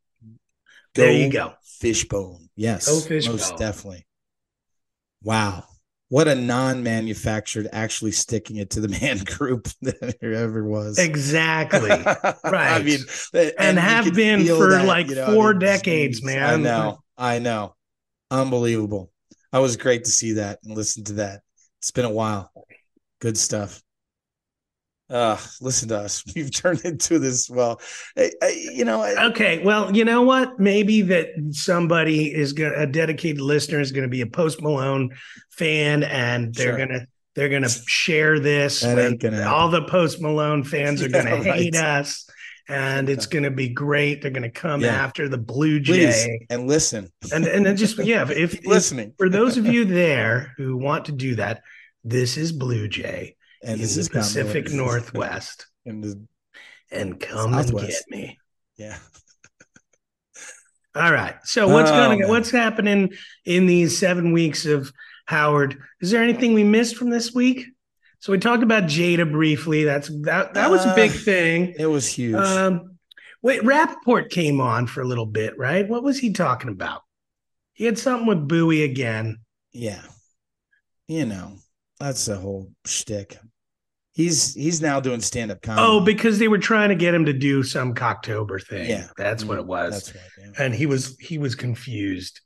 there 0.96 1.12
you 1.12 1.30
go. 1.30 1.54
Fishbone. 1.64 2.50
Yes. 2.56 2.86
Go 2.86 3.00
Fishbone. 3.00 3.36
Most 3.36 3.58
definitely. 3.58 4.06
Wow. 5.24 5.64
What 6.10 6.28
a 6.28 6.34
non-manufactured 6.34 7.70
actually 7.72 8.12
sticking 8.12 8.58
it 8.58 8.72
to 8.72 8.82
the 8.82 8.88
man 9.02 9.20
group 9.20 9.68
that 9.82 10.18
there 10.20 10.34
ever 10.34 10.64
was. 10.64 10.98
Exactly. 10.98 11.90
right 11.90 12.36
I 12.44 12.82
mean, 12.84 13.00
And 13.34 13.76
you 13.76 13.82
have 13.82 14.14
been 14.14 14.46
for 14.46 14.72
that, 14.72 14.86
like 14.86 15.08
you 15.08 15.16
know, 15.16 15.28
I 15.28 15.34
four 15.34 15.52
mean, 15.52 15.60
decades, 15.60 16.24
man. 16.24 16.44
I 16.44 16.56
know. 16.58 17.00
I 17.18 17.40
know. 17.40 17.76
Unbelievable. 18.32 19.12
i 19.54 19.60
was 19.60 19.78
great 19.78 20.06
to 20.06 20.12
see 20.12 20.34
that 20.34 20.60
and 20.64 20.76
listen 20.76 21.04
to 21.06 21.14
that. 21.14 21.42
It's 21.80 21.92
been 21.92 22.06
a 22.06 22.12
while. 22.12 22.52
Good 23.20 23.38
stuff. 23.38 23.82
Uh, 25.10 25.38
listen 25.62 25.90
to 25.90 25.98
us. 25.98 26.24
We've 26.36 26.52
turned 26.52 26.82
into 26.86 27.18
this. 27.20 27.50
Well, 27.50 27.82
I, 28.18 28.32
I, 28.44 28.50
you 28.74 28.86
know, 28.86 29.02
I, 29.02 29.26
Okay, 29.28 29.64
well, 29.64 29.96
you 29.96 30.06
know 30.06 30.22
what? 30.22 30.60
Maybe 30.60 31.02
that 31.04 31.30
somebody 31.52 32.34
is 32.34 32.54
going 32.54 32.72
to 32.74 32.82
a 32.84 32.86
dedicated 32.88 33.42
listener 33.42 33.80
is 33.80 33.92
going 33.92 34.04
to 34.04 34.10
be 34.10 34.22
a 34.22 34.28
Post 34.28 34.62
Malone 34.62 35.10
fan, 35.52 36.04
and 36.04 36.54
they're 36.54 36.78
Sure. 36.78 36.86
gonna 36.88 37.06
they're 37.36 37.50
gonna 37.50 37.70
share 37.70 38.40
this. 38.40 38.82
That 38.82 39.00
ain't 39.00 39.22
gonna 39.22 39.38
happen. 39.38 39.52
all 39.54 39.70
the 39.70 39.84
Post 39.84 40.22
Malone 40.22 40.64
fans 40.64 41.02
are 41.04 41.10
gonna 41.10 41.38
hate 41.44 41.76
right. 41.76 41.84
us, 42.02 42.28
and 42.68 43.10
it's 43.10 43.26
gonna 43.34 43.52
be 43.52 43.70
great. 43.70 44.22
They're 44.22 44.32
gonna 44.32 44.52
come 44.52 44.82
Yeah. 44.82 44.90
after 44.90 45.28
the 45.30 45.38
Blue 45.38 45.82
please 45.82 46.24
Jay, 46.26 46.46
and 46.50 46.68
listen. 46.68 47.10
and 47.34 47.46
and 47.48 47.66
then 47.66 47.78
just 47.78 47.98
yeah, 47.98 48.30
if, 48.30 48.52
Keep 48.52 48.60
if 48.62 48.66
listening. 48.68 49.14
for 49.18 49.30
those 49.30 49.58
of 49.58 49.66
you 49.66 49.86
there 49.86 50.54
who 50.58 50.78
want 50.78 51.06
to 51.06 51.12
do 51.14 51.36
that, 51.36 51.62
this 52.04 52.38
is 52.38 52.52
Blue 52.52 52.88
Jay 52.88 53.36
And 53.64 53.74
in 53.76 53.80
this 53.82 53.96
the 53.96 54.02
is 54.02 54.10
Pacific. 54.10 54.72
Northwest, 54.72 55.68
And 55.86 56.28
and 56.92 57.20
come 57.20 57.54
and 57.54 57.72
get 57.78 58.04
me. 58.10 58.38
yeah. 58.78 58.98
All 60.96 61.12
right. 61.14 61.36
So 61.44 61.68
what's 61.68 61.92
Oh, 61.92 61.96
going? 61.96 62.28
What's 62.28 62.52
happening 62.52 63.14
in 63.46 63.66
these 63.68 63.98
seven 63.98 64.32
weeks 64.32 64.66
of 64.66 64.92
Howard? 65.26 65.78
Is 66.02 66.12
there 66.12 66.24
anything 66.24 66.54
we 66.54 66.64
missed 66.64 66.96
from 66.96 67.10
this 67.10 67.34
week? 67.34 67.66
So 68.20 68.32
we 68.32 68.40
talked 68.40 68.64
about 68.64 68.84
Jada 68.84 69.30
briefly. 69.32 69.84
That's 69.84 70.10
that. 70.24 70.54
That 70.56 70.70
was 70.72 70.86
a 70.86 70.94
big 70.96 71.12
Uh, 71.12 71.14
thing. 71.14 71.76
It 71.78 71.86
was 71.86 72.08
huge. 72.08 72.36
Um, 72.36 72.98
wait, 73.42 73.62
Rapaport 73.62 74.30
came 74.30 74.60
on 74.60 74.88
for 74.88 75.02
a 75.02 75.06
little 75.08 75.26
bit, 75.28 75.58
right? 75.58 75.88
What 75.88 76.04
was 76.04 76.20
he 76.20 76.34
talking 76.34 76.70
about? 76.70 77.04
He 77.74 77.86
had 77.86 77.98
something 77.98 78.28
with 78.28 78.48
Bowie 78.48 78.84
again. 78.84 79.38
yeah. 79.72 80.02
You 81.08 81.26
know, 81.26 81.58
that's 82.00 82.26
the 82.26 82.36
whole 82.36 82.72
shtick. 82.86 83.40
He's 84.20 84.54
he's 84.54 84.82
now 84.82 85.00
doing 85.00 85.22
stand 85.22 85.50
up 85.50 85.62
comedy. 85.62 85.88
Oh, 85.88 86.02
because 86.02 86.40
they 86.40 86.50
were 86.50 86.58
trying 86.58 86.90
to 86.90 86.96
get 86.96 87.14
him 87.14 87.24
to 87.24 87.32
do 87.32 87.64
some 87.64 87.94
Cocktober 87.94 88.62
thing. 88.62 88.90
Yeah. 88.90 89.08
that's 89.16 89.46
what 89.46 89.58
it 89.58 89.62
mm-hmm. 89.62 89.70
was. 89.70 89.94
That's 89.94 90.16
right. 90.16 90.24
Yeah. 90.40 90.66
and 90.66 90.76
he 90.76 90.88
was 90.88 91.18
he 91.20 91.38
was 91.38 91.56
confused. 91.56 92.42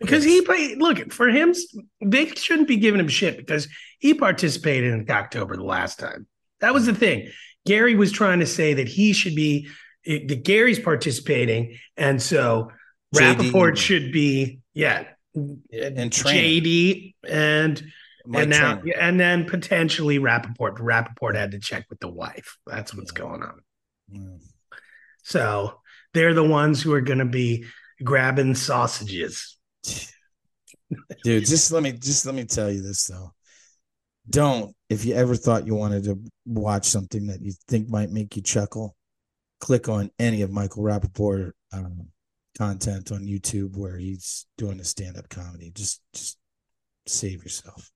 Because 0.00 0.24
he 0.24 0.40
played. 0.40 0.78
Look 0.78 1.12
for 1.12 1.28
him, 1.28 1.54
they 2.00 2.28
shouldn't 2.28 2.66
be 2.66 2.78
giving 2.78 2.98
him 2.98 3.08
shit 3.08 3.36
because 3.36 3.68
he 3.98 4.14
participated 4.14 4.94
in 4.94 5.10
October 5.10 5.54
the 5.54 5.64
last 5.64 5.98
time. 5.98 6.26
That 6.60 6.72
was 6.72 6.86
the 6.86 6.92
mm-hmm. 6.92 7.00
thing. 7.00 7.28
Gary 7.66 7.94
was 7.94 8.10
trying 8.10 8.40
to 8.40 8.46
say 8.46 8.72
that 8.72 8.88
he 8.88 9.12
should 9.12 9.34
be 9.34 9.68
that 10.06 10.44
Gary's 10.44 10.78
participating, 10.78 11.76
and 11.98 12.22
so 12.22 12.70
JD. 13.14 13.50
Rapaport 13.50 13.76
should 13.76 14.12
be 14.12 14.60
yeah, 14.72 15.04
And 15.34 16.10
Trainer. 16.10 16.64
JD 16.64 17.14
and 17.28 17.82
Mike 18.28 18.42
and 18.42 18.50
now 18.50 18.82
and 19.00 19.18
then 19.18 19.46
potentially 19.46 20.18
Rapaport. 20.18 20.76
Rapaport 20.76 21.34
had 21.34 21.52
to 21.52 21.58
check 21.58 21.86
with 21.88 21.98
the 22.00 22.10
wife. 22.10 22.56
That's 22.66 22.94
what's 22.94 23.12
Yeah. 23.12 23.18
going 23.20 23.42
on. 23.42 23.60
Mm. 24.12 24.40
So 25.24 25.80
they're 26.14 26.34
the 26.34 26.44
ones 26.44 26.82
who 26.82 26.92
are 26.92 27.00
going 27.00 27.18
to 27.20 27.24
be 27.24 27.64
grabbing 28.04 28.54
sausages. 28.54 29.56
dude 31.22 31.44
just 31.46 31.70
let 31.72 31.82
me 31.82 31.92
just 31.92 32.24
let 32.24 32.34
me 32.34 32.44
tell 32.44 32.70
you 32.70 32.80
this 32.80 33.06
though 33.08 33.30
don't 34.30 34.74
if 34.88 35.04
you 35.04 35.14
ever 35.14 35.34
thought 35.34 35.66
you 35.66 35.74
wanted 35.74 36.04
to 36.04 36.18
watch 36.46 36.86
something 36.86 37.26
that 37.26 37.42
you 37.42 37.52
think 37.68 37.88
might 37.90 38.10
make 38.10 38.34
you 38.36 38.40
chuckle 38.42 38.96
click 39.60 39.86
on 39.88 40.10
any 40.18 40.40
of 40.40 40.50
michael 40.50 40.82
rapaport 40.82 41.52
um, 41.74 42.08
content 42.56 43.12
on 43.12 43.20
youtube 43.20 43.76
where 43.76 43.98
he's 43.98 44.46
doing 44.56 44.80
a 44.80 44.84
stand-up 44.84 45.28
comedy 45.28 45.70
just 45.74 46.00
just 46.14 46.38
save 47.06 47.42
yourself 47.42 47.90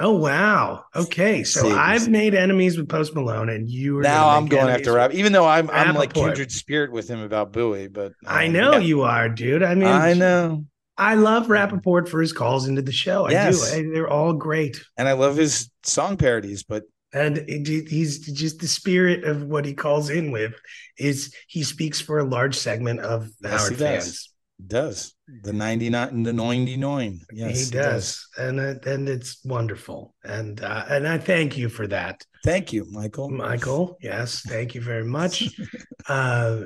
Oh 0.00 0.12
wow. 0.12 0.84
Okay. 0.96 1.44
So 1.44 1.68
I've 1.68 2.08
made 2.08 2.34
enemies 2.34 2.78
with 2.78 2.88
Post 2.88 3.14
Malone 3.14 3.50
and 3.50 3.68
you 3.68 3.98
are 3.98 4.02
now 4.02 4.28
i'm 4.30 4.46
going 4.46 4.68
after 4.68 4.94
rap 4.94 5.12
even 5.12 5.32
though 5.32 5.46
i'm 5.46 5.70
i'm 5.70 5.94
like 5.94 6.12
kindred 6.14 6.50
spirit 6.50 6.90
with 6.90 7.08
him 7.08 7.20
about 7.20 7.52
bowie 7.52 7.88
but 7.88 8.12
I 8.26 8.46
um, 8.46 8.52
know 8.52 8.72
yeah. 8.72 8.78
you 8.78 9.02
are, 9.02 9.28
dude. 9.28 9.62
I 9.62 9.74
mean 9.74 9.88
i 9.88 10.14
know 10.14 10.64
I 10.96 11.14
love 11.14 11.46
Rapaport 11.46 12.10
for 12.10 12.20
his 12.20 12.30
calls 12.34 12.68
into 12.68 12.82
the 12.82 12.92
show. 12.92 13.26
I 13.26 13.30
Yes. 13.30 13.70
do. 13.70 13.76
I, 13.78 13.82
they're 13.92 14.08
all 14.08 14.32
great. 14.32 14.82
and 14.96 15.06
i 15.08 15.12
love 15.12 15.36
his 15.36 15.70
song 15.82 16.16
parodies 16.16 16.62
but 16.62 16.84
And 17.12 17.38
it, 17.38 17.88
he's 17.88 18.20
just 18.20 18.60
the 18.60 18.68
spirit 18.68 19.24
of 19.24 19.42
what 19.44 19.64
he 19.64 19.74
calls 19.74 20.10
in 20.10 20.30
with 20.30 20.54
is 20.98 21.34
he 21.48 21.62
speaks 21.62 22.00
for 22.00 22.18
a 22.18 22.24
large 22.24 22.56
segment 22.56 23.00
of 23.00 23.28
Yes, 23.42 23.60
Howard 23.60 23.72
he 23.72 23.78
does. 23.78 24.29
Does 24.66 25.14
the 25.42 25.52
99 25.52 26.22
the 26.22 26.32
99 26.32 27.20
yes 27.32 27.70
he 27.70 27.76
does. 27.76 28.26
And 28.38 28.58
it, 28.58 28.86
and 28.86 29.08
it's 29.08 29.44
wonderful. 29.44 30.14
And 30.24 30.62
uh, 30.62 30.84
and 30.88 31.06
I 31.06 31.18
thank 31.18 31.56
you 31.56 31.68
for 31.68 31.86
that. 31.88 32.24
thank 32.44 32.72
you 32.72 32.86
michael 32.90 33.30
Michael, 33.30 33.98
yes, 34.00 34.42
thank 34.46 34.74
you 34.74 34.80
very 34.80 35.04
much. 35.04 35.48
uh, 36.08 36.62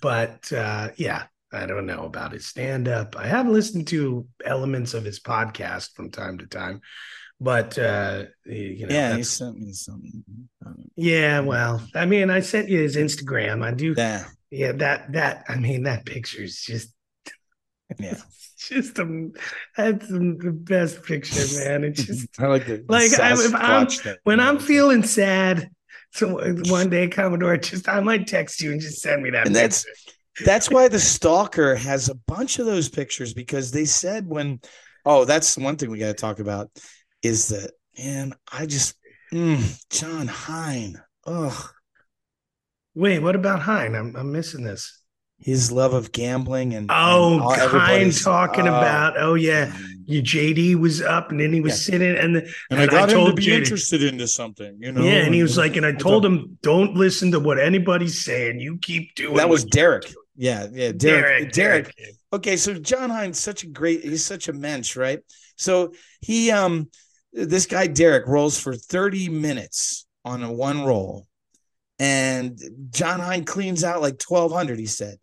but 0.00 0.52
uh, 0.52 0.90
yeah, 0.96 1.24
I 1.52 1.66
don't 1.66 1.86
know 1.86 2.04
about 2.04 2.32
his 2.32 2.46
stand 2.46 2.88
up. 2.88 3.16
I 3.16 3.26
have 3.26 3.46
listened 3.46 3.88
to 3.88 4.26
elements 4.44 4.94
of 4.94 5.04
his 5.04 5.20
podcast 5.20 5.92
from 5.94 6.10
time 6.10 6.38
to 6.38 6.46
time, 6.46 6.80
but 7.40 7.78
uh, 7.78 8.24
you 8.44 8.86
know, 8.86 8.94
yeah, 8.94 9.16
he 9.16 9.22
sent 9.22 9.58
me 9.58 9.72
something. 9.72 10.24
Yeah. 10.96 11.40
Well, 11.40 11.82
I 11.94 12.06
mean, 12.06 12.30
I 12.30 12.40
sent 12.40 12.68
you 12.68 12.78
his 12.78 12.96
Instagram. 12.96 13.64
I 13.64 13.72
do. 13.72 13.94
yeah, 13.96 14.24
Yeah, 14.50 14.72
that 14.72 15.12
that 15.12 15.44
I 15.48 15.56
mean, 15.56 15.82
that 15.82 16.06
picture 16.06 16.42
is 16.42 16.62
just 16.62 16.94
yeah. 17.98 18.16
just 18.58 18.98
a, 18.98 19.30
that's 19.76 20.08
the 20.08 20.52
best 20.52 21.02
picture, 21.02 21.44
man. 21.64 21.84
It's 21.84 22.04
just 22.06 22.28
I 22.40 22.46
like 22.46 22.66
the 22.66 22.84
Like, 22.88 23.18
I- 23.18 23.32
if 23.32 23.54
I'm- 23.54 23.88
when 24.24 24.40
I'm 24.40 24.58
feeling 24.58 25.02
sad. 25.02 25.70
So 26.14 26.38
one 26.68 26.90
day, 26.90 27.08
Commodore, 27.08 27.56
just 27.56 27.88
I 27.88 28.00
might 28.00 28.26
text 28.26 28.60
you 28.60 28.72
and 28.72 28.80
just 28.80 29.00
send 29.00 29.22
me 29.22 29.30
that. 29.30 29.46
And 29.46 29.56
that's- 29.56 29.84
picture. 29.84 30.18
That's 30.46 30.70
why 30.70 30.88
the 30.88 30.98
stalker 30.98 31.74
has 31.74 32.08
a 32.08 32.14
bunch 32.26 32.58
of 32.58 32.64
those 32.64 32.88
pictures 32.88 33.34
because 33.34 33.70
they 33.70 33.84
said 33.84 34.26
when, 34.26 34.60
oh, 35.04 35.26
that's 35.26 35.58
one 35.58 35.76
thing 35.76 35.90
we 35.90 35.98
got 35.98 36.06
to 36.06 36.14
talk 36.14 36.38
about 36.38 36.70
is 37.22 37.48
that, 37.48 37.72
man, 37.98 38.32
I 38.50 38.64
just, 38.64 38.94
mm, 39.32 39.78
John 39.90 40.26
Hein, 40.28 41.00
oh, 41.26 41.70
Wait, 42.94 43.18
what 43.20 43.34
about 43.36 43.60
Hein? 43.60 43.94
I'm 43.94 44.14
I'm 44.16 44.32
missing 44.32 44.64
this. 44.64 45.01
His 45.42 45.72
love 45.72 45.92
of 45.92 46.12
gambling 46.12 46.72
and 46.74 46.88
Oh, 46.90 47.32
and 47.34 47.42
all- 47.42 47.50
Hein 47.52 47.60
everybody's- 47.60 48.22
talking 48.22 48.66
oh, 48.68 48.76
about. 48.76 49.14
Oh 49.18 49.34
yeah, 49.34 49.76
you 50.06 50.22
JD 50.22 50.76
was 50.76 51.02
up 51.02 51.30
and 51.30 51.40
then 51.40 51.52
he 51.52 51.60
was 51.60 51.72
Yeah. 51.72 51.92
sitting 51.92 52.16
and 52.16 52.36
the, 52.36 52.40
And 52.70 52.78
I 52.78 52.82
And 52.82 52.82
I 52.82 52.86
got 52.86 53.02
him 53.04 53.08
to 53.08 53.14
told 53.24 53.36
be 53.36 53.42
JD 53.46 53.56
interested 53.58 54.02
into 54.02 54.28
something, 54.28 54.76
you 54.80 54.92
know. 54.92 55.02
yeah, 55.02 55.24
and 55.24 55.34
he 55.34 55.42
was 55.42 55.56
like, 55.58 55.76
and 55.76 55.84
I 55.84 55.92
told 55.92 56.24
him, 56.24 56.58
don't 56.62 56.94
listen 56.94 57.32
to 57.32 57.40
what 57.40 57.58
anybody's 57.58 58.24
saying. 58.24 58.60
You 58.60 58.78
keep 58.80 59.14
doing. 59.16 59.36
that 59.36 59.48
was 59.48 59.64
Derek. 59.64 60.12
Yeah, 60.36 60.66
yeah, 60.72 60.92
Derek. 60.92 61.52
Derek. 61.52 61.52
Derek. 61.52 61.94
Okay, 62.32 62.56
so 62.56 62.74
John 62.74 63.10
Hein's 63.10 63.38
such 63.38 63.64
a 63.64 63.66
great 63.66 64.02
he's 64.02 64.24
such 64.24 64.48
a 64.48 64.52
mensch, 64.52 64.96
right? 64.96 65.18
So 65.56 65.92
he 66.20 66.50
um 66.50 66.88
this 67.32 67.66
guy 67.66 67.86
Derek 67.88 68.26
rolls 68.26 68.58
for 68.58 68.74
30 68.74 69.28
minutes 69.28 70.06
on 70.24 70.42
a 70.42 70.52
one 70.52 70.82
roll 70.84 71.26
and 71.98 72.58
John 72.90 73.20
Hein 73.20 73.44
cleans 73.44 73.84
out 73.84 74.00
like 74.02 74.20
1200 74.26 74.78
he 74.78 74.86
said. 74.86 75.18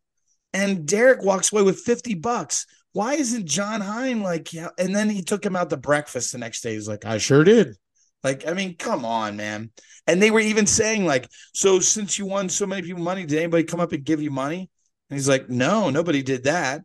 And 0.54 0.86
Derek 0.86 1.24
walks 1.24 1.52
away 1.52 1.64
with 1.64 1.80
50 1.82 2.16
bucks. 2.16 2.66
Why 2.94 3.14
isn't 3.14 3.46
John 3.46 3.82
Hein 3.82 4.22
like 4.22 4.52
yeah 4.52 4.70
and 4.80 4.96
then 4.96 5.10
he 5.10 5.22
took 5.22 5.46
him 5.46 5.56
out 5.56 5.70
to 5.70 5.78
breakfast 5.78 6.32
the 6.32 6.40
next 6.40 6.62
day. 6.62 6.74
He's 6.74 6.88
like, 6.88 7.06
"I 7.06 7.20
sure 7.20 7.44
did." 7.44 7.76
Like, 8.24 8.48
I 8.48 8.54
mean, 8.54 8.76
come 8.76 9.06
on, 9.06 9.38
man. 9.38 9.72
And 10.08 10.22
they 10.22 10.32
were 10.32 10.40
even 10.40 10.66
saying 10.66 11.06
like, 11.06 11.28
"So 11.54 11.80
since 11.80 12.18
you 12.18 12.26
won 12.26 12.50
so 12.50 12.66
many 12.66 12.82
people 12.82 13.04
money, 13.04 13.26
did 13.26 13.38
anybody 13.38 13.64
come 13.64 13.80
up 13.80 13.94
and 13.94 14.04
give 14.04 14.22
you 14.22 14.32
money?" 14.32 14.70
And 15.10 15.18
he's 15.18 15.30
like, 15.30 15.50
no, 15.50 15.90
nobody 15.90 16.22
did 16.22 16.44
that. 16.44 16.82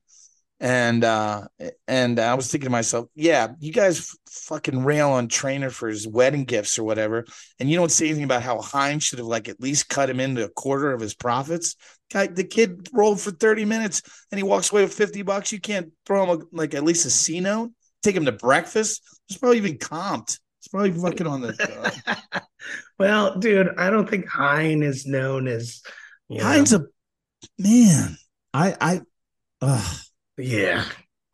And 0.60 1.04
uh 1.04 1.46
and 1.88 2.18
I 2.18 2.34
was 2.34 2.50
thinking 2.50 2.66
to 2.66 2.70
myself, 2.70 3.08
yeah, 3.14 3.48
you 3.58 3.72
guys 3.72 4.16
fucking 4.30 4.84
rail 4.84 5.10
on 5.10 5.28
Trainer 5.28 5.70
for 5.70 5.88
his 5.88 6.06
wedding 6.06 6.44
gifts 6.44 6.78
or 6.78 6.84
whatever, 6.84 7.24
and 7.58 7.68
you 7.68 7.76
don't 7.76 7.90
say 7.90 8.06
anything 8.06 8.24
about 8.24 8.42
how 8.42 8.60
Hines 8.60 9.02
should 9.02 9.18
have 9.18 9.26
like 9.26 9.48
at 9.48 9.60
least 9.60 9.88
cut 9.88 10.08
him 10.08 10.20
into 10.20 10.44
a 10.44 10.48
quarter 10.48 10.92
of 10.92 11.00
his 11.00 11.14
profits. 11.14 11.76
Guy, 12.12 12.28
the 12.28 12.44
kid 12.44 12.88
rolled 12.92 13.20
for 13.20 13.32
30 13.32 13.64
minutes 13.64 14.02
and 14.30 14.38
he 14.38 14.42
walks 14.42 14.70
away 14.70 14.82
with 14.82 14.94
50 14.94 15.22
bucks. 15.22 15.52
You 15.52 15.60
can't 15.60 15.90
throw 16.06 16.22
him 16.24 16.40
a, 16.40 16.56
like 16.56 16.74
at 16.74 16.84
least 16.84 17.06
a 17.06 17.10
C 17.10 17.40
note, 17.40 17.72
take 18.02 18.14
him 18.14 18.26
to 18.26 18.32
breakfast. 18.32 19.02
It's 19.28 19.38
probably 19.38 19.58
even 19.58 19.78
comped. 19.78 20.38
It's 20.60 20.68
probably 20.68 20.92
fucking 20.92 21.26
on 21.26 21.42
the 21.42 22.42
well, 22.98 23.38
dude, 23.38 23.74
I 23.76 23.90
don't 23.90 24.08
think 24.08 24.26
Hein 24.28 24.82
is 24.82 25.04
known 25.04 25.46
as 25.46 25.82
you 26.28 26.38
know, 26.38 26.44
Hein's 26.44 26.72
a 26.72 26.86
man. 27.58 28.16
I 28.54 28.76
I 28.80 29.00
uh 29.60 29.94
yeah. 30.38 30.84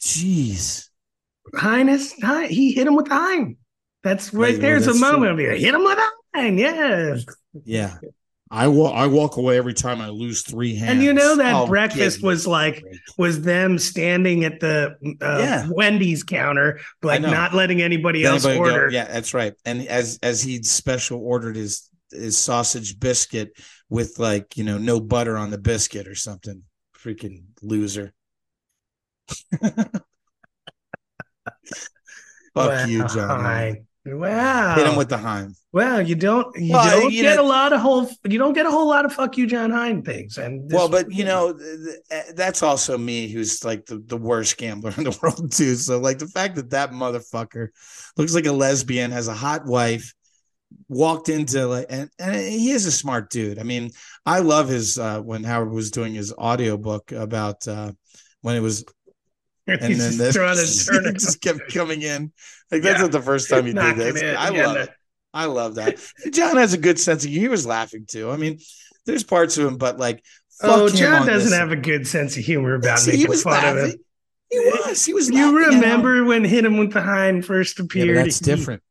jeez. 0.01 0.89
Highness, 1.55 2.13
is 2.13 2.23
Hein, 2.23 2.49
he 2.51 2.73
hit 2.73 2.87
him 2.87 2.95
with 2.97 3.07
the 3.07 3.15
Hein. 3.15 3.57
That's 4.03 4.33
right 4.33 4.41
Right, 4.43 4.53
well, 4.53 4.61
there's 4.61 4.83
a 4.85 4.87
that's 4.87 4.99
true. 5.01 5.11
moment. 5.13 5.31
I'll 5.33 5.37
be 5.37 5.49
like, 5.49 5.59
hit 5.59 5.75
him 5.75 5.83
with 5.85 5.99
a 5.99 6.11
Hein, 6.35 6.59
yeah. 6.59 7.17
Yeah. 7.65 7.97
I 8.53 8.67
walk 8.67 8.95
I 8.97 9.07
walk 9.07 9.37
away 9.37 9.57
every 9.59 9.75
time 9.75 10.01
I 10.01 10.09
lose 10.09 10.43
three 10.43 10.75
hands. 10.75 10.91
And 10.93 11.03
you 11.05 11.13
know 11.13 11.37
that 11.37 11.55
Oh, 11.55 11.67
breakfast 11.69 12.21
was 12.21 12.49
like 12.49 12.81
break. 12.83 12.97
was 13.17 13.43
them 13.43 13.79
standing 13.79 14.45
at 14.45 14.59
the 14.59 14.97
uh, 15.23 15.39
Yeah. 15.39 15.69
Wendy's 15.71 16.25
counter, 16.25 16.81
like 17.03 17.21
not 17.23 17.55
letting 17.55 17.81
anybody 17.81 18.25
else 18.25 18.45
Anybody 18.45 18.69
go- 18.71 18.75
order. 18.75 18.91
yeah, 18.93 19.05
that's 19.05 19.35
right. 19.35 19.55
And 19.65 19.87
as 19.87 20.19
as 20.25 20.43
he'd 20.43 20.67
special 20.67 21.21
ordered 21.21 21.55
his 21.55 21.89
his 22.11 22.37
sausage 22.37 22.99
biscuit 22.99 23.53
with 23.89 24.19
like 24.19 24.57
you 24.57 24.65
know 24.65 24.79
no 24.79 24.99
butter 25.01 25.37
on 25.39 25.51
the 25.51 25.59
biscuit 25.59 26.09
or 26.09 26.17
something. 26.17 26.63
Freaking 26.97 27.45
loser. 27.63 28.13
Fuck 32.55 32.89
you, 32.89 33.07
John. 33.09 33.41
Hein. 33.45 33.87
Wow. 34.07 34.75
Hit 34.77 34.87
him 34.87 34.97
with 34.97 35.09
the 35.11 35.19
Hein. 35.19 35.55
Well, 35.73 36.01
you 36.01 36.17
don't 36.17 36.57
you 36.57 36.73
Well, 36.73 37.01
don't 37.01 37.13
you 37.13 37.23
get 37.23 37.37
know- 37.37 37.43
a 37.43 37.47
lot 37.47 37.73
of 37.73 37.81
whole 37.81 38.11
you 38.25 38.39
don't 38.39 38.55
get 38.55 38.67
a 38.67 38.71
whole 38.71 38.89
lot 38.89 39.05
of 39.05 39.13
fuck 39.13 39.37
you 39.37 39.47
John 39.47 39.71
Hein 39.71 40.03
things. 40.03 40.37
And 40.39 40.69
this- 40.69 40.77
Well, 40.77 40.89
but 40.89 41.13
you 41.13 41.25
know, 41.25 41.57
th- 41.57 42.35
that's 42.35 42.63
also 42.63 42.97
me 42.99 43.29
who's 43.29 43.63
like 43.65 43.87
the, 43.87 44.03
the 44.05 44.17
worst 44.17 44.57
gambler 44.57 44.93
in 44.97 45.05
the 45.05 45.17
world, 45.23 45.53
too. 45.53 45.77
So, 45.77 45.99
like, 46.01 46.19
the 46.19 46.27
fact 46.27 46.57
that 46.57 46.71
that 46.71 46.91
motherfucker 46.93 47.69
looks 48.17 48.35
like 48.35 48.47
a 48.47 48.53
lesbian, 48.53 49.11
has 49.13 49.29
a 49.29 49.35
hot 49.35 49.67
wife, 49.67 50.13
walked 50.89 51.29
into 51.29 51.67
like, 51.67 51.87
and, 51.91 52.11
and 52.19 52.35
he 52.37 52.71
is 52.73 52.87
a 52.87 52.93
smart 52.93 53.31
dude. 53.31 53.59
I 53.61 53.65
mean, 53.65 53.91
I 54.27 54.41
love 54.41 54.69
his, 54.69 54.99
uh, 54.99 55.21
when 55.21 55.45
Howard 55.45 55.71
was 55.71 55.91
doing 55.91 56.15
his 56.15 56.33
audiobook 56.33 57.13
about, 57.13 57.69
uh, 57.69 57.93
when 58.41 58.57
it 58.57 58.61
was, 58.61 58.85
and 59.67 59.83
he's 59.83 59.99
then 59.99 60.09
just 60.13 60.19
this 60.19 60.35
trying 60.35 60.57
to 60.57 60.85
turn 61.05 61.07
it 61.15 61.19
just 61.21 61.41
kept 61.41 61.61
coming 61.75 62.03
in. 62.03 62.33
Like, 62.71 62.83
that's 62.83 62.99
Yeah. 62.99 63.03
not 63.03 63.13
the 63.13 63.23
first 63.23 63.49
time 63.51 63.67
he 63.67 63.73
did 63.73 63.97
this. 63.97 64.23
I 64.39 64.49
love 64.51 64.77
it. 64.77 64.91
I 65.33 65.45
love 65.45 65.77
that. 65.77 65.99
John 66.33 66.57
has 66.57 66.73
a 66.73 66.79
good 66.79 66.99
sense 66.99 67.25
of, 67.25 67.31
humor, 67.31 67.43
he 67.43 67.49
was 67.49 67.65
laughing 67.67 68.05
too. 68.09 68.31
I 68.31 68.37
mean, 68.37 68.59
there's 69.07 69.23
parts 69.25 69.57
of 69.59 69.67
him, 69.67 69.77
but 69.77 69.99
like, 69.99 70.25
Oh, 70.63 70.89
John 70.91 71.27
doesn't 71.27 71.51
this. 71.51 71.59
have 71.59 71.73
a 71.73 71.77
good 71.77 72.07
sense 72.07 72.37
of 72.37 72.45
humor 72.45 72.75
about 72.75 72.99
See, 72.99 73.13
making 73.13 73.21
he 73.27 73.29
was 73.29 73.43
fun 73.43 73.65
of 73.79 73.85
him. 73.85 73.95
He 74.51 74.59
was. 74.59 75.05
He 75.07 75.15
was. 75.15 75.31
You 75.31 75.37
laughing 75.57 75.75
remember 75.81 76.25
when 76.25 76.45
hit 76.45 76.65
him 76.65 76.77
with 76.77 76.93
the 76.93 77.01
Hein 77.01 77.41
first 77.43 77.79
appeared? 77.81 78.17
but 78.17 78.25
that's 78.25 78.41
different 78.41 78.83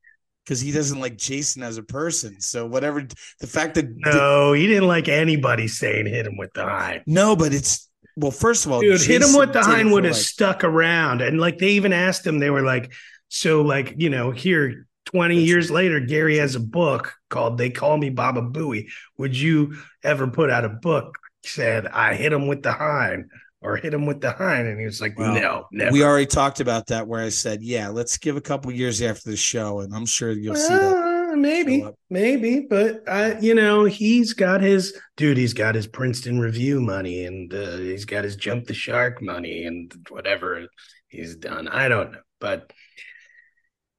because 0.45 0.61
he 0.61 0.71
doesn't 0.71 0.99
like 0.99 1.17
Jason 1.17 1.61
as 1.61 1.77
a 1.77 1.83
person. 1.83 2.39
So 2.39 2.65
whatever 2.65 3.05
the 3.41 3.47
fact 3.47 3.75
that 3.75 3.85
No, 3.97 4.53
he 4.53 4.65
didn't 4.65 4.87
like 4.87 5.09
anybody 5.09 5.67
saying 5.67 6.07
hit 6.07 6.25
him 6.25 6.37
with 6.37 6.53
the 6.53 6.63
Hein. 6.63 7.03
no, 7.05 7.35
but 7.35 7.53
it's 7.53 7.88
well. 8.19 8.31
First 8.31 8.65
of 8.65 8.71
all, 8.71 8.81
Dude, 8.81 9.01
hit 9.01 9.21
him 9.21 9.35
with 9.37 9.53
the 9.53 9.59
it 9.59 9.85
would 9.91 10.03
have 10.03 10.13
like- 10.13 10.21
stuck 10.21 10.63
around. 10.63 11.21
And 11.21 11.39
like 11.39 11.57
they 11.57 11.69
even 11.69 11.93
asked 11.93 12.25
him, 12.25 12.39
they 12.39 12.49
were 12.49 12.61
like, 12.61 12.91
so 13.29 13.61
like, 13.61 13.95
you 13.97 14.09
know, 14.09 14.31
here 14.31 14.87
20 15.05 15.35
That's 15.35 15.47
years 15.47 15.71
later, 15.71 15.99
Gary 15.99 16.37
has 16.37 16.55
a 16.55 16.59
book 16.59 17.13
called 17.29 17.57
They 17.57 17.69
Call 17.69 17.97
Me 17.97 18.09
Baba 18.09 18.41
Booey. 18.41 18.87
Would 19.17 19.35
you 19.37 19.77
ever 20.03 20.27
put 20.27 20.49
out 20.49 20.65
a 20.65 20.69
book 20.69 21.17
said 21.43 21.87
I 21.87 22.15
hit 22.15 22.33
him 22.33 22.47
with 22.47 22.63
the 22.63 22.71
Hein? 22.73 23.29
or 23.61 23.75
hit 23.75 23.93
him 23.93 24.05
with 24.05 24.21
the 24.21 24.31
Hein. 24.31 24.67
And 24.67 24.79
he 24.79 24.85
was 24.85 25.01
like, 25.01 25.17
Well, 25.19 25.33
no, 25.33 25.65
never. 25.71 25.91
We 25.91 26.03
already 26.03 26.25
talked 26.25 26.59
about 26.61 26.87
that. 26.87 27.07
Where 27.07 27.21
I 27.21 27.29
said, 27.29 27.61
yeah, 27.61 27.89
let's 27.89 28.17
give 28.17 28.37
a 28.37 28.41
couple 28.41 28.71
years 28.71 29.01
after 29.01 29.29
the 29.29 29.35
show, 29.37 29.81
and 29.81 29.93
I'm 29.93 30.05
sure 30.05 30.31
you'll 30.31 30.55
see 30.55 30.73
that. 30.73 30.95
Ah, 30.95 31.08
Uh, 31.29 31.35
maybe, 31.35 31.85
maybe, 32.09 32.61
but 32.61 33.03
uh, 33.07 33.35
you 33.41 33.53
know, 33.53 33.85
he's 33.85 34.33
got 34.33 34.61
his 34.61 34.99
dude. 35.17 35.37
He's 35.37 35.53
got 35.53 35.75
his 35.75 35.87
Princeton 35.87 36.39
review 36.39 36.81
money, 36.81 37.25
and 37.25 37.53
uh, 37.53 37.77
he's 37.77 38.05
got 38.05 38.23
his 38.23 38.35
jump 38.35 38.65
the 38.65 38.73
shark 38.73 39.21
money, 39.21 39.65
and 39.65 39.93
whatever 40.09 40.67
he's 41.07 41.35
done. 41.35 41.67
I 41.67 41.87
don't 41.87 42.11
know, 42.11 42.21
but 42.39 42.71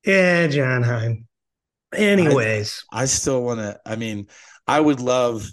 yeah, 0.05 0.47
John 0.49 0.83
Hein. 0.83 1.27
Anyways, 1.95 2.85
I 2.93 3.05
still 3.07 3.43
want 3.43 3.61
to. 3.61 3.79
I 3.85 3.97
mean, 3.97 4.29
I 4.67 4.81
would 4.81 5.01
love 5.01 5.47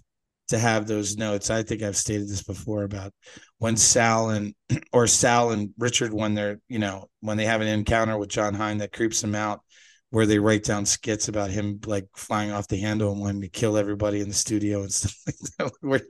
to 0.49 0.57
have 0.57 0.87
those 0.87 1.17
notes. 1.17 1.49
I 1.49 1.63
think 1.63 1.81
I've 1.81 1.97
stated 1.97 2.29
this 2.29 2.43
before 2.43 2.83
about 2.83 3.13
when 3.59 3.75
Sal 3.75 4.29
and 4.29 4.53
or 4.93 5.07
Sal 5.07 5.51
and 5.51 5.71
Richard 5.77 6.13
when 6.13 6.33
they're 6.33 6.59
you 6.69 6.79
know 6.79 7.09
when 7.21 7.37
they 7.37 7.45
have 7.45 7.61
an 7.61 7.67
encounter 7.67 8.17
with 8.17 8.29
John 8.29 8.53
Hein 8.53 8.77
that 8.79 8.93
creeps 8.93 9.21
them 9.21 9.35
out, 9.35 9.61
where 10.09 10.25
they 10.25 10.39
write 10.39 10.63
down 10.63 10.85
skits 10.85 11.27
about 11.27 11.49
him 11.49 11.79
like 11.85 12.07
flying 12.15 12.51
off 12.51 12.67
the 12.67 12.77
handle 12.77 13.11
and 13.11 13.19
wanting 13.19 13.41
to 13.41 13.49
kill 13.49 13.77
everybody 13.77 14.21
in 14.21 14.29
the 14.29 14.33
studio 14.33 14.81
and 14.81 14.91
stuff 14.93 15.15
like 15.25 15.35
that, 15.57 15.71
where 15.81 16.01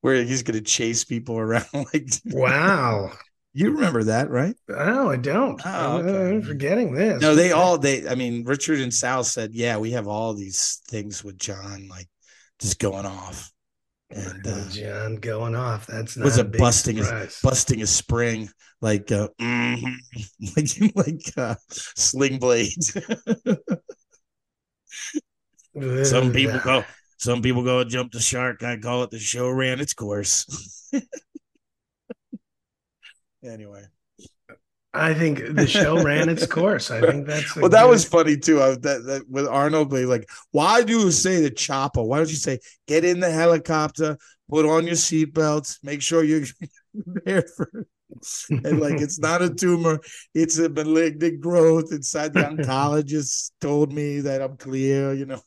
where 0.00 0.24
he's 0.24 0.42
going 0.42 0.58
to 0.58 0.64
chase 0.64 1.04
people 1.04 1.38
around. 1.38 1.66
Like, 1.72 2.08
wow. 2.26 3.12
you 3.52 3.72
remember 3.72 4.04
that, 4.04 4.30
right? 4.30 4.56
Oh, 4.68 5.10
I 5.10 5.16
don't. 5.16 5.60
Oh, 5.64 5.70
uh, 5.70 5.98
okay. 5.98 6.36
I'm 6.36 6.42
forgetting 6.42 6.94
this. 6.94 7.20
No, 7.20 7.34
they 7.34 7.52
all 7.52 7.78
they. 7.78 8.08
I 8.08 8.14
mean, 8.14 8.44
Richard 8.44 8.80
and 8.80 8.92
Sal 8.92 9.24
said, 9.24 9.54
"Yeah, 9.54 9.78
we 9.78 9.92
have 9.92 10.08
all 10.08 10.34
these 10.34 10.80
things 10.88 11.22
with 11.22 11.38
John, 11.38 11.88
like 11.88 12.08
just 12.58 12.78
going 12.78 13.06
off." 13.06 13.51
And 14.14 14.46
uh, 14.46 14.68
John 14.68 15.16
going 15.16 15.54
off. 15.54 15.86
That's 15.86 16.16
not 16.16 16.24
was 16.24 16.38
a 16.38 16.42
it 16.42 16.58
busting 16.58 17.02
surprise. 17.02 17.40
busting 17.42 17.82
a 17.82 17.86
spring 17.86 18.48
like 18.80 19.10
uh, 19.10 19.28
mhm, 19.40 19.94
like 20.56 20.96
like 21.06 21.20
uh, 21.36 21.54
sling 21.70 22.38
blade. 22.38 22.72
some 26.04 26.32
people 26.32 26.60
go, 26.64 26.84
some 27.16 27.40
people 27.40 27.62
go 27.62 27.84
jump 27.84 28.12
the 28.12 28.20
shark. 28.20 28.62
I 28.62 28.76
call 28.76 29.04
it 29.04 29.10
the 29.10 29.18
show 29.18 29.48
ran 29.48 29.80
its 29.80 29.94
course. 29.94 30.90
anyway, 33.44 33.84
I 34.94 35.14
think 35.14 35.54
the 35.54 35.66
show 35.66 36.02
ran 36.02 36.28
its 36.28 36.46
course. 36.58 36.90
I 36.90 37.00
think 37.00 37.26
that's 37.26 37.56
well, 37.56 37.70
that 37.70 37.88
was 37.88 38.04
funny 38.04 38.36
too. 38.36 38.62
I, 38.62 38.70
that, 38.70 39.04
that 39.06 39.24
with 39.28 39.46
Arnold, 39.46 39.90
being 39.90 40.08
like, 40.08 40.28
why 40.50 40.82
do 40.82 41.00
you 41.00 41.10
say 41.10 41.40
the 41.40 41.50
chopper? 41.50 42.02
Why 42.02 42.18
don't 42.18 42.28
you 42.28 42.36
say 42.36 42.58
get 42.86 43.04
in 43.04 43.20
the 43.20 43.30
helicopter, 43.30 44.18
put 44.50 44.66
on 44.66 44.86
your 44.86 44.96
seatbelts, 44.96 45.78
make 45.82 46.02
sure 46.02 46.22
you're 46.22 46.46
there 47.24 47.42
for 47.56 47.86
and 48.50 48.80
like 48.80 49.00
it's 49.00 49.18
not 49.18 49.42
a 49.42 49.48
tumor, 49.48 50.00
it's 50.34 50.58
a 50.58 50.68
malignant 50.68 51.40
growth 51.40 51.92
inside. 51.92 52.34
The 52.34 52.40
oncologist 52.40 53.52
told 53.60 53.92
me 53.92 54.20
that 54.20 54.42
I'm 54.42 54.56
clear. 54.56 55.14
You 55.14 55.26
know, 55.26 55.42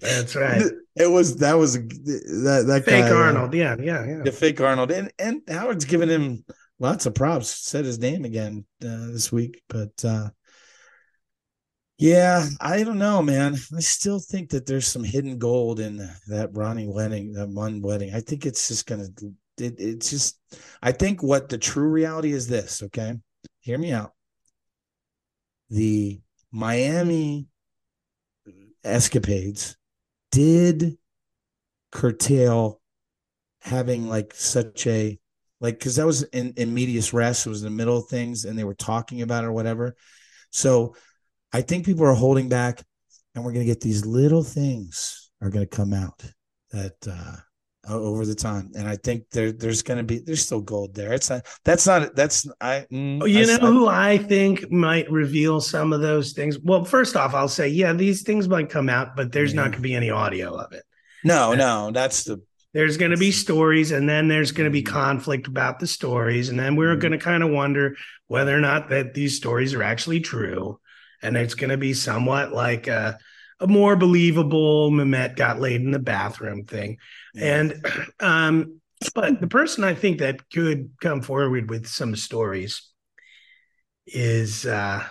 That's 0.00 0.34
right. 0.34 0.64
It 0.96 1.10
was 1.10 1.36
that 1.36 1.54
was 1.54 1.74
that 1.74 2.64
that 2.66 2.84
Fake 2.84 3.04
guy, 3.04 3.10
uh, 3.10 3.14
Arnold. 3.14 3.54
Yeah, 3.54 3.76
yeah, 3.80 4.04
yeah. 4.04 4.22
the 4.24 4.32
fake 4.32 4.60
Arnold, 4.60 4.90
and 4.90 5.12
and 5.18 5.42
Howard's 5.48 5.84
giving 5.84 6.08
him 6.08 6.44
lots 6.80 7.06
of 7.06 7.14
props. 7.14 7.48
Said 7.48 7.84
his 7.84 8.00
name 8.00 8.24
again 8.24 8.64
uh, 8.82 9.06
this 9.12 9.30
week, 9.30 9.62
but 9.68 10.04
uh 10.04 10.30
yeah, 12.00 12.48
I 12.62 12.82
don't 12.82 12.96
know, 12.96 13.20
man. 13.20 13.56
I 13.76 13.80
still 13.80 14.20
think 14.20 14.48
that 14.50 14.64
there's 14.64 14.86
some 14.86 15.04
hidden 15.04 15.36
gold 15.36 15.80
in 15.80 15.98
that 16.28 16.48
Ronnie 16.54 16.88
wedding, 16.88 17.34
that 17.34 17.50
one 17.50 17.82
wedding. 17.82 18.14
I 18.14 18.20
think 18.20 18.46
it's 18.46 18.68
just 18.68 18.86
gonna. 18.86 19.08
It, 19.58 19.74
it's 19.78 20.08
just. 20.08 20.40
I 20.82 20.92
think 20.92 21.22
what 21.22 21.50
the 21.50 21.58
true 21.58 21.90
reality 21.90 22.32
is 22.32 22.48
this. 22.48 22.82
Okay, 22.84 23.12
hear 23.60 23.76
me 23.76 23.92
out. 23.92 24.14
The 25.68 26.22
Miami 26.50 27.48
escapades 28.82 29.76
did 30.32 30.96
curtail 31.92 32.80
having 33.60 34.08
like 34.08 34.32
such 34.34 34.86
a 34.86 35.18
like 35.60 35.78
because 35.78 35.96
that 35.96 36.06
was 36.06 36.22
in, 36.24 36.52
in 36.56 36.72
medias 36.74 37.12
res 37.12 37.46
it 37.46 37.50
was 37.50 37.62
in 37.62 37.70
the 37.70 37.76
middle 37.76 37.96
of 37.98 38.06
things 38.08 38.44
and 38.44 38.58
they 38.58 38.64
were 38.64 38.74
talking 38.74 39.22
about 39.22 39.44
it 39.44 39.48
or 39.48 39.52
whatever 39.52 39.94
so 40.50 40.94
i 41.52 41.60
think 41.60 41.84
people 41.84 42.04
are 42.06 42.14
holding 42.14 42.48
back 42.48 42.82
and 43.34 43.44
we're 43.44 43.52
going 43.52 43.64
to 43.66 43.70
get 43.72 43.80
these 43.80 44.04
little 44.06 44.42
things 44.42 45.30
are 45.42 45.50
going 45.50 45.66
to 45.66 45.76
come 45.76 45.92
out 45.92 46.22
that 46.72 46.94
uh 47.08 47.36
over 47.88 48.26
the 48.26 48.34
time 48.34 48.70
and 48.76 48.86
i 48.86 48.94
think 48.96 49.24
there 49.30 49.52
there's 49.52 49.82
going 49.82 49.96
to 49.96 50.04
be 50.04 50.18
there's 50.18 50.42
still 50.44 50.60
gold 50.60 50.94
there 50.94 51.12
it's 51.14 51.30
not 51.30 51.46
that's 51.64 51.86
not 51.86 52.14
that's 52.14 52.46
i 52.60 52.86
mm, 52.92 53.20
Oh, 53.22 53.24
You 53.24 53.46
know 53.46 53.54
I- 53.54 53.58
who 53.58 53.88
I 53.88 54.18
think 54.18 54.70
might 54.70 55.10
reveal 55.10 55.60
some 55.60 55.92
of 55.92 56.00
those 56.00 56.32
things? 56.32 56.58
Well, 56.58 56.84
first 56.84 57.16
off, 57.16 57.34
I'll 57.34 57.48
say, 57.48 57.68
yeah, 57.68 57.92
these 57.92 58.22
things 58.22 58.48
might 58.48 58.68
come 58.70 58.88
out, 58.88 59.16
but 59.16 59.32
there's 59.32 59.54
not 59.54 59.64
going 59.72 59.72
to 59.72 59.80
be 59.80 59.94
any 59.94 60.10
audio 60.10 60.54
of 60.54 60.72
it. 60.72 60.84
no 61.24 61.54
no 61.54 61.90
that's 61.90 62.24
the 62.24 62.40
there's 62.72 62.96
going 62.96 63.10
to 63.10 63.16
be 63.16 63.32
stories 63.32 63.90
and 63.90 64.08
then 64.08 64.28
there's 64.28 64.52
going 64.52 64.68
to 64.68 64.72
be 64.72 64.82
conflict 64.82 65.46
about 65.46 65.78
the 65.80 65.86
stories 65.86 66.48
and 66.48 66.58
then 66.58 66.76
we're 66.76 66.96
going 66.96 67.12
to 67.12 67.18
kind 67.18 67.42
of 67.42 67.50
wonder 67.50 67.96
whether 68.28 68.56
or 68.56 68.60
not 68.60 68.88
that 68.88 69.14
these 69.14 69.36
stories 69.36 69.74
are 69.74 69.82
actually 69.82 70.20
true 70.20 70.78
and 71.22 71.36
it's 71.36 71.54
going 71.54 71.70
to 71.70 71.76
be 71.76 71.92
somewhat 71.92 72.52
like 72.52 72.86
a, 72.86 73.18
a 73.58 73.66
more 73.66 73.96
believable 73.96 74.90
Memet 74.90 75.36
got 75.36 75.60
laid 75.60 75.80
in 75.82 75.90
the 75.90 75.98
bathroom 75.98 76.64
thing. 76.64 76.96
And 77.36 77.84
um 78.20 78.80
but 79.14 79.40
the 79.40 79.46
person 79.46 79.82
i 79.82 79.94
think 79.94 80.18
that 80.18 80.50
could 80.50 80.90
come 81.00 81.22
forward 81.22 81.70
with 81.70 81.86
some 81.86 82.14
stories 82.14 82.90
is 84.06 84.66
uh 84.66 85.02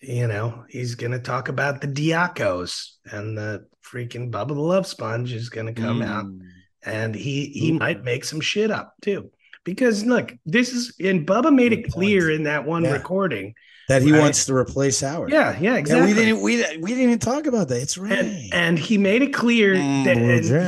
you 0.00 0.26
know 0.26 0.64
he's 0.68 0.94
going 0.94 1.12
to 1.12 1.18
talk 1.18 1.48
about 1.48 1.80
the 1.80 1.86
diacos 1.86 2.90
and 3.04 3.38
the 3.38 3.66
freaking 3.90 4.30
bubba 4.30 4.48
the 4.48 4.54
love 4.54 4.86
sponge 4.86 5.32
is 5.32 5.48
going 5.48 5.66
to 5.66 5.72
come 5.80 6.02
out 6.02 6.24
Mm. 6.26 6.40
and 6.84 7.14
he 7.14 7.46
he 7.46 7.70
Ooh. 7.72 7.78
might 7.78 8.02
make 8.04 8.24
some 8.24 8.40
shit 8.40 8.70
up 8.70 8.94
too 9.02 9.30
because 9.64 10.04
look 10.04 10.32
this 10.46 10.72
is 10.72 10.94
and 11.00 11.26
bubba 11.26 11.54
made 11.54 11.72
it 11.72 11.90
clear 11.92 12.22
point. 12.22 12.32
in 12.34 12.42
that 12.44 12.64
one 12.66 12.84
Yeah. 12.84 12.92
recording 12.92 13.54
that 13.88 14.00
he 14.00 14.12
Right. 14.12 14.20
wants 14.20 14.46
to 14.46 14.54
replace 14.54 15.00
Howard. 15.02 15.30
yeah 15.30 15.52
yeah 15.52 15.72
Yeah, 15.72 15.76
exactly 15.76 16.14
we 16.14 16.18
didn't 16.18 16.40
we, 16.40 16.56
we 16.80 16.90
didn't 16.92 17.04
even 17.04 17.18
talk 17.18 17.46
about 17.46 17.68
that. 17.68 17.82
It's 17.82 17.98
right. 17.98 18.12
and, 18.18 18.54
and 18.54 18.78
he 18.78 18.96
made 18.96 19.20
it 19.22 19.34
clear 19.34 19.74
Mm, 19.74 20.04
that 20.04 20.16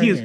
he's 0.03 0.21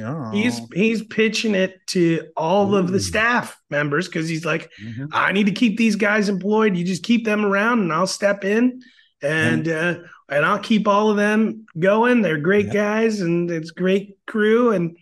he's 0.58 0.68
he's 0.74 1.02
pitching 1.06 1.54
it 1.54 1.80
to 1.88 2.26
all 2.36 2.74
of 2.76 2.92
the 2.92 3.00
staff 3.00 3.56
members 3.70 4.08
because 4.08 4.28
he's 4.28 4.44
like 4.44 4.70
Mhm. 4.82 5.08
I 5.12 5.32
need 5.32 5.46
to 5.46 5.52
keep 5.52 5.78
these 5.78 5.96
guys 5.96 6.28
employed. 6.28 6.76
You 6.76 6.84
just 6.84 7.02
keep 7.02 7.24
them 7.24 7.44
around, 7.46 7.80
and 7.80 7.90
I'll 7.92 8.06
step 8.06 8.44
in, 8.44 8.82
and 9.22 9.66
uh, 9.68 9.94
and 10.32 10.44
I'll 10.44 10.58
keep 10.58 10.88
all 10.88 11.10
of 11.10 11.16
them 11.16 11.66
going. 11.78 12.22
They're 12.22 12.38
great 12.38 12.66
Yeah. 12.66 12.72
guys, 12.72 13.20
and 13.20 13.50
it's 13.50 13.70
great 13.70 14.16
crew, 14.26 14.72
and 14.72 14.96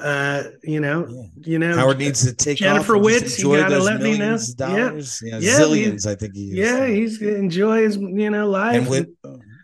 uh, 0.00 0.42
you 0.64 0.80
know, 0.80 1.06
Yeah. 1.08 1.26
you 1.52 1.58
know, 1.60 1.76
Howard 1.76 1.98
needs 1.98 2.24
to 2.24 2.34
take 2.34 2.58
Jennifer 2.58 2.96
off 2.96 3.02
Witz, 3.04 3.38
you 3.38 3.56
gotta 3.56 3.78
let 3.78 4.00
me 4.02 4.18
know. 4.18 4.36
dollars. 4.56 5.22
Yeah, 5.24 5.38
Yeah, 5.38 5.58
zillions. 5.60 6.04
I 6.06 6.16
think 6.16 6.34
he 6.34 6.46
yeah, 6.52 6.86
he's 6.86 7.18
gonna 7.18 7.34
enjoy 7.34 7.82
his 7.84 7.96
you 7.96 8.28
know 8.30 8.50
life. 8.50 8.76
and 8.76 8.88
with 8.88 9.08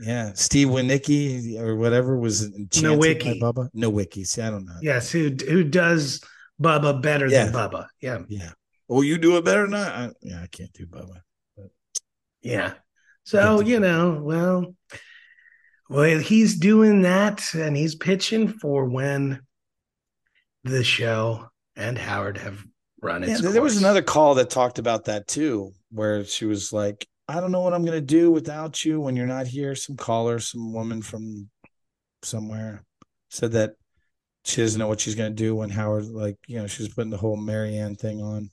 yeah, 0.01 0.31
Steve 0.35 0.69
Winicki 0.69 1.59
or 1.61 1.75
whatever 1.77 2.17
was 2.17 2.49
no 2.81 2.97
by 2.97 3.15
Bubba. 3.15 3.69
No 3.75 3.91
wiki. 3.91 4.23
See, 4.25 4.41
I 4.41 4.51
don't 4.51 4.65
know. 4.67 4.79
yes, 4.81 5.11
who 5.11 5.31
who 5.49 5.65
does 5.65 6.21
Bubba 6.63 7.03
better 7.03 7.29
than 7.29 7.53
Bubba? 7.53 7.87
Yeah, 8.01 8.21
Yeah. 8.29 8.53
Well, 8.87 9.03
you 9.05 9.19
do 9.19 9.37
it 9.37 9.45
better 9.45 9.65
than 9.67 9.75
I. 9.75 10.07
I 10.07 10.11
yeah, 10.23 10.43
I 10.43 10.47
can't 10.47 10.73
do 10.73 10.87
Bubba. 10.87 11.23
yeah. 12.43 12.75
So 13.31 13.61
you 13.61 13.79
know, 13.79 14.21
well, 14.21 14.75
well, 15.89 16.19
he's 16.19 16.59
doing 16.59 17.03
that, 17.03 17.55
and 17.55 17.77
he's 17.77 17.95
pitching 17.95 18.49
for 18.49 18.85
when 18.85 19.41
the 20.65 20.83
show 20.85 21.49
and 21.77 21.97
Howard 21.97 22.39
have 22.39 22.65
run 23.01 23.23
Yeah, 23.23 23.33
its. 23.33 23.41
there 23.43 23.53
there 23.53 23.63
was 23.63 23.77
another 23.77 24.03
call 24.03 24.35
that 24.35 24.51
talked 24.51 24.79
about 24.79 25.05
that 25.05 25.29
too, 25.29 25.73
where 25.91 26.25
she 26.25 26.45
was 26.45 26.73
like, 26.73 27.07
"I 27.29 27.41
don't 27.41 27.53
know 27.53 27.61
what 27.61 27.73
I'm 27.73 27.85
going 27.85 27.99
to 27.99 28.05
do 28.05 28.31
without 28.31 28.85
you 28.85 29.01
when 29.01 29.15
you're 29.17 29.27
not 29.27 29.47
here." 29.47 29.75
Some 29.75 29.97
caller, 29.97 30.41
some 30.41 30.73
woman 30.73 31.01
from 31.01 31.49
somewhere, 32.23 32.85
said 33.31 33.53
that 33.53 33.75
she 34.45 34.61
doesn't 34.61 34.79
know 34.79 34.89
what 34.89 35.01
she's 35.01 35.15
going 35.15 35.31
to 35.31 35.43
do 35.43 35.55
when 35.55 35.71
Howard, 35.71 36.07
like, 36.07 36.37
you 36.47 36.59
know, 36.59 36.67
she's 36.67 36.89
putting 36.93 37.11
the 37.11 37.17
whole 37.17 37.37
Marianne 37.37 37.95
thing 37.95 38.21
on, 38.23 38.51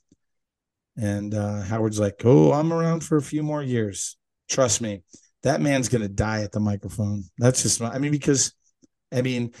and 0.96 1.34
uh, 1.34 1.62
Howard's 1.62 1.98
like, 1.98 2.22
"Oh, 2.24 2.52
I'm 2.52 2.72
around 2.72 3.00
for 3.04 3.16
a 3.16 3.22
few 3.22 3.42
more 3.42 3.62
years. 3.62 4.16
Trust 4.48 4.80
me, 4.80 5.02
that 5.42 5.60
man's 5.60 5.88
going 5.88 6.02
to 6.02 6.08
die 6.08 6.42
at 6.42 6.52
the 6.52 6.60
microphone." 6.60 7.24
That's 7.38 7.62
just, 7.62 7.80
my, 7.80 7.90
I 7.90 7.98
mean, 7.98 8.12
because, 8.12 8.54
I 9.12 9.22
mean, 9.22 9.52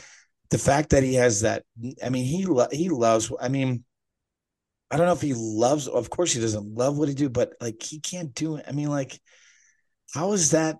the 0.50 0.58
fact 0.58 0.90
that 0.90 1.02
he 1.02 1.14
has 1.14 1.42
that, 1.42 1.64
I 2.04 2.08
mean, 2.08 2.24
he 2.24 2.46
lo- 2.46 2.68
he 2.72 2.88
loves, 2.88 3.32
I 3.40 3.48
mean. 3.48 3.84
I 4.90 4.96
don't 4.96 5.04
know 5.04 5.12
if 5.12 5.20
he 5.20 5.34
loves. 5.36 5.86
Of 5.86 6.08
course, 6.08 6.32
he 6.32 6.40
doesn't 6.40 6.74
love 6.74 6.96
what 6.96 7.08
he 7.10 7.14
do, 7.14 7.28
but 7.28 7.52
like 7.60 7.82
he 7.82 8.00
can't 8.00 8.32
do 8.32 8.56
it. 8.56 8.64
I 8.66 8.72
mean, 8.72 8.88
like, 8.88 9.20
how 10.14 10.32
is 10.32 10.52
that? 10.52 10.76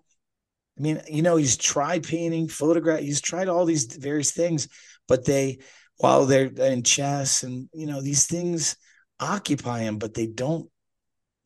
I 0.78 0.80
mean, 0.80 1.02
you 1.08 1.20
know, 1.20 1.36
he's 1.36 1.58
tried 1.58 2.04
painting, 2.04 2.48
photograph. 2.48 3.00
He's 3.00 3.20
tried 3.20 3.48
all 3.48 3.66
these 3.66 3.84
various 3.84 4.30
things, 4.30 4.66
but 5.08 5.26
they, 5.26 5.58
while 5.98 6.24
they're 6.24 6.46
in 6.46 6.84
chess 6.84 7.42
and 7.42 7.68
you 7.74 7.86
know 7.86 8.00
these 8.00 8.24
things 8.26 8.76
occupy 9.20 9.80
him, 9.80 9.98
but 9.98 10.14
they 10.14 10.26
don't. 10.26 10.70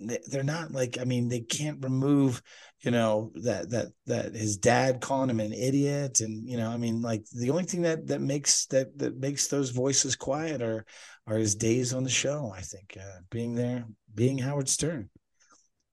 They- 0.07 0.21
They're 0.27 0.43
not 0.43 0.73
like. 0.73 0.99
I 1.01 1.05
mean, 1.05 1.29
they 1.29 1.41
can't 1.41 1.83
remove. 1.83 2.43
You 2.81 2.91
know 2.91 3.33
that 3.37 3.71
that 3.71 3.89
that 4.07 4.35
his 4.35 4.57
dad 4.57 5.01
calling 5.01 5.31
him 5.31 5.41
an 5.41 5.53
idiot, 5.53 6.21
and 6.21 6.49
you 6.49 6.57
know, 6.57 6.69
I 6.71 6.77
mean, 6.77 7.01
like 7.03 7.25
the 7.33 7.51
only 7.51 7.65
thing 7.65 7.83
that 7.83 8.07
that 8.09 8.21
makes 8.21 8.67
that 8.67 8.99
that 8.99 9.17
makes 9.19 9.47
those 9.49 9.71
voices 9.71 10.17
quiet 10.17 10.63
are 10.63 10.85
are 11.27 11.37
his 11.37 11.55
days 11.55 11.93
on 11.95 12.05
the 12.05 12.11
show. 12.11 12.53
I 12.55 12.61
think 12.61 12.97
uh, 13.01 13.21
being 13.31 13.55
there, 13.55 13.85
being 14.15 14.39
Howard 14.39 14.69
Stern, 14.69 15.11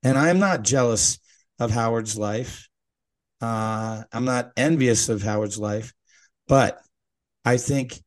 and 0.04 0.18
I'm 0.18 0.40
not 0.40 0.64
jealous 0.64 1.20
of 1.60 1.72
Howard's 1.72 2.18
life. 2.18 2.68
Uh, 3.42 4.04
I'm 4.12 4.26
not 4.26 4.52
envious 4.58 5.10
of 5.10 5.22
Howard's 5.22 5.58
life, 5.60 5.94
but 6.48 6.80
I 7.46 7.58
think 7.58 8.02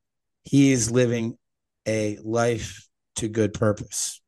he 0.45 0.73
is 0.73 0.91
living 0.91 1.39
a 1.87 2.19
life 2.23 2.89
to 3.17 3.29
good 3.29 3.55
purpose. 3.55 4.22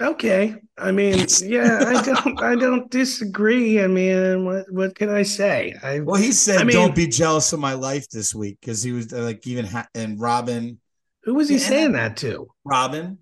Okay, 0.00 0.56
I 0.78 0.92
mean, 0.92 1.26
yeah, 1.42 1.84
I 1.86 2.02
don't, 2.24 2.42
I 2.42 2.54
don't 2.56 2.90
disagree. 2.90 3.82
I 3.82 3.86
mean, 3.86 4.46
what, 4.46 4.64
what 4.72 4.94
can 4.94 5.10
I 5.10 5.22
say? 5.22 5.74
I, 5.82 6.00
Well, 6.00 6.16
he 6.20 6.32
said, 6.32 6.58
I 6.60 6.64
mean- 6.64 6.74
"Don't 6.74 6.94
be 6.94 7.06
jealous 7.06 7.52
of 7.52 7.60
my 7.60 7.74
life 7.74 8.08
this 8.08 8.34
week," 8.34 8.58
because 8.60 8.82
he 8.82 8.92
was 8.92 9.12
uh, 9.12 9.22
like 9.22 9.46
even 9.46 9.66
ha- 9.66 9.88
and 9.94 10.18
Robin, 10.18 10.80
who 11.24 11.34
was 11.34 11.48
he 11.50 11.56
Yeah. 11.56 11.68
saying 11.68 11.92
that 11.92 12.16
to? 12.18 12.48
Robin, 12.64 13.18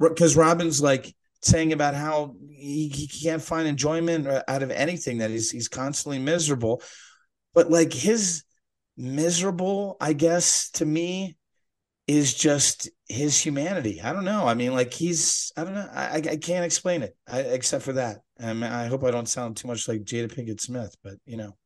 because 0.00 0.34
Robin's 0.36 0.80
like 0.82 1.14
saying 1.42 1.72
about 1.72 1.94
how 1.94 2.34
he, 2.50 2.88
he 2.88 3.06
can't 3.06 3.42
find 3.42 3.68
enjoyment 3.68 4.26
uh, 4.26 4.42
out 4.48 4.62
of 4.64 4.70
anything 4.72 5.18
that 5.18 5.30
he's 5.30 5.50
he's 5.50 5.68
constantly 5.68 6.18
miserable, 6.18 6.82
but 7.54 7.70
like 7.70 7.92
his 7.92 8.42
miserable, 8.96 9.96
I 10.00 10.12
guess 10.12 10.70
to 10.72 10.84
me, 10.84 11.36
is 12.06 12.34
just 12.34 12.90
his 13.08 13.38
humanity. 13.38 14.00
I 14.00 14.12
don't 14.12 14.24
know. 14.24 14.46
I 14.46 14.54
mean, 14.54 14.72
like 14.72 14.92
he's 14.92 15.52
I 15.56 15.64
don't 15.64 15.74
know. 15.74 15.88
I 15.92 16.16
I, 16.16 16.36
can't 16.36 16.64
explain 16.64 17.02
it 17.02 17.16
I, 17.30 17.40
except 17.40 17.84
for 17.84 17.94
that. 17.94 18.18
I 18.40 18.52
mean, 18.52 18.64
I 18.64 18.86
hope 18.86 19.04
I 19.04 19.10
don't 19.10 19.28
sound 19.28 19.56
too 19.56 19.68
much 19.68 19.86
like 19.86 20.02
Jada 20.02 20.32
Pinkett 20.32 20.60
Smith, 20.60 20.94
but 21.02 21.14
you 21.26 21.36
know. 21.36 21.56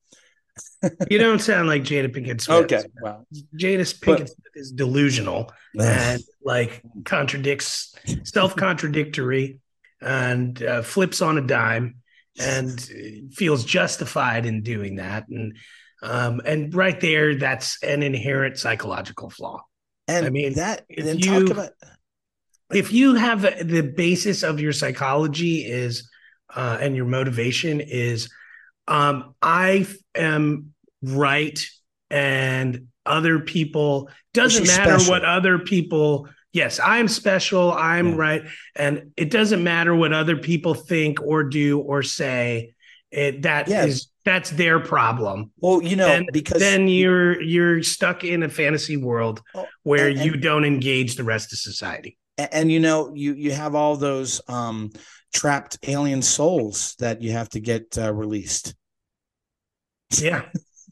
You 1.11 1.19
don't 1.19 1.41
sound 1.41 1.69
like 1.69 1.83
Jada 1.83 2.09
Pinkett 2.09 2.41
Smith. 2.41 2.73
Okay. 2.73 2.83
Well, 3.03 3.27
Jada 3.59 3.79
But- 4.01 4.19
Pinkett 4.19 4.29
Smith 4.29 4.53
is 4.55 4.73
delusional 4.73 5.53
and 5.81 6.23
like 6.43 6.83
contradicts, 7.05 7.95
self 8.25 8.57
contradictory, 8.57 9.59
and 10.01 10.63
uh, 10.63 10.83
flips 10.83 11.21
on 11.21 11.37
a 11.37 11.43
dime, 11.43 11.97
and 12.39 12.81
feels 13.35 13.65
justified 13.65 14.47
in 14.47 14.63
doing 14.63 14.97
that. 14.97 15.29
And 15.29 15.57
um, 16.03 16.41
and 16.45 16.75
right 16.75 16.99
there, 17.01 17.37
that's 17.37 17.83
an 17.83 18.03
inherent 18.03 18.59
psychological 18.59 19.29
flaw. 19.29 19.63
And 20.09 20.27
I 20.27 20.31
mean, 20.31 20.55
that 20.55 20.85
if 20.89 21.05
then 21.05 21.19
you- 21.19 21.47
talk 21.47 21.51
about 21.57 21.71
if 22.73 22.93
you 22.93 23.15
have 23.15 23.43
the 23.43 23.83
basis 23.83 24.43
of 24.43 24.59
your 24.61 24.73
psychology 24.73 25.65
is 25.65 26.09
uh, 26.55 26.79
and 26.81 26.97
your 26.97 27.05
motivation 27.07 27.81
is 27.81 28.29
um, 28.89 29.35
i 29.43 29.87
am 30.15 30.73
right 31.03 31.61
and 32.11 32.87
other 33.05 33.39
people 33.41 34.09
doesn't 34.35 34.67
matter 34.67 34.99
special. 34.99 35.13
what 35.13 35.25
other 35.25 35.59
people 35.61 36.29
yes 36.53 36.81
i'm 36.83 37.07
special 37.09 37.73
i'm 37.73 38.11
Yeah. 38.11 38.17
right 38.17 38.43
and 38.75 39.13
it 39.17 39.31
doesn't 39.31 39.63
matter 39.63 39.95
what 39.95 40.13
other 40.13 40.37
people 40.37 40.75
think 40.75 41.21
or 41.23 41.45
do 41.45 41.79
or 41.79 42.03
say 42.03 42.75
it 43.13 43.43
that 43.43 43.69
is 43.69 43.73
Yes. 43.75 44.07
That's 44.27 44.51
their 44.51 44.79
problem 44.81 45.51
well, 45.59 45.81
you 45.81 45.97
know, 45.97 46.07
then, 46.07 46.27
because 46.33 46.61
then 46.61 46.89
you're 46.89 47.41
you're 47.41 47.83
stuck 47.83 48.25
in 48.25 48.43
a 48.43 48.49
fantasy 48.49 48.99
world 48.99 49.41
Oh, 49.55 49.67
where 49.85 50.09
and- 50.09 50.19
you 50.19 50.37
don't 50.37 50.67
engage 50.67 51.15
the 51.17 51.25
rest 51.25 51.53
of 51.55 51.59
society 51.59 52.19
and, 52.37 52.49
and 52.53 52.73
you 52.73 52.81
know 52.81 53.13
you 53.15 53.33
you 53.33 53.53
have 53.53 53.75
all 53.75 53.97
those 53.97 54.43
um 54.49 54.91
trapped 55.33 55.79
alien 55.87 56.21
souls 56.23 56.95
that 56.99 57.23
you 57.23 57.33
have 57.33 57.49
to 57.51 57.61
get 57.61 57.97
uh, 57.97 58.13
released 58.13 58.75
Yeah. 60.11 60.43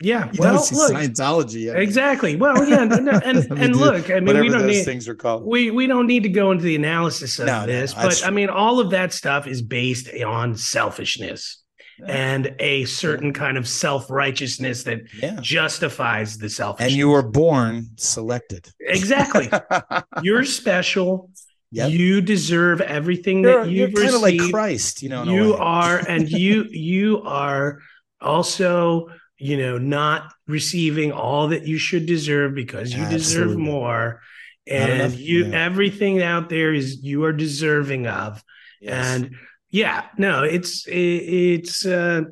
Yeah. 0.02 0.26
you 0.32 0.38
well, 0.40 0.54
look, 0.54 0.92
scientology 0.92 1.70
I 1.70 1.74
mean, 1.74 1.82
exactly. 1.82 2.36
Well, 2.36 2.68
yeah, 2.68 2.84
no, 2.84 2.96
no, 2.96 3.20
and 3.24 3.38
and 3.58 3.76
look, 3.76 4.10
I 4.10 4.20
mean, 4.20 4.38
we 4.40 4.48
don't 4.48 4.62
those 4.62 4.70
need 4.70 4.84
things 4.84 5.08
are 5.08 5.14
called 5.14 5.44
we 5.44 5.70
we 5.70 5.86
don't 5.86 6.06
need 6.06 6.24
to 6.24 6.28
go 6.28 6.50
into 6.50 6.64
the 6.64 6.76
analysis 6.76 7.38
of 7.38 7.46
No, 7.46 7.66
this, 7.66 7.96
no, 7.96 8.02
but 8.02 8.22
I 8.26 8.30
mean, 8.30 8.48
all 8.48 8.80
of 8.80 8.90
that 8.90 9.12
stuff 9.12 9.46
is 9.46 9.62
based 9.62 10.08
on 10.22 10.56
selfishness. 10.56 11.63
And 12.06 12.54
a 12.58 12.84
certain 12.84 13.32
kind 13.32 13.56
of 13.56 13.68
self 13.68 14.10
righteousness 14.10 14.84
that 14.84 15.02
yeah 15.14 15.38
justifies 15.40 16.38
the 16.38 16.48
selfishness. 16.48 16.92
and 16.92 16.96
you 16.96 17.08
were 17.08 17.22
born 17.22 17.88
selected 17.96 18.68
exactly. 18.80 19.50
You're 20.22 20.44
special. 20.44 21.30
Yep. 21.70 21.90
You 21.90 22.20
deserve 22.20 22.80
everything 22.80 23.42
you're, 23.42 23.64
that 23.64 23.70
you're 23.70 23.88
you've 23.88 23.96
kind 23.96 24.14
of 24.14 24.22
like 24.22 24.38
christ 24.52 25.02
you 25.02 25.08
know 25.08 25.24
you 25.24 25.54
are 25.54 25.98
and 26.08 26.30
you 26.30 26.66
you 26.70 27.20
are 27.22 27.80
also 28.20 29.08
you 29.44 29.58
know, 29.58 29.78
not 29.78 30.32
receiving 30.46 31.12
all 31.12 31.48
that 31.48 31.66
you 31.66 31.78
should 31.78 32.06
deserve 32.06 32.54
because 32.54 32.94
you 32.94 33.02
Absolutely. 33.02 33.18
deserve 33.18 33.58
more. 33.58 34.22
And 34.66 34.92
enough, 34.92 35.18
you 35.18 35.46
yeah. 35.46 35.64
everything 35.64 36.22
out 36.22 36.48
there 36.48 36.72
is 36.72 37.02
you 37.02 37.24
are 37.24 37.32
deserving 37.32 38.06
of. 38.06 38.42
Yes. 38.80 39.06
And 39.06 39.36
yeah, 39.74 40.06
no, 40.16 40.44
it's 40.44 40.86
it, 40.86 40.94
it's 40.94 41.84
uh 41.84 42.22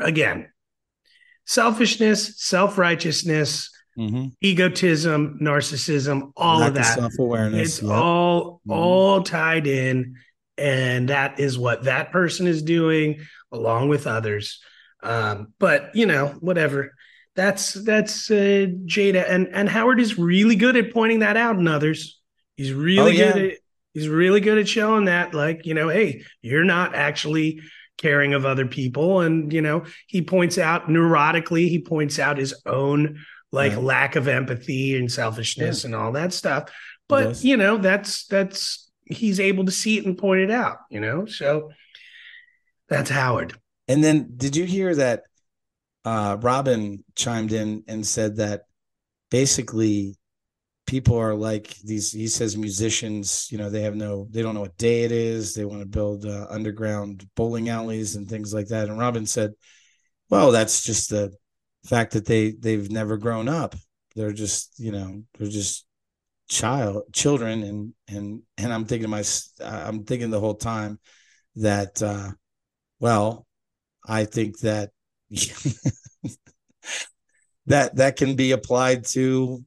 again, 0.00 0.48
selfishness, 1.44 2.40
self-righteousness, 2.40 3.70
mm-hmm. 3.98 4.26
egotism, 4.40 5.38
narcissism, 5.42 6.30
all 6.36 6.60
Lack 6.60 6.68
of 6.68 6.74
that. 6.76 6.98
Self-awareness. 6.98 7.60
It's 7.60 7.82
yep. 7.82 7.90
all 7.90 8.60
mm-hmm. 8.60 8.70
all 8.70 9.22
tied 9.22 9.66
in. 9.66 10.14
And 10.56 11.08
that 11.08 11.40
is 11.40 11.58
what 11.58 11.82
that 11.84 12.12
person 12.12 12.46
is 12.46 12.62
doing 12.62 13.18
along 13.50 13.88
with 13.88 14.06
others. 14.06 14.60
Um, 15.02 15.52
but 15.58 15.90
you 15.94 16.06
know, 16.06 16.28
whatever. 16.38 16.94
That's 17.34 17.72
that's 17.72 18.30
uh, 18.30 18.66
Jada, 18.86 19.28
and 19.28 19.48
and 19.52 19.68
Howard 19.68 19.98
is 19.98 20.16
really 20.16 20.54
good 20.54 20.76
at 20.76 20.92
pointing 20.92 21.18
that 21.18 21.36
out 21.36 21.56
in 21.56 21.66
others. 21.66 22.20
He's 22.56 22.72
really 22.72 23.20
oh, 23.20 23.24
yeah. 23.24 23.32
good 23.32 23.44
at 23.50 23.58
he's 23.94 24.08
really 24.08 24.40
good 24.40 24.58
at 24.58 24.68
showing 24.68 25.06
that, 25.06 25.32
like 25.32 25.64
you 25.64 25.72
know, 25.72 25.88
hey, 25.88 26.24
you're 26.42 26.64
not 26.64 26.94
actually 26.94 27.60
caring 27.96 28.34
of 28.34 28.44
other 28.44 28.66
people, 28.66 29.20
and 29.20 29.52
you 29.52 29.62
know, 29.62 29.84
he 30.06 30.20
points 30.20 30.58
out 30.58 30.88
neurotically, 30.88 31.68
he 31.68 31.80
points 31.80 32.18
out 32.18 32.36
his 32.36 32.54
own 32.66 33.24
like 33.52 33.72
yeah. 33.72 33.78
lack 33.78 34.16
of 34.16 34.28
empathy 34.28 34.98
and 34.98 35.10
selfishness 35.10 35.82
yeah. 35.82 35.88
and 35.88 35.94
all 35.94 36.12
that 36.12 36.32
stuff. 36.32 36.70
But 37.08 37.42
you 37.42 37.56
know, 37.56 37.78
that's 37.78 38.26
that's 38.26 38.90
he's 39.06 39.40
able 39.40 39.64
to 39.64 39.72
see 39.72 39.96
it 39.96 40.04
and 40.04 40.18
point 40.18 40.40
it 40.40 40.50
out. 40.50 40.78
You 40.90 41.00
know, 41.00 41.26
so 41.26 41.70
that's 42.88 43.10
Howard. 43.10 43.54
And 43.88 44.02
then 44.02 44.32
did 44.36 44.56
you 44.56 44.64
hear 44.64 44.94
that 44.94 45.22
uh, 46.04 46.36
Robin 46.40 47.04
chimed 47.14 47.52
in 47.52 47.84
and 47.86 48.06
said 48.06 48.36
that 48.36 48.62
basically 49.30 50.16
people 50.86 51.16
are 51.16 51.34
like 51.34 51.76
these 51.84 52.12
he 52.12 52.28
says 52.28 52.56
musicians 52.56 53.48
you 53.50 53.58
know 53.58 53.70
they 53.70 53.82
have 53.82 53.96
no 53.96 54.26
they 54.30 54.42
don't 54.42 54.54
know 54.54 54.60
what 54.60 54.76
day 54.78 55.02
it 55.04 55.12
is. 55.12 55.54
They 55.54 55.64
want 55.64 55.80
to 55.80 55.86
build 55.86 56.26
uh, 56.26 56.46
underground 56.50 57.28
bowling 57.36 57.68
alleys 57.68 58.16
and 58.16 58.28
things 58.28 58.52
like 58.54 58.68
that. 58.68 58.88
And 58.88 58.98
robin 58.98 59.26
said 59.26 59.52
well 60.30 60.52
that's 60.52 60.82
just 60.82 61.10
the 61.10 61.32
fact 61.86 62.12
that 62.12 62.26
they 62.26 62.52
they've 62.52 62.90
never 62.90 63.16
grown 63.16 63.48
up. 63.48 63.74
They're 64.16 64.32
just 64.32 64.78
you 64.78 64.92
know 64.92 65.22
they're 65.38 65.48
just 65.48 65.86
child 66.48 67.04
children. 67.12 67.62
And 67.62 67.94
and 68.08 68.42
and 68.58 68.72
i'm 68.72 68.84
thinking 68.84 69.10
my 69.10 69.24
i'm 69.62 70.04
thinking 70.04 70.30
the 70.30 70.40
whole 70.40 70.54
time 70.54 70.98
that 71.56 72.02
uh 72.02 72.30
well 73.00 73.46
I 74.06 74.24
think 74.24 74.58
that 74.60 74.90
that 77.66 77.96
that 77.96 78.16
can 78.16 78.36
be 78.36 78.52
applied 78.52 79.04
to 79.06 79.64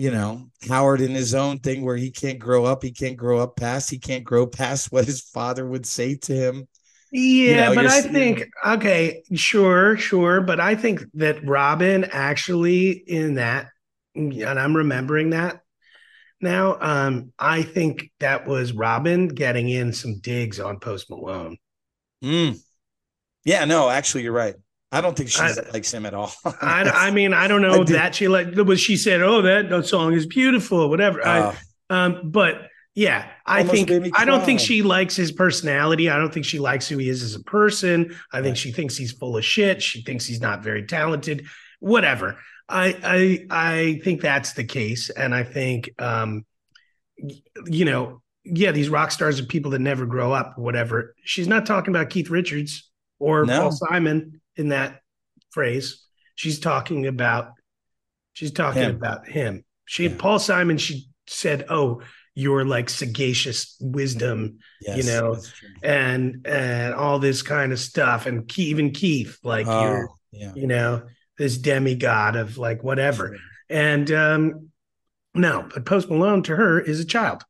you 0.00 0.10
know 0.10 0.48
Howard 0.66 1.02
in 1.02 1.10
his 1.10 1.34
own 1.34 1.58
thing 1.58 1.84
where 1.84 1.96
he 1.96 2.10
can't 2.10 2.38
grow 2.38 2.64
up, 2.64 2.82
he 2.82 2.90
can't 2.90 3.16
grow 3.16 3.38
up 3.38 3.56
past, 3.56 3.90
he 3.90 3.98
can't 3.98 4.24
grow 4.24 4.46
past 4.46 4.90
what 4.90 5.04
his 5.04 5.20
father 5.20 5.66
would 5.66 5.84
say 5.84 6.14
to 6.16 6.34
him. 6.34 6.66
Yeah, 7.12 7.70
you 7.70 7.74
know, 7.74 7.74
but 7.74 7.86
I 7.86 8.00
think 8.00 8.48
okay, 8.66 9.22
sure, 9.34 9.96
sure, 9.98 10.40
but 10.40 10.58
I 10.58 10.74
think 10.74 11.02
that 11.14 11.46
Robin 11.46 12.04
actually 12.04 12.90
in 12.90 13.34
that, 13.34 13.68
and 14.14 14.42
I'm 14.42 14.76
remembering 14.76 15.30
that 15.30 15.60
now. 16.40 16.78
Um, 16.80 17.32
I 17.38 17.62
think 17.62 18.10
that 18.20 18.46
was 18.46 18.72
Robin 18.72 19.28
getting 19.28 19.68
in 19.68 19.92
some 19.92 20.20
digs 20.20 20.58
on 20.58 20.80
Post 20.80 21.10
Malone. 21.10 21.58
Mm. 22.24 22.58
Yeah, 23.44 23.66
no, 23.66 23.90
actually, 23.90 24.22
you're 24.22 24.32
right. 24.32 24.54
I 24.92 25.00
don't 25.00 25.16
think 25.16 25.30
she 25.30 25.40
likes 25.72 25.92
him 25.92 26.04
at 26.04 26.14
all. 26.14 26.32
I, 26.44 26.82
I 26.82 27.10
mean, 27.10 27.32
I 27.32 27.46
don't 27.46 27.62
know 27.62 27.82
I 27.82 27.84
that 27.84 28.14
she 28.14 28.28
like 28.28 28.54
was 28.56 28.80
she 28.80 28.96
said, 28.96 29.22
"Oh, 29.22 29.42
that, 29.42 29.86
song 29.86 30.14
is 30.14 30.26
beautiful," 30.26 30.90
whatever. 30.90 31.24
Uh, 31.24 31.54
I, 31.88 32.04
um, 32.04 32.30
but 32.30 32.68
yeah, 32.94 33.30
I 33.46 33.62
think 33.62 33.90
I 34.14 34.24
don't 34.24 34.44
think 34.44 34.58
she 34.58 34.82
likes 34.82 35.14
his 35.14 35.30
personality. 35.30 36.10
I 36.10 36.16
don't 36.16 36.34
think 36.34 36.44
she 36.44 36.58
likes 36.58 36.88
who 36.88 36.98
he 36.98 37.08
is 37.08 37.22
as 37.22 37.36
a 37.36 37.44
person. 37.44 38.16
I 38.32 38.42
think 38.42 38.56
she 38.56 38.72
thinks 38.72 38.96
he's 38.96 39.12
full 39.12 39.36
of 39.36 39.44
shit. 39.44 39.80
She 39.80 40.02
thinks 40.02 40.26
he's 40.26 40.40
not 40.40 40.62
very 40.62 40.84
talented. 40.86 41.46
Whatever. 41.78 42.38
I 42.68 42.96
I 43.02 43.46
I 43.50 44.00
think 44.02 44.20
that's 44.20 44.54
the 44.54 44.64
case, 44.64 45.08
and 45.10 45.32
I 45.32 45.44
think 45.44 45.90
um, 46.00 46.44
you 47.66 47.84
know, 47.84 48.22
yeah, 48.44 48.72
these 48.72 48.88
rock 48.88 49.12
stars 49.12 49.38
are 49.38 49.44
people 49.44 49.70
that 49.72 49.80
never 49.80 50.04
grow 50.04 50.32
up. 50.32 50.58
Whatever. 50.58 51.14
She's 51.22 51.48
not 51.48 51.66
talking 51.66 51.94
about 51.94 52.10
Keith 52.10 52.28
Richards 52.28 52.90
or 53.20 53.44
no. 53.44 53.60
Paul 53.60 53.72
Simon 53.72 54.39
in 54.56 54.68
that 54.68 55.00
phrase. 55.50 56.04
She's 56.34 56.58
talking 56.58 57.06
about 57.06 57.52
she's 58.32 58.52
talking 58.52 58.82
him. 58.82 58.96
about 58.96 59.26
him. 59.28 59.64
She 59.84 60.06
yeah. 60.06 60.16
Paul 60.18 60.38
Simon, 60.38 60.78
she 60.78 61.08
said, 61.26 61.66
Oh, 61.68 62.02
you're 62.34 62.64
like 62.64 62.88
sagacious 62.88 63.76
wisdom, 63.80 64.58
yes, 64.80 64.96
you 64.96 65.02
know, 65.04 65.36
and 65.82 66.46
and 66.46 66.94
all 66.94 67.18
this 67.18 67.42
kind 67.42 67.72
of 67.72 67.78
stuff. 67.78 68.26
And 68.26 68.50
even 68.58 68.92
Keith, 68.92 69.38
like 69.42 69.66
oh, 69.66 69.82
you're 69.82 70.08
yeah. 70.32 70.52
you 70.54 70.66
know, 70.66 71.02
this 71.38 71.58
demigod 71.58 72.36
of 72.36 72.56
like 72.56 72.82
whatever. 72.82 73.36
And 73.68 74.10
um 74.12 74.70
no, 75.34 75.68
but 75.72 75.86
Post 75.86 76.08
Malone 76.08 76.42
to 76.44 76.56
her 76.56 76.80
is 76.80 77.00
a 77.00 77.04
child. 77.04 77.44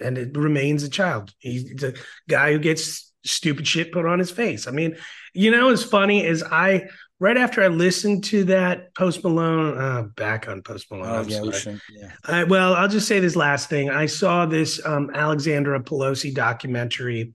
And 0.00 0.18
it 0.18 0.36
remains 0.36 0.82
a 0.82 0.88
child. 0.88 1.32
He's 1.38 1.82
a 1.82 1.94
guy 2.28 2.52
who 2.52 2.58
gets 2.58 3.12
stupid 3.24 3.66
shit 3.66 3.92
put 3.92 4.06
on 4.06 4.18
his 4.18 4.30
face. 4.30 4.66
I 4.66 4.70
mean, 4.70 4.96
you 5.32 5.50
know, 5.50 5.70
as 5.70 5.82
funny 5.82 6.26
as 6.26 6.42
I 6.42 6.88
right 7.20 7.36
after 7.36 7.62
I 7.62 7.68
listened 7.68 8.24
to 8.24 8.44
that 8.44 8.94
Post 8.94 9.24
Malone, 9.24 9.78
uh, 9.78 10.02
back 10.02 10.48
on 10.48 10.62
Post 10.62 10.90
Malone. 10.90 11.06
Oh, 11.08 11.22
yeah, 11.22 11.42
we 11.42 11.52
should, 11.52 11.80
yeah. 11.90 12.12
I, 12.24 12.44
well, 12.44 12.74
I'll 12.74 12.88
just 12.88 13.08
say 13.08 13.20
this 13.20 13.36
last 13.36 13.68
thing. 13.68 13.90
I 13.90 14.06
saw 14.06 14.46
this 14.46 14.84
um, 14.84 15.10
Alexandra 15.14 15.80
Pelosi 15.80 16.34
documentary 16.34 17.34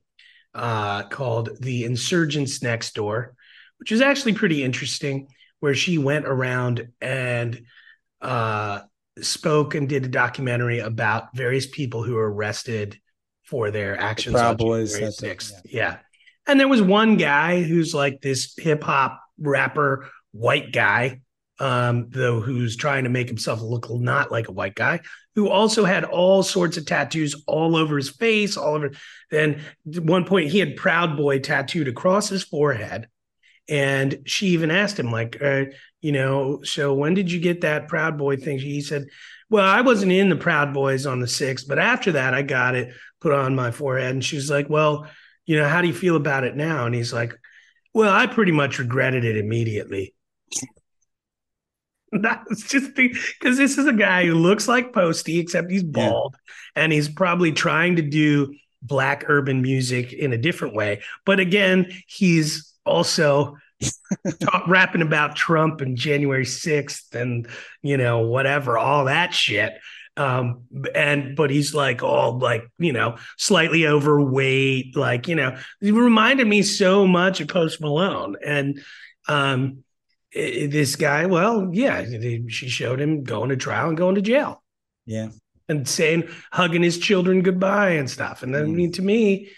uh, 0.53 1.03
called 1.03 1.49
"The 1.59 1.85
Insurgents 1.85 2.61
Next 2.61 2.93
Door," 2.93 3.35
which 3.77 3.91
is 3.91 4.01
actually 4.01 4.33
pretty 4.33 4.63
interesting. 4.63 5.27
Where 5.61 5.75
she 5.75 5.97
went 5.97 6.25
around 6.25 6.87
and 7.01 7.63
uh, 8.21 8.79
spoke 9.19 9.75
and 9.75 9.89
did 9.89 10.05
a 10.05 10.07
documentary 10.07 10.79
about 10.79 11.35
various 11.35 11.67
people 11.67 12.01
who 12.01 12.13
were 12.13 12.31
arrested 12.31 12.97
for 13.49 13.71
their 13.71 13.99
actions 13.99 14.33
the 14.33 14.39
Proud 14.39 14.57
Boys, 14.57 14.97
6th. 14.97 15.51
Yeah. 15.65 15.71
yeah. 15.71 15.97
And 16.47 16.59
there 16.59 16.67
was 16.67 16.81
one 16.81 17.17
guy 17.17 17.63
who's 17.63 17.93
like 17.93 18.21
this 18.21 18.53
hip 18.57 18.83
hop 18.83 19.21
rapper, 19.39 20.07
white 20.31 20.71
guy, 20.71 21.21
um, 21.59 22.07
though 22.09 22.39
who's 22.39 22.75
trying 22.75 23.03
to 23.03 23.09
make 23.09 23.27
himself 23.27 23.61
look 23.61 23.89
not 23.89 24.31
like 24.31 24.47
a 24.47 24.51
white 24.51 24.75
guy, 24.75 25.01
who 25.35 25.49
also 25.49 25.83
had 25.83 26.03
all 26.03 26.43
sorts 26.43 26.77
of 26.77 26.85
tattoos 26.85 27.43
all 27.47 27.75
over 27.75 27.97
his 27.97 28.09
face, 28.09 28.55
all 28.55 28.75
over. 28.75 28.91
Then 29.31 29.61
at 29.95 30.03
one 30.03 30.25
point 30.25 30.51
he 30.51 30.59
had 30.59 30.75
Proud 30.75 31.17
Boy 31.17 31.39
tattooed 31.39 31.87
across 31.87 32.29
his 32.29 32.43
forehead. 32.43 33.07
And 33.67 34.23
she 34.25 34.47
even 34.47 34.71
asked 34.71 34.97
him, 34.97 35.11
like, 35.11 35.39
uh, 35.41 35.65
you 36.01 36.11
know, 36.11 36.63
so 36.63 36.93
when 36.93 37.13
did 37.13 37.31
you 37.31 37.39
get 37.39 37.61
that 37.61 37.87
Proud 37.87 38.17
Boy 38.17 38.37
thing? 38.37 38.57
He 38.57 38.81
said, 38.81 39.05
well, 39.49 39.67
I 39.67 39.81
wasn't 39.81 40.11
in 40.11 40.29
the 40.29 40.35
Proud 40.35 40.73
Boys 40.73 41.05
on 41.05 41.19
the 41.19 41.27
sixth, 41.27 41.67
but 41.67 41.79
after 41.79 42.13
that, 42.13 42.33
I 42.33 42.41
got 42.43 42.75
it 42.75 42.93
put 43.19 43.33
on 43.33 43.55
my 43.55 43.71
forehead. 43.71 44.11
And 44.11 44.23
she 44.23 44.35
was 44.35 44.49
like, 44.49 44.69
Well, 44.69 45.07
you 45.45 45.57
know, 45.57 45.67
how 45.67 45.81
do 45.81 45.87
you 45.87 45.93
feel 45.93 46.15
about 46.15 46.43
it 46.43 46.55
now? 46.55 46.85
And 46.85 46.93
he's 46.93 47.13
like, 47.13 47.33
Well, 47.93 48.13
I 48.13 48.27
pretty 48.27 48.51
much 48.51 48.79
regretted 48.79 49.25
it 49.25 49.37
immediately. 49.37 50.13
That's 52.11 52.67
just 52.67 52.95
because 52.95 53.57
this 53.57 53.77
is 53.77 53.87
a 53.87 53.93
guy 53.93 54.25
who 54.25 54.35
looks 54.35 54.67
like 54.67 54.93
Posty, 54.93 55.39
except 55.39 55.71
he's 55.71 55.83
bald, 55.83 56.35
yeah. 56.75 56.83
and 56.83 56.91
he's 56.91 57.09
probably 57.09 57.51
trying 57.51 57.95
to 57.97 58.01
do 58.01 58.53
black 58.81 59.25
urban 59.27 59.61
music 59.61 60.13
in 60.13 60.33
a 60.33 60.37
different 60.37 60.73
way. 60.75 61.01
But 61.25 61.39
again, 61.39 61.91
he's 62.07 62.73
also 62.85 63.57
talk, 64.39 64.67
rapping 64.67 65.01
about 65.01 65.35
Trump 65.35 65.81
and 65.81 65.97
January 65.97 66.45
6th 66.45 67.15
and, 67.15 67.47
you 67.81 67.97
know, 67.97 68.19
whatever, 68.19 68.77
all 68.77 69.05
that 69.05 69.33
shit. 69.33 69.73
Um, 70.17 70.63
and 70.93 71.37
but 71.37 71.49
he's 71.49 71.73
like 71.73 72.03
all 72.03 72.39
like, 72.39 72.67
you 72.77 72.91
know, 72.91 73.15
slightly 73.37 73.87
overweight, 73.87 74.97
like, 74.97 75.29
you 75.29 75.35
know, 75.35 75.57
he 75.79 75.91
reminded 75.91 76.45
me 76.45 76.61
so 76.61 77.07
much 77.07 77.39
of 77.39 77.47
Post 77.47 77.79
Malone. 77.79 78.35
And 78.45 78.81
um, 79.29 79.83
this 80.33 80.97
guy, 80.97 81.25
well, 81.25 81.69
yeah, 81.71 82.03
she 82.47 82.67
showed 82.67 82.99
him 82.99 83.23
going 83.23 83.49
to 83.49 83.55
trial 83.55 83.89
and 83.89 83.97
going 83.97 84.15
to 84.15 84.21
jail. 84.21 84.61
Yeah. 85.05 85.29
And 85.69 85.87
saying, 85.87 86.27
hugging 86.51 86.83
his 86.83 86.97
children 86.97 87.41
goodbye 87.41 87.91
and 87.91 88.09
stuff. 88.09 88.43
And 88.43 88.53
then, 88.53 88.65
mm. 88.65 88.69
I 88.69 88.75
mean, 88.75 88.91
to 88.93 89.01
me, 89.01 89.51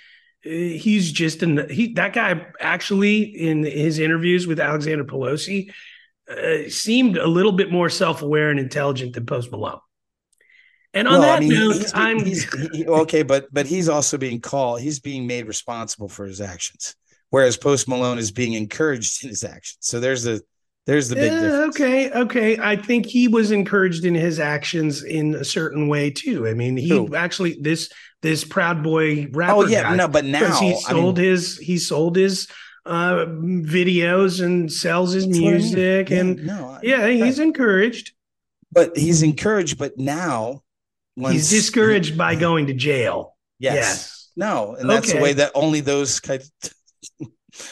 he's 0.43 1.11
just 1.11 1.43
an 1.43 1.69
he 1.69 1.93
that 1.93 2.13
guy 2.13 2.47
actually 2.59 3.21
in 3.21 3.63
his 3.63 3.99
interviews 3.99 4.47
with 4.47 4.59
Alexandra 4.59 5.05
Pelosi 5.05 5.71
uh, 6.29 6.69
seemed 6.69 7.17
a 7.17 7.27
little 7.27 7.51
bit 7.51 7.71
more 7.71 7.89
self-aware 7.89 8.49
and 8.49 8.59
intelligent 8.59 9.13
than 9.13 9.25
Post 9.25 9.51
Malone. 9.51 9.79
And 10.93 11.07
on 11.07 11.19
well, 11.19 11.21
that 11.21 11.37
I 11.37 11.39
mean, 11.39 11.53
note, 11.53 11.75
he's, 11.75 11.93
I'm 11.93 12.25
he's, 12.25 12.71
he, 12.73 12.85
okay, 12.85 13.23
but 13.23 13.47
but 13.53 13.65
he's 13.65 13.87
also 13.87 14.17
being 14.17 14.41
called. 14.41 14.81
He's 14.81 14.99
being 14.99 15.25
made 15.25 15.47
responsible 15.47 16.09
for 16.09 16.25
his 16.25 16.41
actions, 16.41 16.95
whereas 17.29 17.55
Post 17.55 17.87
Malone 17.87 18.17
is 18.17 18.31
being 18.31 18.53
encouraged 18.53 19.23
in 19.23 19.29
his 19.29 19.43
actions. 19.43 19.77
So 19.81 19.99
there's 19.99 20.27
a 20.27 20.41
There's 20.87 21.09
the 21.09 21.15
big 21.15 21.31
difference. 21.31 21.75
okay, 21.75 22.09
okay. 22.11 22.57
I 22.57 22.75
think 22.75 23.05
he 23.05 23.27
was 23.27 23.51
encouraged 23.51 24.03
in 24.03 24.15
his 24.15 24.39
actions 24.39 25.03
in 25.03 25.35
a 25.35 25.43
certain 25.45 25.87
way 25.87 26.09
too. 26.09 26.47
I 26.47 26.53
mean, 26.55 26.75
he 26.75 26.89
Who? 26.89 27.15
actually 27.15 27.57
this 27.61 27.91
this 28.21 28.43
proud 28.43 28.81
boy 28.83 29.27
rapper. 29.31 29.53
Oh 29.53 29.65
yeah, 29.67 29.83
guy, 29.83 29.95
no, 29.95 30.07
but 30.07 30.25
now 30.25 30.59
he 30.59 30.67
I 30.67 30.69
mean, 30.71 30.79
sold 30.81 31.17
his 31.17 31.57
he 31.57 31.77
sold 31.77 32.15
his 32.15 32.47
uh 32.85 33.25
videos 33.27 34.43
and 34.43 34.71
sells 34.71 35.13
his 35.13 35.27
what 35.27 35.35
I 35.35 35.39
mean. 35.39 35.51
music 35.51 36.09
Yeah, 36.09 36.19
and 36.19 36.45
no, 36.45 36.69
I- 36.69 36.79
yeah, 36.83 37.07
he's 37.07 37.37
encouraged. 37.39 38.13
but 38.71 38.97
he's 38.97 39.21
encouraged. 39.23 39.77
But 39.77 39.97
now, 39.97 40.63
He's 41.15 41.49
discouraged 41.49 42.17
by 42.17 42.35
going 42.35 42.67
to 42.67 42.73
jail. 42.73 43.35
Yes. 43.59 43.75
Yes. 43.75 44.29
No, 44.35 44.75
and 44.79 44.89
that's 44.89 45.13
the 45.13 45.19
way 45.21 45.33
that 45.33 45.51
only 45.53 45.81
those 45.81 46.19
kind. 46.19 46.41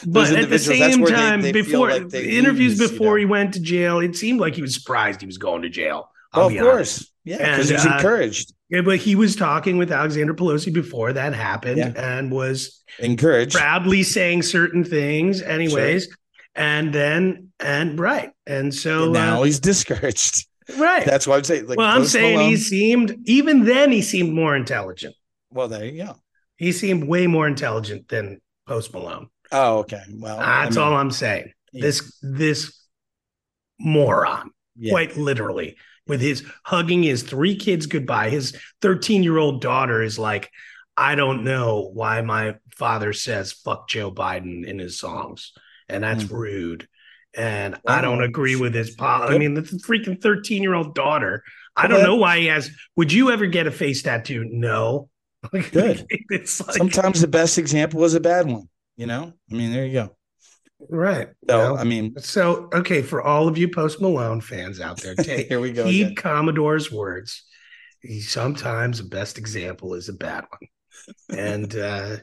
But 0.06 0.32
at 0.32 0.50
the 0.50 0.58
same 0.58 1.00
where 1.00 1.10
they- 1.10 1.16
time, 1.16 1.40
they 1.42 1.52
before 1.52 1.88
like 1.90 2.12
interviews 2.14 2.78
lose, 2.78 2.90
you 2.92 2.98
before 2.98 3.12
know. 3.14 3.20
he 3.20 3.24
went 3.24 3.54
to 3.54 3.60
jail, 3.60 3.98
it 4.00 4.14
seemed 4.16 4.40
like 4.40 4.54
he 4.54 4.62
was 4.62 4.74
surprised 4.74 5.20
he 5.20 5.26
was 5.26 5.38
going 5.38 5.62
to 5.62 5.68
jail. 5.70 6.10
I'll 6.32 6.42
Oh, 6.42 6.46
of 6.46 6.52
be 6.52 6.58
honest. 6.60 6.70
course, 6.98 7.12
yeah, 7.24 7.38
because 7.38 7.68
he's 7.70 7.86
uh, 7.86 7.94
encouraged. 7.96 8.52
Yeah, 8.68 8.82
but 8.82 8.98
he 8.98 9.16
was 9.16 9.34
talking 9.34 9.78
with 9.78 9.90
Alexandra 9.90 10.34
Pelosi 10.36 10.72
before 10.72 11.12
that 11.14 11.34
happened 11.34 11.78
Yeah. 11.78 11.92
and 11.96 12.30
was 12.30 12.82
Encouraged. 13.00 13.52
proudly 13.56 14.02
saying 14.04 14.42
certain 14.42 14.84
things, 14.84 15.42
anyways. 15.42 16.08
And 16.54 16.92
then, 16.92 17.48
and 17.58 17.98
right. 17.98 18.30
And 18.46 18.72
so, 18.74 19.04
And 19.04 19.12
now 19.12 19.40
uh, 19.40 19.44
he's 19.44 19.58
discouraged. 19.60 20.46
right. 20.78 21.04
That's 21.04 21.26
why 21.26 21.36
I'm 21.36 21.44
saying. 21.44 21.66
Like, 21.66 21.78
well, 21.78 21.86
I'm 21.88 22.04
saying 22.04 22.36
Malone- 22.36 22.50
he 22.50 22.56
seemed, 22.56 23.16
even 23.24 23.64
then, 23.64 23.90
he 23.90 24.02
seemed 24.02 24.32
more 24.32 24.54
intelligent. 24.54 25.14
Well, 25.50 25.66
there 25.68 25.84
you 25.84 26.04
go. 26.04 26.16
He 26.56 26.70
seemed 26.72 27.04
way 27.08 27.26
more 27.26 27.48
intelligent 27.48 28.08
than 28.08 28.40
Post 28.68 28.92
Malone. 28.92 29.28
Oh, 29.52 29.78
okay. 29.78 30.02
Well, 30.12 30.38
I 30.38 30.64
That's 30.64 30.76
mean, 30.76 30.84
all 30.84 30.94
I'm 30.94 31.10
saying. 31.10 31.52
he- 31.72 31.80
This, 31.80 32.16
this 32.22 32.76
moron. 33.78 34.50
yeah. 34.76 34.92
quite 34.92 35.16
literally 35.16 35.76
with 36.06 36.20
his 36.20 36.44
hugging 36.64 37.02
his 37.02 37.22
three 37.22 37.56
kids 37.56 37.86
goodbye 37.86 38.30
his 38.30 38.56
13 38.82 39.22
year 39.22 39.36
old 39.38 39.60
daughter 39.60 40.02
is 40.02 40.18
like 40.18 40.50
i 40.96 41.14
don't 41.14 41.44
know 41.44 41.90
why 41.94 42.20
my 42.22 42.56
father 42.76 43.12
says 43.12 43.52
fuck 43.52 43.88
joe 43.88 44.10
biden 44.10 44.64
in 44.66 44.78
his 44.78 44.98
songs 44.98 45.52
and 45.88 46.02
that's 46.04 46.24
Mm. 46.24 46.30
rude 46.32 46.88
and 47.34 47.76
i 47.86 48.00
don't 48.00 48.22
agree 48.22 48.56
with 48.56 48.74
his 48.74 48.90
pol- 48.90 49.28
i 49.32 49.38
mean 49.38 49.54
the 49.54 49.62
freaking 49.62 50.20
13 50.20 50.62
year 50.62 50.74
old 50.74 50.94
daughter 50.94 51.42
i 51.76 51.86
don't 51.86 52.02
know 52.02 52.16
why 52.16 52.38
he 52.38 52.46
has 52.46 52.70
would 52.96 53.12
you 53.12 53.30
ever 53.30 53.46
get 53.46 53.66
a 53.66 53.70
face 53.70 54.02
tattoo 54.02 54.44
no 54.44 55.08
Good. 55.52 56.06
it's 56.30 56.60
like 56.66 56.76
Sometimes 56.76 57.20
the 57.22 57.28
best 57.28 57.56
example 57.58 58.04
is 58.04 58.12
a 58.14 58.20
bad 58.20 58.46
one. 58.46 58.68
You 59.00 59.06
know. 59.06 59.32
I 59.50 59.54
mean, 59.54 59.72
there 59.72 59.86
you 59.86 59.94
go. 59.94 60.16
right 60.90 61.28
So 61.48 61.56
Well, 61.56 61.78
I 61.78 61.84
mean, 61.84 62.18
so 62.18 62.68
okay 62.74 63.00
for 63.00 63.22
all 63.22 63.48
of 63.48 63.56
you 63.56 63.70
post 63.70 63.98
malone 63.98 64.42
fans 64.42 64.78
out 64.78 65.00
there 65.00 65.14
take 65.30 65.48
here 65.48 65.58
we 65.58 65.72
go. 65.72 65.86
heed 65.86 66.02
again. 66.02 66.14
Commodore's 66.16 66.92
words. 66.92 67.46
He, 68.02 68.20
sometimes 68.20 68.98
the 68.98 69.08
best 69.08 69.38
example 69.38 69.94
is 69.94 70.10
a 70.10 70.12
bad 70.12 70.44
one. 70.50 71.38
And 71.38 71.74
uh 71.74 72.16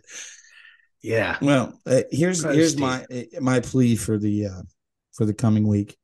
yeah. 1.02 1.38
Well, 1.42 1.82
uh, 1.88 2.02
here's 2.12 2.44
here's 2.44 2.74
Steve. 2.74 2.80
my 2.80 3.06
uh, 3.12 3.42
my 3.42 3.60
plea 3.60 3.96
for 3.96 4.20
the 4.20 4.46
uh, 4.46 4.62
for 5.14 5.26
the 5.26 5.34
coming 5.34 5.68
week. 5.68 5.98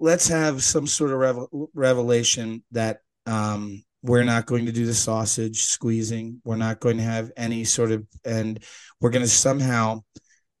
Let's 0.00 0.26
have 0.26 0.64
some 0.64 0.88
sort 0.88 1.12
of 1.12 1.18
revel- 1.18 1.70
revelation 1.74 2.64
that 2.72 2.98
um, 3.26 3.84
we're 4.02 4.18
mm-hmm. 4.18 4.28
not 4.28 4.46
going 4.46 4.66
to 4.66 4.72
do 4.72 4.86
the 4.86 4.94
sausage 4.94 5.62
squeezing. 5.62 6.40
We're 6.44 6.56
not 6.56 6.80
going 6.80 6.96
to 6.96 7.02
have 7.02 7.30
any 7.36 7.64
sort 7.64 7.92
of, 7.92 8.06
and 8.24 8.62
we're 9.00 9.10
going 9.10 9.24
to 9.24 9.30
somehow 9.30 10.02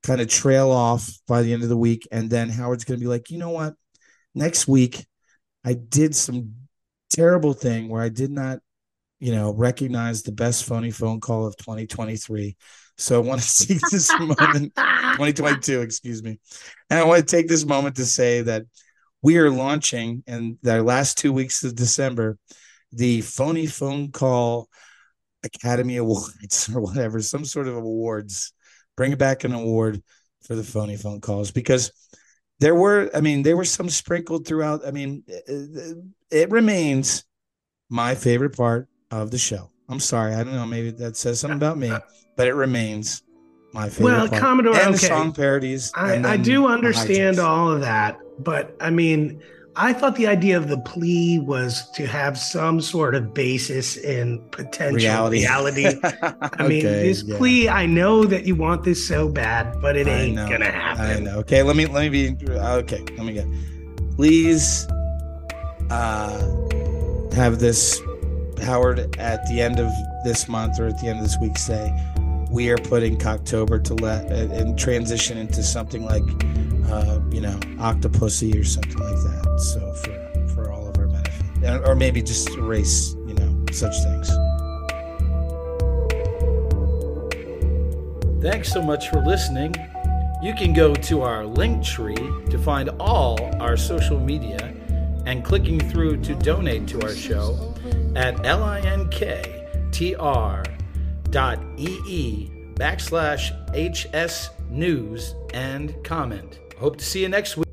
kind 0.02 0.20
of 0.20 0.28
trail 0.28 0.70
off 0.70 1.10
by 1.26 1.42
the 1.42 1.52
end 1.52 1.62
of 1.62 1.68
the 1.68 1.76
week. 1.76 2.06
And 2.10 2.30
then 2.30 2.48
Howard's 2.48 2.84
going 2.84 2.98
to 2.98 3.04
be 3.04 3.08
like, 3.08 3.30
you 3.30 3.38
know 3.38 3.50
what? 3.50 3.74
Next 4.34 4.66
week, 4.66 5.04
I 5.64 5.74
did 5.74 6.14
some 6.14 6.54
terrible 7.10 7.52
thing 7.52 7.88
where 7.88 8.02
I 8.02 8.08
did 8.08 8.30
not, 8.30 8.60
you 9.20 9.32
know, 9.32 9.52
recognize 9.52 10.22
the 10.22 10.32
best 10.32 10.64
phony 10.64 10.90
phone 10.90 11.20
call 11.20 11.46
of 11.46 11.56
2023. 11.56 12.56
So 12.98 13.16
I 13.16 13.26
want 13.26 13.42
to 13.42 13.66
take 13.66 13.80
this 13.90 14.12
moment, 14.18 14.74
2022, 14.74 15.80
excuse 15.80 16.22
me. 16.22 16.38
And 16.90 17.00
I 17.00 17.04
want 17.04 17.20
to 17.20 17.36
take 17.36 17.48
this 17.48 17.64
moment 17.64 17.96
to 17.96 18.06
say 18.06 18.42
that 18.42 18.64
we 19.22 19.38
are 19.38 19.50
launching 19.50 20.24
in 20.26 20.58
the 20.62 20.82
last 20.82 21.18
two 21.18 21.32
weeks 21.32 21.62
of 21.62 21.76
December 21.76 22.38
the 22.92 23.20
phony 23.22 23.66
phone 23.66 24.10
call 24.10 24.68
Academy 25.44 25.96
Awards 25.96 26.70
or 26.74 26.80
whatever, 26.80 27.20
some 27.20 27.44
sort 27.44 27.68
of 27.68 27.76
awards. 27.76 28.52
Bring 28.96 29.14
back 29.16 29.44
an 29.44 29.52
award 29.52 30.02
for 30.42 30.54
the 30.54 30.62
phony 30.62 30.96
phone 30.96 31.20
calls 31.20 31.50
because 31.50 31.92
there 32.60 32.74
were, 32.74 33.10
I 33.14 33.20
mean, 33.20 33.42
there 33.42 33.56
were 33.56 33.64
some 33.64 33.88
sprinkled 33.88 34.46
throughout. 34.46 34.86
I 34.86 34.90
mean, 34.90 35.24
it, 35.26 35.96
it 36.30 36.50
remains 36.50 37.24
my 37.88 38.14
favorite 38.14 38.56
part 38.56 38.88
of 39.10 39.30
the 39.30 39.38
show. 39.38 39.70
I'm 39.88 40.00
sorry, 40.00 40.34
I 40.34 40.44
don't 40.44 40.54
know, 40.54 40.66
maybe 40.66 40.90
that 40.90 41.16
says 41.16 41.40
something 41.40 41.56
about 41.56 41.78
me, 41.78 41.92
but 42.36 42.46
it 42.46 42.54
remains 42.54 43.22
my 43.72 43.88
favorite. 43.88 44.12
Well, 44.12 44.28
part. 44.28 44.40
Commodore, 44.40 44.76
and 44.76 44.94
the 44.94 44.98
okay. 44.98 45.08
song 45.08 45.32
parodies. 45.32 45.92
I, 45.94 46.16
I 46.22 46.36
do 46.36 46.66
understand 46.66 47.38
all 47.38 47.70
of 47.70 47.80
that, 47.80 48.18
but 48.38 48.76
I 48.80 48.90
mean, 48.90 49.42
I 49.74 49.94
thought 49.94 50.16
the 50.16 50.26
idea 50.26 50.58
of 50.58 50.68
the 50.68 50.78
plea 50.78 51.38
was 51.38 51.88
to 51.92 52.06
have 52.06 52.36
some 52.38 52.80
sort 52.80 53.14
of 53.14 53.32
basis 53.32 53.96
in 53.96 54.38
potential 54.50 54.96
reality. 54.96 55.40
reality. 55.40 55.86
I 56.02 56.68
mean, 56.68 56.84
Okay, 56.84 57.02
this 57.08 57.22
yeah. 57.22 57.38
plea, 57.38 57.68
I 57.70 57.86
know 57.86 58.24
that 58.24 58.44
you 58.44 58.54
want 58.54 58.84
this 58.84 59.06
so 59.06 59.28
bad, 59.28 59.80
but 59.80 59.96
it 59.96 60.06
ain't 60.06 60.36
gonna 60.36 60.70
happen. 60.70 61.04
I 61.04 61.18
know. 61.20 61.38
Okay, 61.38 61.62
let 61.62 61.76
me 61.76 61.86
let 61.86 62.10
me 62.10 62.34
be 62.34 62.36
okay. 62.52 63.02
Let 63.16 63.24
me 63.24 63.32
get. 63.32 63.46
Please, 64.16 64.86
uh, 65.90 66.38
have 67.34 67.58
this 67.58 67.98
Howard 68.62 69.16
at 69.18 69.46
the 69.46 69.60
end 69.60 69.80
of 69.80 69.90
this 70.24 70.48
month 70.48 70.78
or 70.78 70.88
at 70.88 70.98
the 71.00 71.08
end 71.08 71.18
of 71.18 71.24
this 71.24 71.38
week 71.40 71.56
say 71.58 71.90
we 72.52 72.70
are 72.70 72.76
putting 72.76 73.16
Cocktober 73.16 73.82
to 73.82 73.94
let 73.94 74.30
and 74.30 74.52
and 74.52 74.78
transition 74.78 75.38
into 75.38 75.62
something 75.62 76.04
like 76.04 76.22
uh, 76.90 77.18
you 77.30 77.40
know 77.40 77.58
Octopussy 77.80 78.60
or 78.60 78.64
something 78.64 78.98
like 78.98 79.16
that. 79.16 79.60
So 79.72 79.92
for 79.94 80.30
for 80.54 80.70
all 80.70 80.86
of 80.86 80.98
our 80.98 81.06
benefit, 81.08 81.88
or 81.88 81.96
maybe 81.96 82.22
just 82.22 82.50
erase 82.50 83.14
you 83.26 83.34
know 83.34 83.64
such 83.72 83.94
things. 84.04 84.28
Thanks 88.42 88.70
so 88.70 88.82
much 88.82 89.08
for 89.08 89.24
listening. 89.24 89.74
You 90.42 90.54
can 90.54 90.74
go 90.74 90.94
to 90.94 91.22
our 91.22 91.46
link 91.46 91.82
tree 91.84 92.16
to 92.50 92.58
find 92.58 92.90
all 93.00 93.38
our 93.62 93.76
social 93.76 94.18
media 94.20 94.74
and 95.24 95.44
clicking 95.44 95.78
through 95.78 96.16
to 96.22 96.34
donate 96.34 96.88
to 96.88 97.00
our 97.02 97.14
show 97.14 97.72
at 98.16 98.36
linktr 98.38 99.52
dot 101.32 101.58
ee 101.78 102.48
backslash 102.74 103.50
hs 103.74 104.50
news 104.70 105.34
and 105.54 105.92
comment. 106.04 106.60
Hope 106.78 106.96
to 106.98 107.04
see 107.04 107.22
you 107.22 107.28
next 107.28 107.56
week. 107.56 107.71